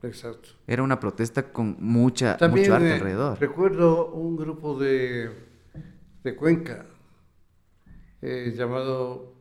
[0.01, 0.49] Exacto.
[0.65, 3.39] Era una protesta con mucha, También mucho arte eh, alrededor.
[3.39, 5.47] recuerdo un grupo de,
[6.23, 6.85] de Cuenca
[8.21, 9.35] eh, llamado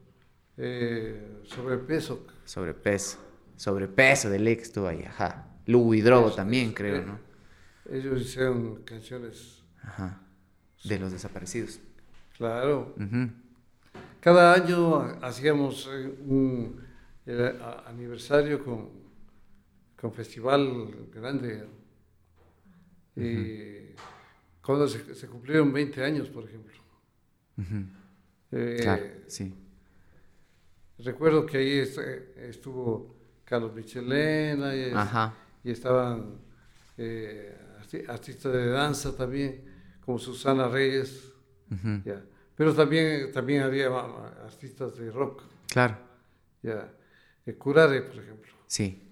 [0.57, 2.27] eh, Sobrepeso.
[2.45, 3.19] Sobrepeso.
[3.57, 5.47] Sobrepeso de Lex estuvo ahí, ajá.
[5.67, 7.05] Lugo y Drogo también, creo, eh.
[7.05, 7.19] ¿no?
[7.91, 10.21] Ellos hicieron canciones, Ajá.
[10.85, 11.81] De los desaparecidos.
[12.37, 12.95] claro.
[14.21, 16.81] Cada año ha- hacíamos un
[17.87, 18.91] aniversario con,
[20.01, 21.65] con festival grande.
[23.17, 23.88] Y
[24.69, 26.75] cuando se, se cumplieron 20 años, por ejemplo.
[28.53, 29.55] Eh, Claro, sí.
[30.99, 31.99] Recuerdo que ahí est-
[32.37, 33.17] estuvo
[33.47, 35.35] Carlos Michelena y, es- Ajá.
[35.65, 36.37] y estaban
[36.99, 39.65] eh, arti- artistas de danza también,
[40.05, 41.33] como Susana Reyes.
[42.05, 42.23] Ya.
[42.55, 45.45] Pero también, también había ma- ma- artistas de rock.
[45.69, 45.97] Claro,
[46.63, 46.93] Ya.
[47.47, 48.53] Eh, Curare, por ejemplo.
[48.67, 49.03] sí.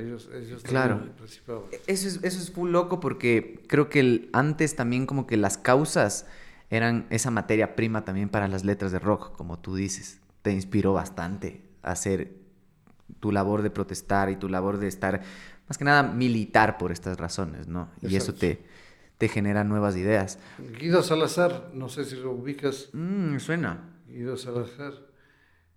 [0.00, 0.98] Ellos, ellos Claro.
[1.00, 1.64] participaban.
[1.86, 5.58] Eso es, eso es full loco porque creo que el- antes también como que las
[5.58, 6.26] causas
[6.70, 10.20] eran esa materia prima también para las letras de rock, como tú dices.
[10.42, 12.32] Te inspiró bastante a hacer
[13.20, 15.20] tu labor de protestar y tu labor de estar,
[15.68, 17.90] más que nada, militar por estas razones, ¿no?
[18.00, 18.64] Y eso te,
[19.18, 20.38] te genera nuevas ideas.
[20.78, 23.80] Guido Salazar, no sé si lo ubicas, Mm, suena.
[24.06, 24.92] Guido Salazar,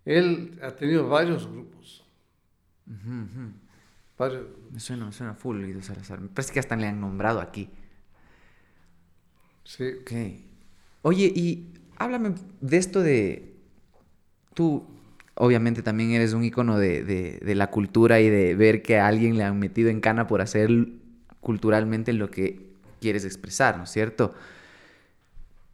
[0.04, 2.06] él ha tenido varios grupos.
[2.86, 3.52] Ujú, ujú.
[4.18, 6.20] Varios, Me suena, me suena full Guido Salazar.
[6.20, 7.70] Me parece que hasta le han nombrado aquí.
[9.64, 9.84] sí.
[10.02, 10.12] Ok.
[11.02, 13.54] Oye, y háblame de esto de...
[14.54, 14.86] Tú,
[15.34, 19.06] obviamente, también eres un ícono de, de- de la cultura y de ver que a
[19.08, 20.70] alguien le han metido en cana por hacer
[21.40, 22.70] culturalmente lo que
[23.00, 24.34] quieres expresar, ¿no es cierto?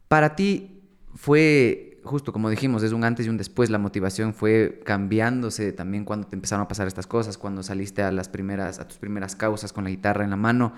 [0.07, 0.81] Para ti
[1.15, 6.05] fue, justo como dijimos, es un antes y un después, la motivación fue cambiándose también
[6.05, 9.35] cuando te empezaron a pasar estas cosas, cuando saliste a las primeras, a tus primeras
[9.35, 10.73] causas con la guitarra en la mano.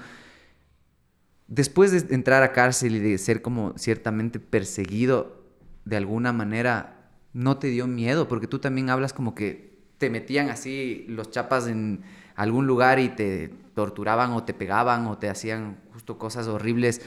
[1.47, 5.43] Después de entrar a cárcel y de ser como ciertamente perseguido
[5.85, 8.27] de alguna manera, ¿no te dio miedo?
[8.27, 12.01] Porque tú también hablas como que te metían así los chapas en
[12.35, 17.01] algún lugar y te torturaban o te pegaban o te hacían justo cosas horribles.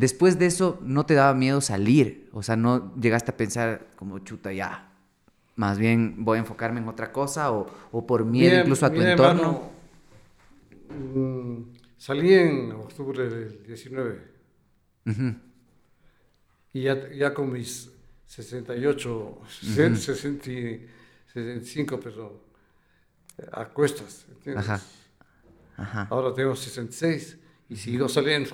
[0.00, 2.30] Después de eso, ¿no te daba miedo salir?
[2.32, 4.90] O sea, ¿no llegaste a pensar como chuta ya?
[5.56, 8.90] Más bien voy a enfocarme en otra cosa o, o por miedo Mira- incluso a
[8.90, 9.70] tu entorno.
[10.88, 11.56] mm,
[11.98, 14.22] salí en octubre del 19
[15.06, 15.34] Ujú.
[16.72, 17.90] y ya, ya con mis
[18.26, 20.86] 68, 60 y
[21.34, 22.32] 65, perdón,
[23.52, 24.24] a cuestas.
[24.30, 24.66] ¿entiendes?
[24.66, 24.80] Ajá.
[25.76, 26.06] Ajá.
[26.10, 27.36] Ahora tengo 66
[27.68, 28.50] y sigo saliendo.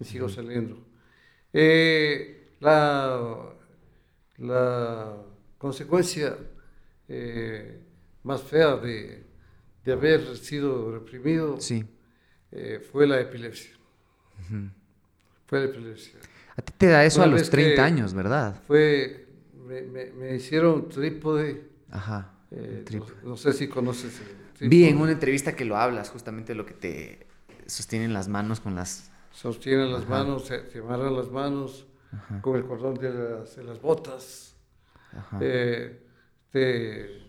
[0.00, 0.84] Y sigo saliendo.
[1.52, 3.52] Eh, la,
[4.38, 5.16] la
[5.58, 6.36] consecuencia
[7.08, 7.80] eh,
[8.22, 9.24] más fea de,
[9.84, 11.84] de haber sido reprimido Sí.
[12.52, 13.72] eh, fue la epilepsia.
[15.46, 16.18] Fue la epilepsia.
[16.56, 18.60] A ti te da eso Una a los vez 30 que- años, ¿verdad?
[18.66, 19.26] Fue,
[19.66, 22.32] me, me- me hicieron trípode, Ajá.
[22.50, 26.10] eh, no, no sé si conoces el, Sí, Vi en una entrevista que lo hablas,
[26.10, 27.26] justamente lo que te
[27.66, 29.10] sostienen las manos con las...
[29.34, 30.10] Sostienen las Ajá.
[30.10, 34.54] manos, se, se amarran las manos Ajá, con el cordón de las, de las botas.
[35.40, 36.00] eh,
[36.50, 37.22] te,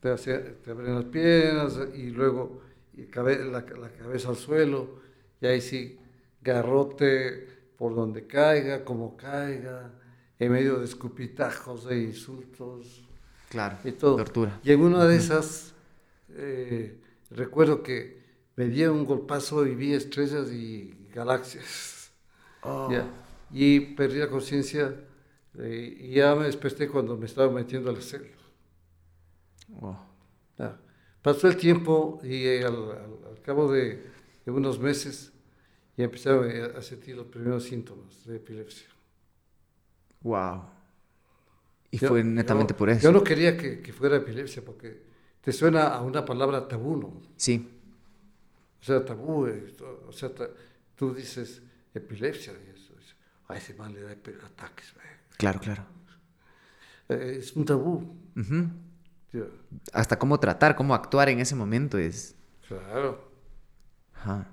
[0.00, 2.60] te, hace- te abren las piernas y luego
[2.94, 5.00] y cabe- la, la cabeza al suelo
[5.40, 5.98] y ahí sí,
[6.42, 9.92] garrote por donde caiga, como caiga,
[10.38, 13.08] en medio de escupitajos e insultos
[13.48, 14.16] claro, y todo.
[14.16, 14.60] tortura.
[14.64, 15.72] Y en una de esas,
[16.30, 16.98] eh,
[17.30, 18.20] recuerdo que
[18.56, 22.10] me dieron un golpazo y vi estrellas y galaxias.
[22.62, 23.06] Oh, Ya.
[23.54, 24.94] Y perdí la conciencia
[25.58, 28.28] eh, y ya me desperté cuando me estaba metiendo a la celda.
[29.68, 29.96] wow.
[30.58, 30.78] Ya.
[31.22, 34.10] Pasó el tiempo y eh, al, al- al cabo de,
[34.44, 35.32] de unos meses
[35.96, 38.88] ya empecé a, sentir los primeros síntomas de epilepsia.
[40.22, 40.62] Wow.
[41.90, 43.02] Y Yo- fue netamente yo- por eso.
[43.02, 45.02] Yo no quería que, que fuera epilepsia porque
[45.42, 47.20] te suena a una palabra tabú, ¿no?
[47.36, 47.68] Sí,
[48.80, 49.74] O sea, tabú, eh,
[50.08, 50.48] o sea, ta-
[51.02, 51.60] tú dices
[51.94, 52.94] epilepsia y eso,
[53.48, 55.06] a ese man le da ataques, güey".
[55.36, 55.84] claro, claro.
[57.08, 58.14] Eh, es un tabú.
[59.92, 62.36] Hasta cómo tratar, cómo actuar en ese momento es...
[62.68, 63.28] Claro.
[64.14, 64.46] Ajá,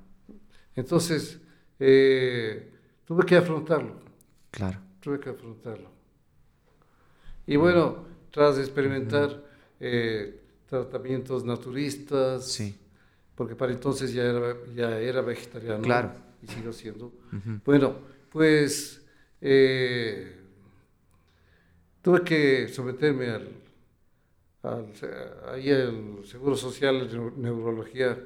[0.75, 1.39] Entonces,
[1.79, 2.73] eh,
[3.05, 3.99] tuve que afrontarlo,
[4.49, 4.79] claro.
[5.01, 5.91] tuve que afrontarlo.
[7.45, 9.43] Y bueno, tras experimentar
[9.79, 12.75] eh, tratamientos naturistas, Sí.
[13.35, 15.83] porque para entonces ya era, ya era vegetariano.
[15.83, 16.28] Claro.
[16.41, 17.07] Y sigo siendo.
[17.33, 17.59] Ujú.
[17.65, 17.95] Bueno,
[18.31, 19.05] pues
[19.41, 20.35] eh,
[22.01, 23.49] tuve que someterme al,
[24.63, 24.93] al,
[25.49, 28.17] ahí al Seguro Social de Neu- Neurología,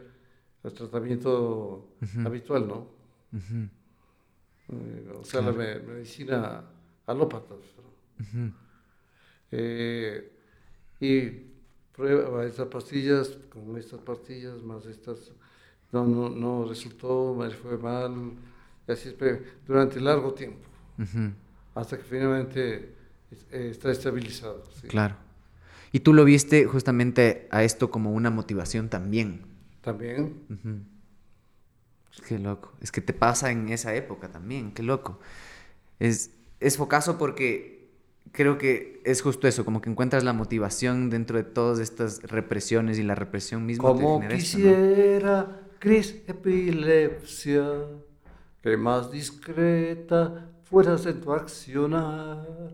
[0.64, 1.95] al tratamiento
[2.26, 2.88] habitual, ¿no?
[4.69, 6.64] Eh, o sea, la me- medicina
[7.06, 7.53] alópata.
[7.56, 8.23] ¿no?
[8.44, 8.53] ujú.
[9.52, 10.31] Eh,
[10.99, 11.30] y
[11.95, 15.31] prueba estas pastillas, con estas pastillas, más estas,
[15.93, 18.33] no, no, no resultó, me fue mal,
[18.87, 19.15] y así
[19.65, 20.67] durante largo tiempo,
[21.75, 22.93] hasta que finalmente
[23.51, 24.63] eh, está estabilizado.
[24.81, 24.87] sí.
[24.87, 25.15] Claro.
[25.93, 29.41] Y tú lo viste justamente a esto como una motivación también.
[29.81, 30.41] También.
[32.27, 32.73] Qué loco.
[32.81, 35.19] Es que te pasa en esa época también, qué loco.
[35.99, 37.91] Es, es focazo porque
[38.31, 42.97] creo que es justo eso, como que encuentras la motivación dentro de todas estas represiones
[42.97, 45.62] y la represión misma te como esto, ¿no?
[45.84, 47.68] Cris Epilepsia,
[48.61, 52.72] que más discreta fueras en tu accionar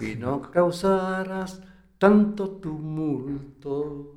[0.00, 1.60] y no causaras
[1.98, 4.14] tanto tumulto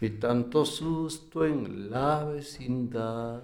[0.00, 3.42] y tanto susto en la vecindad.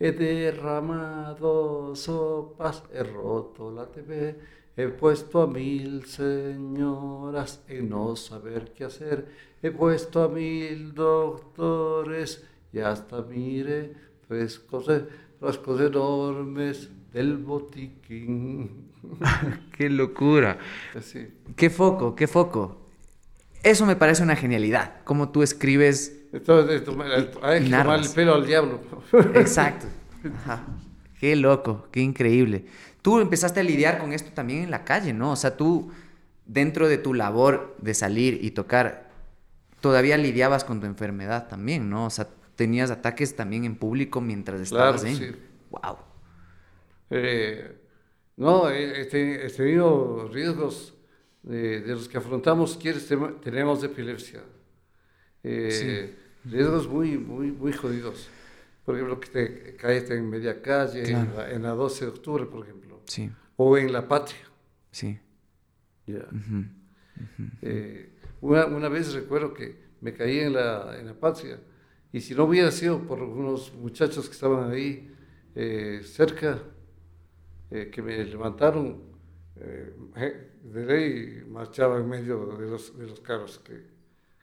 [0.00, 4.40] He derramado sopas, he roto la TV,
[4.76, 9.28] he puesto a mil señoras en no saber qué hacer,
[9.62, 13.92] he puesto a mil doctores y hasta mire
[14.26, 15.06] frescos, e-
[15.38, 18.90] frascos enormes del botiquín.
[19.76, 20.58] Qué locura.
[20.96, 21.28] Así.
[21.54, 22.88] Qué foco, qué foco.
[23.62, 25.02] Eso me parece una genialidad.
[25.04, 26.20] Como tú escribes.
[26.32, 28.80] Entonces, hay que tomar el pelo al diablo.
[29.34, 29.86] Exacto.
[30.42, 30.66] Ajá.
[31.20, 32.66] Qué loco, qué increíble.
[33.02, 35.32] Tú empezaste a lidiar con esto también en la calle, ¿no?
[35.32, 35.92] O sea, tú,
[36.44, 39.10] dentro de tu labor de salir y tocar,
[39.80, 42.06] todavía lidiabas con tu enfermedad también, ¿no?
[42.06, 45.16] O sea, tenías ataques también en público mientras Claro, estabas ahí.
[45.16, 45.36] sí.
[45.70, 45.98] Wow.
[47.10, 47.76] Eh,
[48.36, 50.94] no, he, he te- he tenido riesgos
[51.42, 53.06] de, de los que afrontamos quienes
[53.42, 54.42] tenemos epilepsia.
[55.42, 56.14] Eh,
[56.44, 58.28] Riesgos muy, muy, muy jodidos.
[58.84, 61.32] Por ejemplo, que te caes en media calle, en, Claro.
[61.38, 64.40] la, en la 12 de octubre, por ejemplo, Sí, o en la patria.
[64.90, 65.18] sí.
[66.06, 66.18] Ya.
[66.18, 66.64] Ujú.
[67.62, 68.10] Eh,
[68.42, 71.58] una, una vez recuerdo que me caí en la, en la patria
[72.14, 75.12] y si no hubiera sido por unos muchachos que estaban ahí
[75.52, 76.62] eh, cerca,
[77.72, 79.02] eh, que me levantaron,
[79.56, 79.92] eh,
[80.62, 83.82] de ley marchaba en medio de los, de los carros que,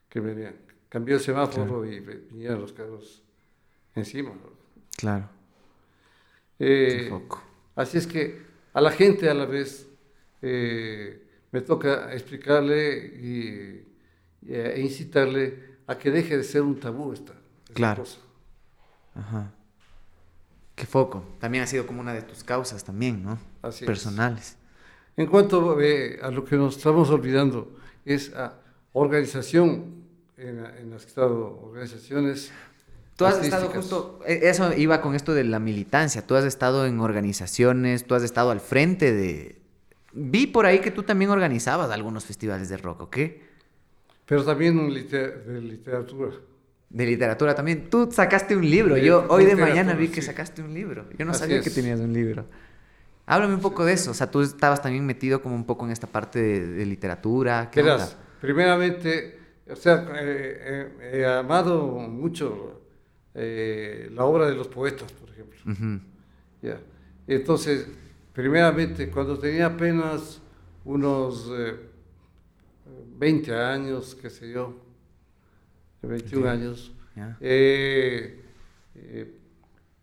[0.10, 0.54] que venían.
[0.90, 3.24] Cambió el semáforo y vinieron los carros
[3.96, 4.34] encima.
[4.98, 5.30] Claro.
[7.74, 8.42] Así es que
[8.74, 9.88] a la gente a la vez
[10.42, 13.88] me toca explicarle y,
[14.46, 17.41] e incitarle a que deje de ser un tabú esta,
[17.74, 18.04] Claro.
[19.16, 19.52] Ajá.
[20.76, 21.24] Qué foco.
[21.40, 23.38] También ha sido como una de tus causas también, ¿no?
[23.62, 23.88] Así es.
[23.88, 24.58] Personales.
[25.18, 27.76] En cuanto eh, a lo que nos estamos olvidando,
[28.06, 28.54] es a
[28.94, 30.04] organización,
[30.38, 32.52] en, la- en las que he estado, organizaciones.
[33.18, 36.88] Tú has estado justo, e- eso iba con esto de la militancia, tú has estado
[36.88, 39.62] en organizaciones, tú has estado al frente de...
[40.14, 43.52] Vi por ahí que tú también organizabas algunos festivales de rock, ¿o qué?
[44.26, 46.32] pero también de literatura.
[46.92, 47.90] De literatura también.
[47.90, 48.98] Tú sacaste un libro.
[48.98, 51.06] Yo hoy de mañana vi que sacaste un libro.
[51.18, 52.46] Yo no sabía que tenías un libro.
[53.26, 54.12] Háblame un poco de eso.
[54.12, 57.70] O sea, tú estabas también metido como un poco en esta parte de, literatura.
[57.72, 59.40] ¿Qué Verás, primeramente,
[59.70, 62.82] o sea, eh, eh, he amado mucho
[63.34, 65.60] eh, la obra de los poetas, por ejemplo.
[66.62, 66.78] ya.
[67.26, 67.88] Entonces,
[68.34, 70.42] primeramente, cuando tenía apenas
[70.84, 71.50] unos
[73.18, 74.76] 20 años, qué sé yo,
[76.02, 76.92] 21 años,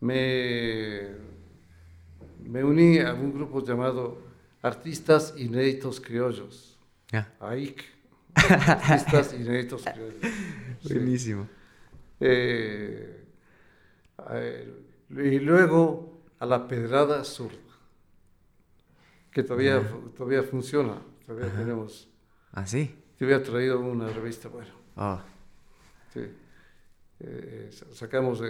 [0.00, 1.28] me
[2.48, 4.22] me uní a un grupo llamado
[4.62, 6.78] Artistas Inéditos Criollos.
[7.40, 7.84] AIC.
[8.34, 10.32] Artistas Inéditos Criollos.
[10.84, 11.46] Buenísimo.
[12.20, 13.24] Eh,
[15.10, 17.52] y luego a la Pedrada Sur,
[19.30, 19.82] que todavía,
[20.16, 22.08] todavía funciona, todavía tenemos.
[22.52, 22.94] ¿Ah, sí?
[23.18, 24.70] Te había traído una revista, bueno.
[24.96, 25.22] Ah.
[26.12, 26.20] Sí.
[27.20, 28.40] Eh, sacamos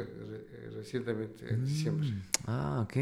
[0.75, 2.09] recientemente, en diciembre.
[2.09, 2.23] Mm.
[2.47, 2.97] Ah, ok.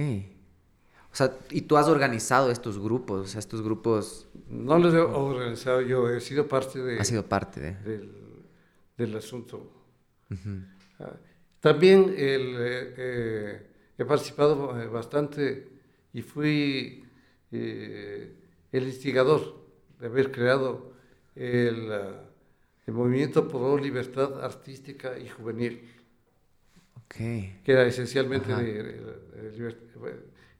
[1.13, 4.29] O sea, y tú has organizado estos grupos, o sea, estos grupos...
[4.49, 7.01] No los he organizado yo, he sido parte de...
[7.01, 7.75] Ha sido parte de...
[7.77, 8.13] Del,
[8.99, 9.73] del asunto.
[11.01, 11.13] Ah,
[11.61, 13.67] también el, eh, eh,
[13.99, 15.69] he participado eh, bastante
[16.13, 17.03] y fui
[17.51, 18.37] el
[18.73, 19.57] instigador
[19.99, 20.93] de haber creado
[21.35, 21.91] el,
[22.87, 25.93] el movimiento por libertad artística y juvenil.
[27.07, 27.61] Okay.
[27.65, 29.77] Que era esencialmente de, de,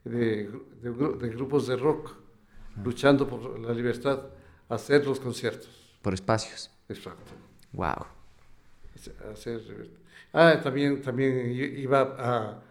[0.05, 0.51] de,
[1.19, 2.13] de, grupos de rock
[2.83, 4.21] luchando por la libertad,
[4.69, 5.99] hacer los conciertos.
[6.03, 6.71] Por espacios.
[6.89, 7.33] Exacto.
[7.73, 8.07] Wow.
[9.33, 9.61] Hacer,
[10.33, 12.63] ah, también, también iba a,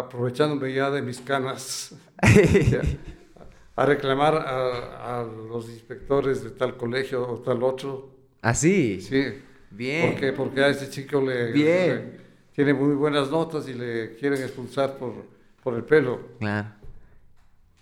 [0.00, 1.94] aprovechándome ya de mis canas
[3.76, 8.11] a reclamar a, los inspectores de tal colegio o tal otro.
[8.42, 9.00] ¿Ah, sí?
[9.00, 9.40] Sí.
[9.70, 10.10] Bien.
[10.10, 12.20] Porque, porque a ese chico le, Bien.
[12.54, 15.32] tiene muy buenas notas y le quieren expulsar por
[15.62, 16.20] por el pelo.
[16.40, 16.68] Claro,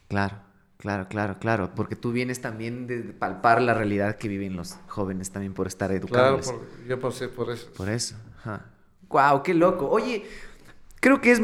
[0.09, 0.37] claro,
[0.77, 5.31] claro, claro, claro, porque tú vienes también de palpar la realidad que viven los jóvenes
[5.31, 6.47] también por estar educados.
[6.47, 7.71] Claro, yo pasé por eso.
[7.77, 8.67] Por eso, ajá.
[9.09, 9.89] Wow, qué loco.
[9.89, 10.25] Oye,
[11.01, 11.41] creo que es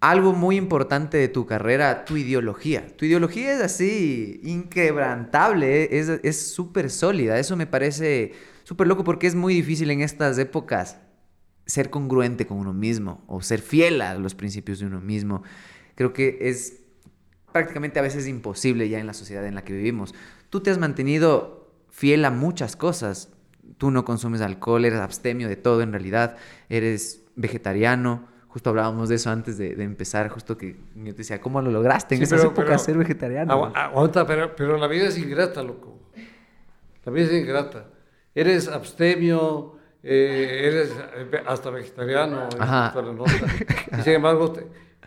[0.00, 2.86] algo muy importante de tu carrera, tu ideología.
[2.96, 6.20] Tu ideología es así, inquebrantable, ¿eh?
[6.22, 7.38] es súper sólida.
[7.38, 8.32] Eso me parece
[8.64, 10.98] súper loco porque es muy difícil en estas épocas
[11.66, 15.42] ser congruente con uno mismo o ser fiel a los principios de uno mismo.
[15.94, 16.80] Creo que es
[17.52, 20.14] prácticamente a veces imposible ya en la sociedad en la que vivimos.
[20.50, 23.30] Tú te has mantenido fiel a muchas cosas.
[23.78, 26.36] Tú no consumes alcohol, eres abstemio de todo en realidad,
[26.68, 28.28] eres vegetariano.
[28.56, 32.14] Justo hablábamos de eso antes de, empezar, justo que yo te decía, ¿cómo lo lograste
[32.14, 33.70] en esa época ser vegetariano?
[33.74, 36.00] Aguanta, pero, pero la vida es ingrata, loco.
[37.04, 37.90] La vida es ingrata.
[38.34, 42.48] Eres abstemio, eh, eres eh, hasta vegetariano,
[43.98, 44.54] y sin embargo,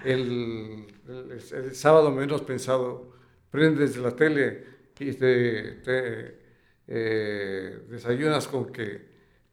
[0.06, 3.14] el, el, sábado menos pensado,
[3.50, 4.64] prendes la tele
[5.00, 6.38] y te,
[6.86, 9.09] eh, desayunas con que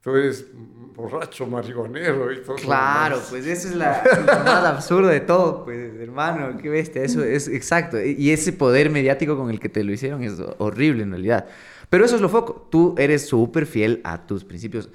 [0.07, 0.47] tú eres
[0.95, 2.55] borracho, marihuanero y todo.
[2.55, 4.05] Claro, pues eso es la,
[4.45, 8.01] más absurdo de todo, pues hermano, qué bestia, eso es exacto.
[8.01, 11.47] Y ese poder mediático con el que te lo hicieron es horrible en realidad.
[11.91, 14.89] Pero eso es lo foco, tú eres súper fiel a tus principios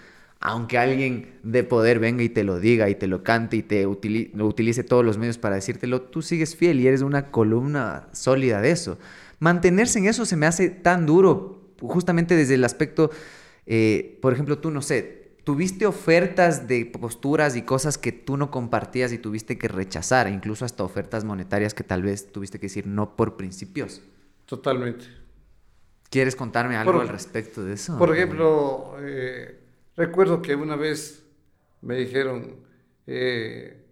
[0.44, 3.86] aunque alguien de poder venga y te lo diga y te lo cante y te
[3.86, 8.72] utilice todos los medios para decírtelo, tú sigues fiel y eres una columna sólida de
[8.72, 8.98] eso.
[9.38, 13.12] Mantenerse en eso se me hace tan duro, justamente desde el aspecto,
[13.66, 18.52] eh, por ejemplo, tú no sé, tuviste ofertas de posturas y cosas que tú no
[18.52, 22.88] compartías y tuviste que rechazar, incluso hasta ofertas monetarias que tal vez tuviste que decir
[22.88, 24.02] no por principios.
[24.46, 25.06] Totalmente.
[26.10, 27.98] ¿Quieres contarme algo al respecto de eso?
[27.98, 29.62] Por ejemplo, eh,
[29.96, 31.24] Recuerdo que una vez
[31.82, 32.56] me dijeron,
[33.08, 33.86] eh,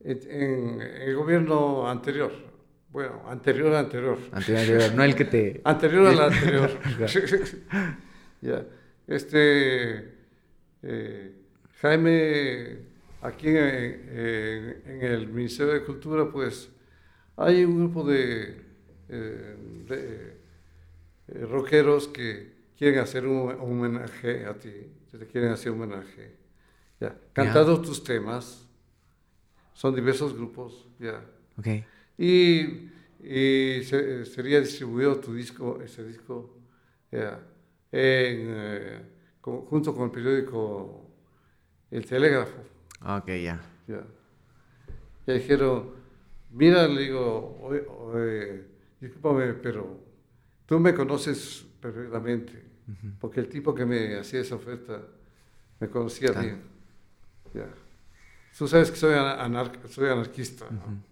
[0.00, 2.32] en, el gobierno anterior,
[2.90, 4.18] bueno, anterior anterior.
[4.30, 5.60] Anterior, no el que te...
[5.64, 6.70] Anterior al anterior.
[8.42, 8.64] ya.
[9.06, 10.14] Este,
[10.82, 11.34] eh,
[11.80, 12.78] Jaime,
[13.22, 16.70] aquí en, el Ministerio de Cultura, pues
[17.36, 18.62] hay un grupo de,
[19.08, 20.36] eh,
[21.26, 24.70] de rockeros que quieren hacer un homenaje a ti
[25.18, 26.36] te quieren hacer un homenaje.
[27.00, 27.16] Ya.
[27.32, 28.66] Cantados tus temas,
[29.74, 31.24] son diversos grupos, ya.
[31.58, 31.84] Okay.
[32.16, 32.90] Y,
[33.22, 36.56] y sería distribuido tu disco, ese disco,
[37.10, 37.40] ya,
[37.92, 39.00] eh,
[39.42, 41.10] junto con el periódico
[41.90, 42.58] El Telégrafo.
[43.04, 43.60] Ok, ya.
[43.86, 44.04] Ya.
[45.26, 45.90] Ya dijeron,
[46.50, 48.64] mira, le digo, oye,
[49.00, 50.00] discúlpame, pero
[50.66, 52.70] tú me conoces perfectamente
[53.20, 55.00] porque el tipo que me hacía esa oferta
[55.80, 56.62] me conocía bien.
[57.54, 57.68] Ya.
[58.56, 60.66] Tú sabes que soy, anar- soy anarquista.
[60.70, 61.02] ¿no?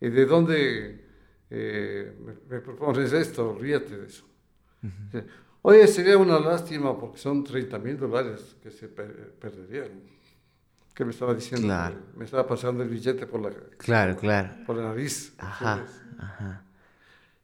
[0.00, 1.04] ¿Y de dónde
[1.50, 3.56] eh, me, me propones esto?
[3.58, 4.24] Ríete de eso.
[4.82, 5.26] Dice,
[5.68, 10.00] Oye, sería una lástima porque son 30 mil dólares que se per- perderían.
[10.94, 11.66] ¿Qué me estaba diciendo?
[11.66, 11.96] Claro.
[12.14, 14.50] Me estaba pasando el billete por la, Claro, claro.
[14.64, 15.34] por la nariz.
[15.38, 15.84] Ajá,
[16.20, 16.62] ajá.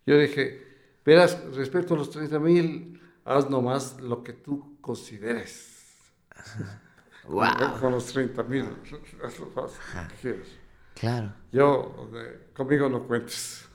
[0.07, 0.65] Yo dije,
[1.05, 5.83] verás, respecto a los 30 mil, haz nomás lo que tú consideres.
[7.29, 7.81] Wow.
[7.81, 8.67] Con los 30 mil,
[9.25, 10.47] haz lo que quieras.
[10.95, 11.33] Claro.
[11.51, 12.09] Yo,
[12.55, 13.67] conmigo no cuentes.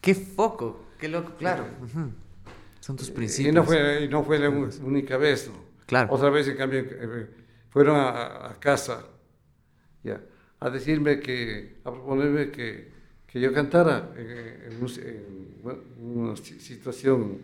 [0.00, 1.66] Qué foco, qué loco, claro.
[1.82, 2.12] Ujú.
[2.82, 3.52] Son tus principios.
[3.52, 5.54] Y no fue, y no fue la única vez, ¿no?
[5.86, 6.12] Claro.
[6.12, 7.28] Otra vez, en cambio, eh,
[7.70, 9.04] fueron a, a casa,
[10.02, 10.20] ya,
[10.60, 12.90] a decirme que, a proponerme que,
[13.26, 14.78] que yo cantara eh, en,
[16.00, 17.38] una si- situación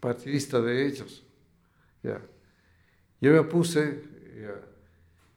[0.00, 1.24] partidista de ellos,
[2.02, 2.20] ya.
[3.20, 4.02] Yo me puse,
[4.40, 4.60] ya.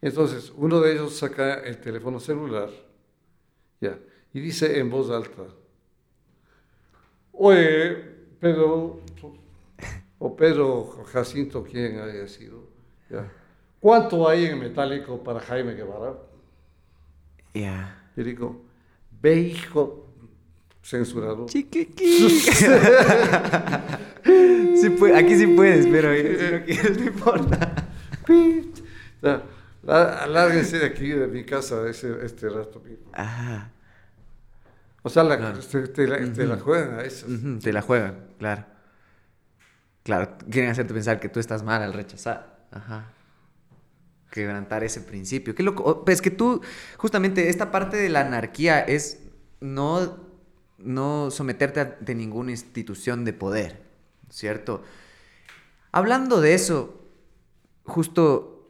[0.01, 2.69] Entonces, uno de ellos saca el teléfono celular,
[3.81, 3.97] ya,
[4.33, 5.43] y dice en voz alta,
[7.33, 8.14] Oye,
[8.45, 8.99] Pedro,
[10.19, 12.69] o Pedro Jacinto, quien haya sido,
[13.09, 13.27] ya.
[13.79, 16.13] ¿cuánto hay en metálico para Jaime Guevara?
[17.55, 18.03] Ya.
[18.15, 18.61] Y digo,
[19.19, 20.05] ve hijo,
[20.83, 21.47] censurado.
[21.47, 22.29] Chiquiqui.
[24.79, 27.87] sí puede- aquí sí puedes, pero eh, si no quieres, no importa.
[29.23, 29.41] Ya,
[29.83, 32.79] lá- Alárguense de aquí, de mi casa, ese, este rato.
[33.13, 33.71] Ajá.
[35.01, 35.59] O sea, la, Claro.
[35.59, 37.29] te, te la, te la juegan a esas.
[37.61, 38.65] Te la juegan, claro.
[40.03, 42.67] Claro, quieren hacerte pensar que tú estás mal al rechazar.
[42.71, 43.11] Ajá.
[44.29, 45.55] Quebrantar ese principio.
[45.55, 45.83] Qué loco.
[45.83, 46.61] Oh, Pues que tú,
[46.97, 49.23] justamente, esta parte de la anarquía es
[49.61, 50.17] no,
[50.77, 53.81] no someterte a ninguna institución de poder,
[54.29, 54.83] ¿cierto?
[55.91, 57.01] Hablando de eso,
[57.83, 58.69] justo,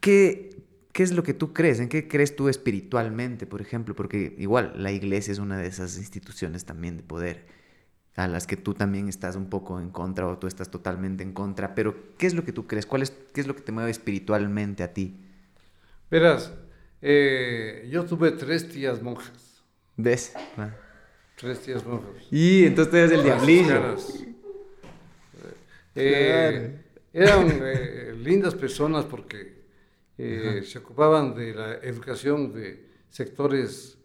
[0.00, 0.62] ¿qué,
[0.92, 1.80] ¿qué es lo que tú crees?
[1.80, 3.94] ¿En qué crees tú espiritualmente, por ejemplo?
[3.94, 7.46] Porque igual la iglesia es una de esas instituciones también de poder
[8.18, 11.32] a las que tú también estás un poco en contra o tú estás totalmente en
[11.32, 12.84] contra, pero ¿qué es lo que tú crees?
[12.84, 15.14] ¿Cuál es, ¿Qué es lo que te mueve espiritualmente a ti?
[16.10, 16.52] Verás,
[17.00, 19.62] eh, yo tuve tres tías monjas.
[19.96, 20.32] ¿Ves?
[21.36, 22.10] Tres tías monjas.
[22.32, 23.96] Y entonces tú eres el diablillo.
[25.94, 26.76] Eh,
[27.12, 29.58] eran eh, lindas personas porque
[30.16, 33.96] se ocupaban de la educación de sectores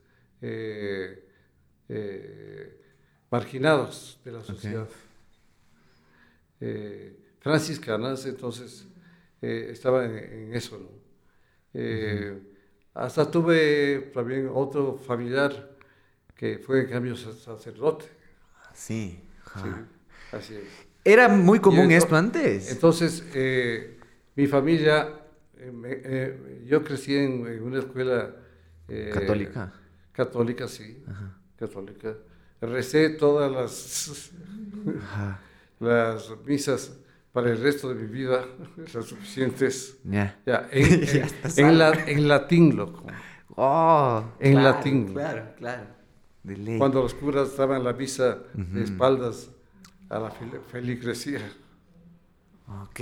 [3.38, 4.88] marginados de la sociedad.
[6.62, 8.86] Eh, franciscanas, entonces
[9.42, 10.78] eh, estaba en, en eso.
[10.78, 10.90] ¿no?
[11.74, 12.40] Eh,
[12.94, 15.52] Hasta tuve también otro familiar
[16.36, 18.06] que fue en cambio sa- sacerdote.
[18.74, 19.20] Sí.
[19.56, 19.86] Sí, ajá.
[20.32, 20.64] así es.
[21.04, 22.72] Era muy común esto antes.
[22.72, 23.98] Entonces, eh,
[24.36, 25.10] mi familia,
[25.58, 28.36] eh, me- eh, yo crecí en, en una escuela
[28.88, 29.74] eh, Católica.
[30.12, 31.36] Católica, sí, Ajá.
[31.58, 32.16] católica.
[32.68, 34.32] Recé todas las,
[35.02, 35.40] Ajá.
[35.80, 36.98] las misas
[37.32, 38.46] para el resto de mi vida,
[38.94, 39.98] las suficientes.
[40.04, 40.40] Ya.
[40.46, 41.28] Ya, en,
[41.58, 43.04] en- la- en latín, loco.
[43.56, 45.14] Oh, En claro, latín.
[45.14, 45.84] Claro, claro.
[46.44, 46.78] De ley.
[46.78, 49.50] Cuando los curas estaban en la misa de espaldas
[50.10, 51.40] a la fel- feligresía.
[52.84, 53.00] Ok.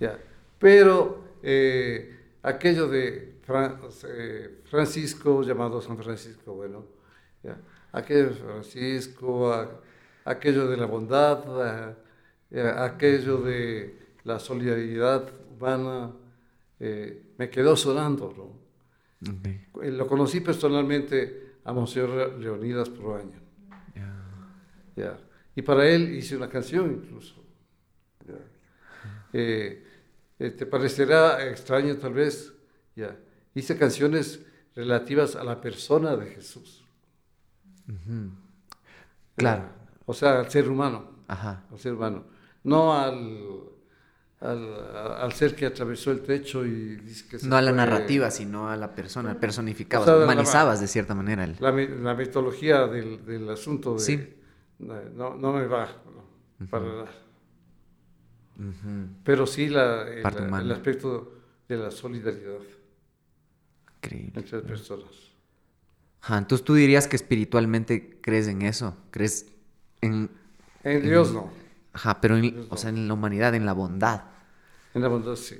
[0.00, 0.18] Ya.
[0.58, 3.78] Pero eh, aquello de Fran-
[4.08, 6.84] eh, Francisco, llamado San Francisco, bueno,
[7.42, 7.56] ya.
[7.92, 9.80] Aquello de Francisco, a-
[10.24, 11.96] aquello de la bondad, a-
[12.54, 16.12] a- aquello de la solidaridad humana,
[16.80, 18.32] eh, me quedó sonando.
[18.36, 19.32] ¿no?
[19.82, 23.40] Eh, Lo conocí personalmente a Monseñor Leonidas Proaño.
[24.96, 25.18] Ya.
[25.54, 27.34] Y para él hice una canción incluso.
[29.32, 29.84] Eh,
[30.38, 32.52] eh, ¿Te parecerá extraño tal vez?
[32.96, 33.16] Ya.
[33.54, 34.44] Hice canciones
[34.74, 36.84] relativas a la persona de Jesús.
[39.36, 39.62] Claro.
[39.62, 39.72] Ya.
[40.06, 41.10] O sea, al ser humano.
[41.28, 41.64] Ajá.
[41.70, 42.24] Al ser humano.
[42.64, 43.64] No al,
[44.40, 44.74] al,
[45.20, 48.30] al ser que atravesó el techo y dice que se No a la fue- narrativa,
[48.30, 49.38] sino a la persona.
[49.38, 51.44] Personificabas, O sea, la- humanizabas de cierta manera.
[51.44, 54.34] el- La, la mitología del, del asunto de, Sí.
[54.78, 55.86] no, no me va
[56.58, 57.10] no, para nada.
[59.24, 61.32] Pero sí la, el, el aspecto
[61.68, 62.58] de la solidaridad
[64.02, 64.32] Increíble.
[64.40, 65.10] entre las personas.
[66.22, 68.96] Ajá, entonces tú dirías que espiritualmente crees en eso.
[69.10, 69.46] Crees
[70.00, 70.30] en.
[70.84, 71.50] En Dios no,
[71.92, 74.22] Ajá, pero en, o sea, en la humanidad, en la bondad.
[74.94, 75.56] en la bondad sí.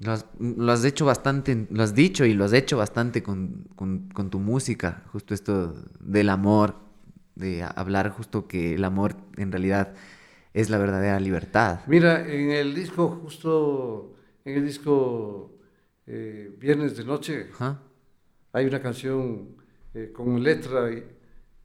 [0.00, 3.66] Lo has, lo has hecho bastante, lo has dicho y lo has hecho bastante con,
[3.74, 5.02] con- con tu música.
[5.12, 6.76] Justo esto del amor,
[7.34, 9.94] de hablar justo que el amor en realidad
[10.54, 11.80] es la verdadera libertad.
[11.88, 15.52] Mira, en el disco, justo en el disco
[16.06, 17.48] eh, Viernes de Noche,
[18.52, 19.56] hay una canción
[19.94, 20.88] eh, con letra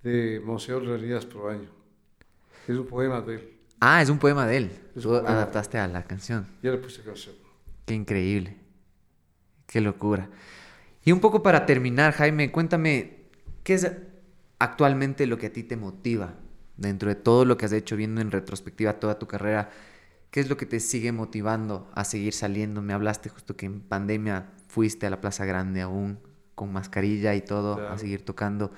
[0.03, 1.69] de Monseñor Leonidas Proaño.
[2.67, 3.49] Es un poema de él.
[3.79, 4.71] Ah, es un poema de él.
[5.01, 6.47] Tú adaptaste a la canción.
[6.61, 7.35] Ya le puse canción.
[7.85, 8.57] Qué increíble.
[9.65, 10.29] Qué locura.
[11.03, 13.27] Y un poco para terminar, Jaime, cuéntame,
[13.63, 13.91] ¿qué es
[14.59, 16.35] actualmente lo que a ti te motiva
[16.77, 19.69] dentro de todo lo que has hecho, viendo en retrospectiva toda tu carrera?
[20.31, 22.81] ¿Qué es lo que te sigue motivando a seguir saliendo?
[22.81, 26.19] Me hablaste justo que en pandemia fuiste a la Plaza Grande aún
[26.55, 28.71] con mascarilla y todo a seguir tocando.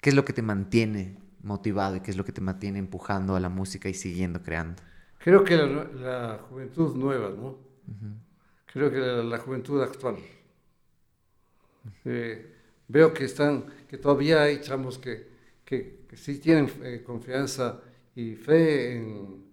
[0.00, 3.36] ¿Qué es lo que te mantiene motivado y qué es lo que te mantiene empujando
[3.36, 4.82] a la música y siguiendo creando?
[5.18, 7.56] Creo que la, juventud nueva, ¿no?
[8.66, 10.16] Creo que la, juventud actual.
[12.04, 12.52] Eh,
[12.88, 15.28] veo que están, que todavía hay chamos que,
[15.64, 17.80] que, sí tienen eh, confianza
[18.14, 19.44] y fe en,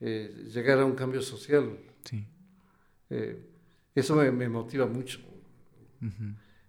[0.00, 1.78] eh, llegar a un cambio social.
[2.04, 2.26] Sí.
[3.94, 5.20] eso me, motiva mucho.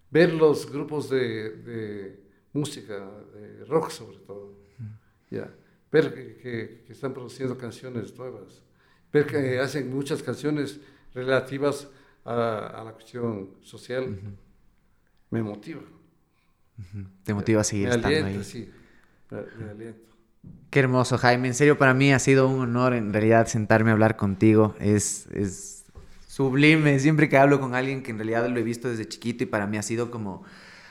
[0.10, 2.22] Ver los grupos de
[2.54, 4.54] música, de rock sobre todo.
[5.30, 5.50] ya
[5.92, 8.62] Ver que, están produciendo canciones nuevas,
[9.12, 10.80] ver que hacen muchas canciones
[11.14, 11.90] relativas
[12.24, 14.18] a, la cuestión social,
[15.30, 15.82] me motiva.
[17.24, 18.44] Te motiva a seguir me estando ahí.
[18.44, 18.72] Sí,
[19.30, 20.16] me, aliento.
[20.70, 21.50] Qué hermoso, Jaime.
[21.50, 24.76] En serio, para mí ha sido un honor en realidad sentarme a hablar contigo.
[24.80, 25.81] Es, es
[26.32, 26.98] sublime.
[27.00, 29.68] Siempre que hablo con alguien que en realidad lo he visto desde chiquito y para
[29.68, 30.44] mí ha sido como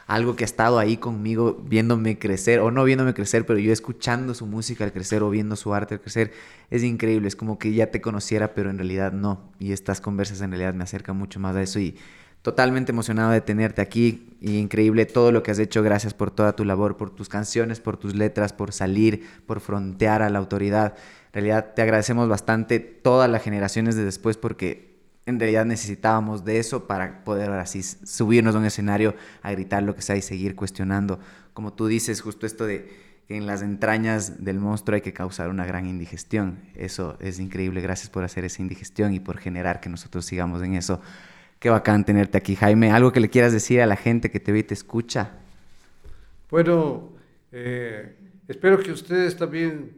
[0.06, 4.34] algo que ha estado ahí conmigo viéndome crecer, o no viéndome crecer, pero yo escuchando
[4.34, 6.32] su música al crecer o viendo su arte al crecer,
[6.68, 9.40] es increíble, es como que ya te conociera, pero en realidad no.
[9.58, 11.96] Y estas conversas en realidad me acercan mucho más a eso y
[12.42, 16.54] totalmente emocionado de tenerte aquí y increíble todo lo que has hecho, gracias por toda
[16.54, 20.96] tu labor, por tus canciones, por tus letras, por salir, por frontear a la autoridad.
[21.28, 24.89] En realidad te agradecemos bastante todas las generaciones de después porque
[25.30, 29.94] en realidad necesitábamos de eso para poder así subirnos a un escenario a gritar lo
[29.94, 31.18] que sea y seguir cuestionando.
[31.54, 32.88] Como tú dices, justo esto de
[33.26, 36.58] que en las entrañas del monstruo hay que causar una gran indigestión.
[36.74, 37.80] Eso es increíble.
[37.80, 41.00] Gracias por hacer esa indigestión y por generar que nosotros sigamos en eso.
[41.60, 42.90] Qué bacán tenerte aquí, Jaime.
[42.90, 45.30] ¿Algo que le quieras decir a la gente que te ve y te escucha?
[46.50, 47.10] Bueno,
[47.52, 48.16] eh,
[48.48, 49.92] espero que ustedes también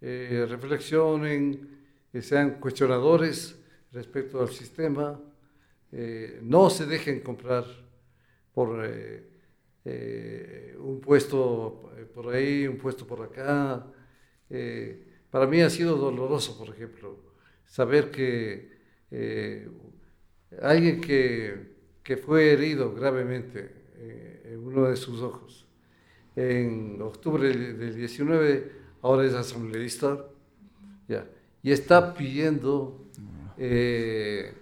[0.00, 1.68] eh, reflexionen,
[2.10, 3.57] que sean cuestionadores
[3.92, 5.20] respecto al sistema,
[5.90, 7.64] eh, no se dejen comprar
[8.52, 9.24] por eh,
[9.84, 13.86] eh, un puesto por ahí, un puesto por acá.
[15.30, 17.18] para mí ha sido doloroso, por ejemplo,
[17.64, 18.78] saber que
[20.62, 23.70] alguien que, que, fue herido gravemente
[24.44, 25.66] en uno de sus ojos,
[26.36, 30.26] en octubre del 19, ahora es asambleísta,
[31.06, 31.26] ya,
[31.62, 33.07] y está pidiendo
[33.60, 34.54] eh,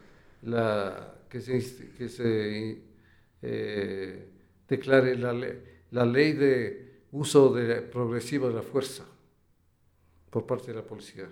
[0.43, 2.83] la, que se, que se
[3.43, 4.29] eh,
[4.67, 5.35] declare la,
[5.91, 9.05] la, ley de uso de, progresivo de la fuerza
[10.31, 11.29] por parte de la policía,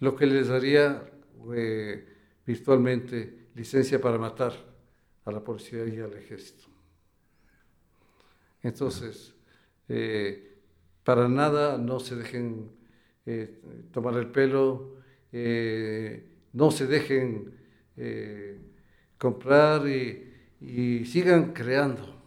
[0.00, 1.10] lo que les daría
[1.54, 2.08] eh,
[2.46, 4.54] virtualmente licencia para matar
[5.26, 6.68] a la policía y al ejército.
[8.62, 9.34] Entonces,
[11.04, 12.70] para nada no se dejen
[13.92, 14.93] tomar el pelo,
[15.36, 17.52] eh, no se dejen
[17.96, 18.56] eh,
[19.18, 22.22] comprar y, sigan creando.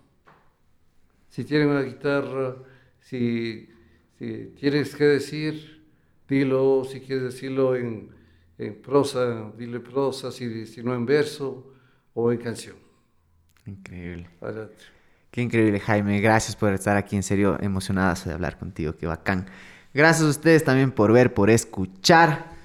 [1.29, 2.57] Si tienen una guitarra,
[2.99, 3.69] si,
[4.17, 5.85] tienes que decir,
[6.27, 8.11] dilo, si quieres decirlo en,
[8.83, 11.73] prosa, dilo en prosa, si, si, no en verso
[12.13, 12.75] o en canción.
[13.65, 14.27] Increíble.
[15.31, 16.19] Qué increíble, Jaime.
[16.19, 17.15] Gracias por estar aquí.
[17.15, 18.93] En serio, emocionada de hablar contigo.
[18.97, 19.47] Qué bacán.
[19.93, 22.56] Gracias a ustedes también por ver, por escuchar.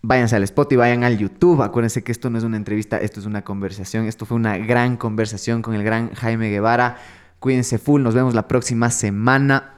[0.00, 1.62] Váyanse al spot y vayan al YouTube.
[1.62, 4.06] Acuérdense que esto no es una entrevista, esto es una conversación.
[4.06, 6.98] Esto fue una gran conversación con el gran Jaime Guevara.
[7.40, 9.74] Cuídense full, nos vemos la próxima semana.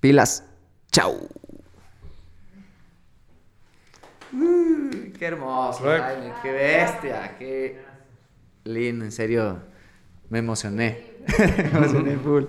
[0.00, 0.44] Pilas,
[0.90, 1.14] chao.
[5.18, 7.82] qué hermoso, Jaime, qué bestia, qué
[8.64, 9.58] lindo, en serio.
[10.28, 11.14] Me emocioné.
[11.38, 12.44] me emocioné full.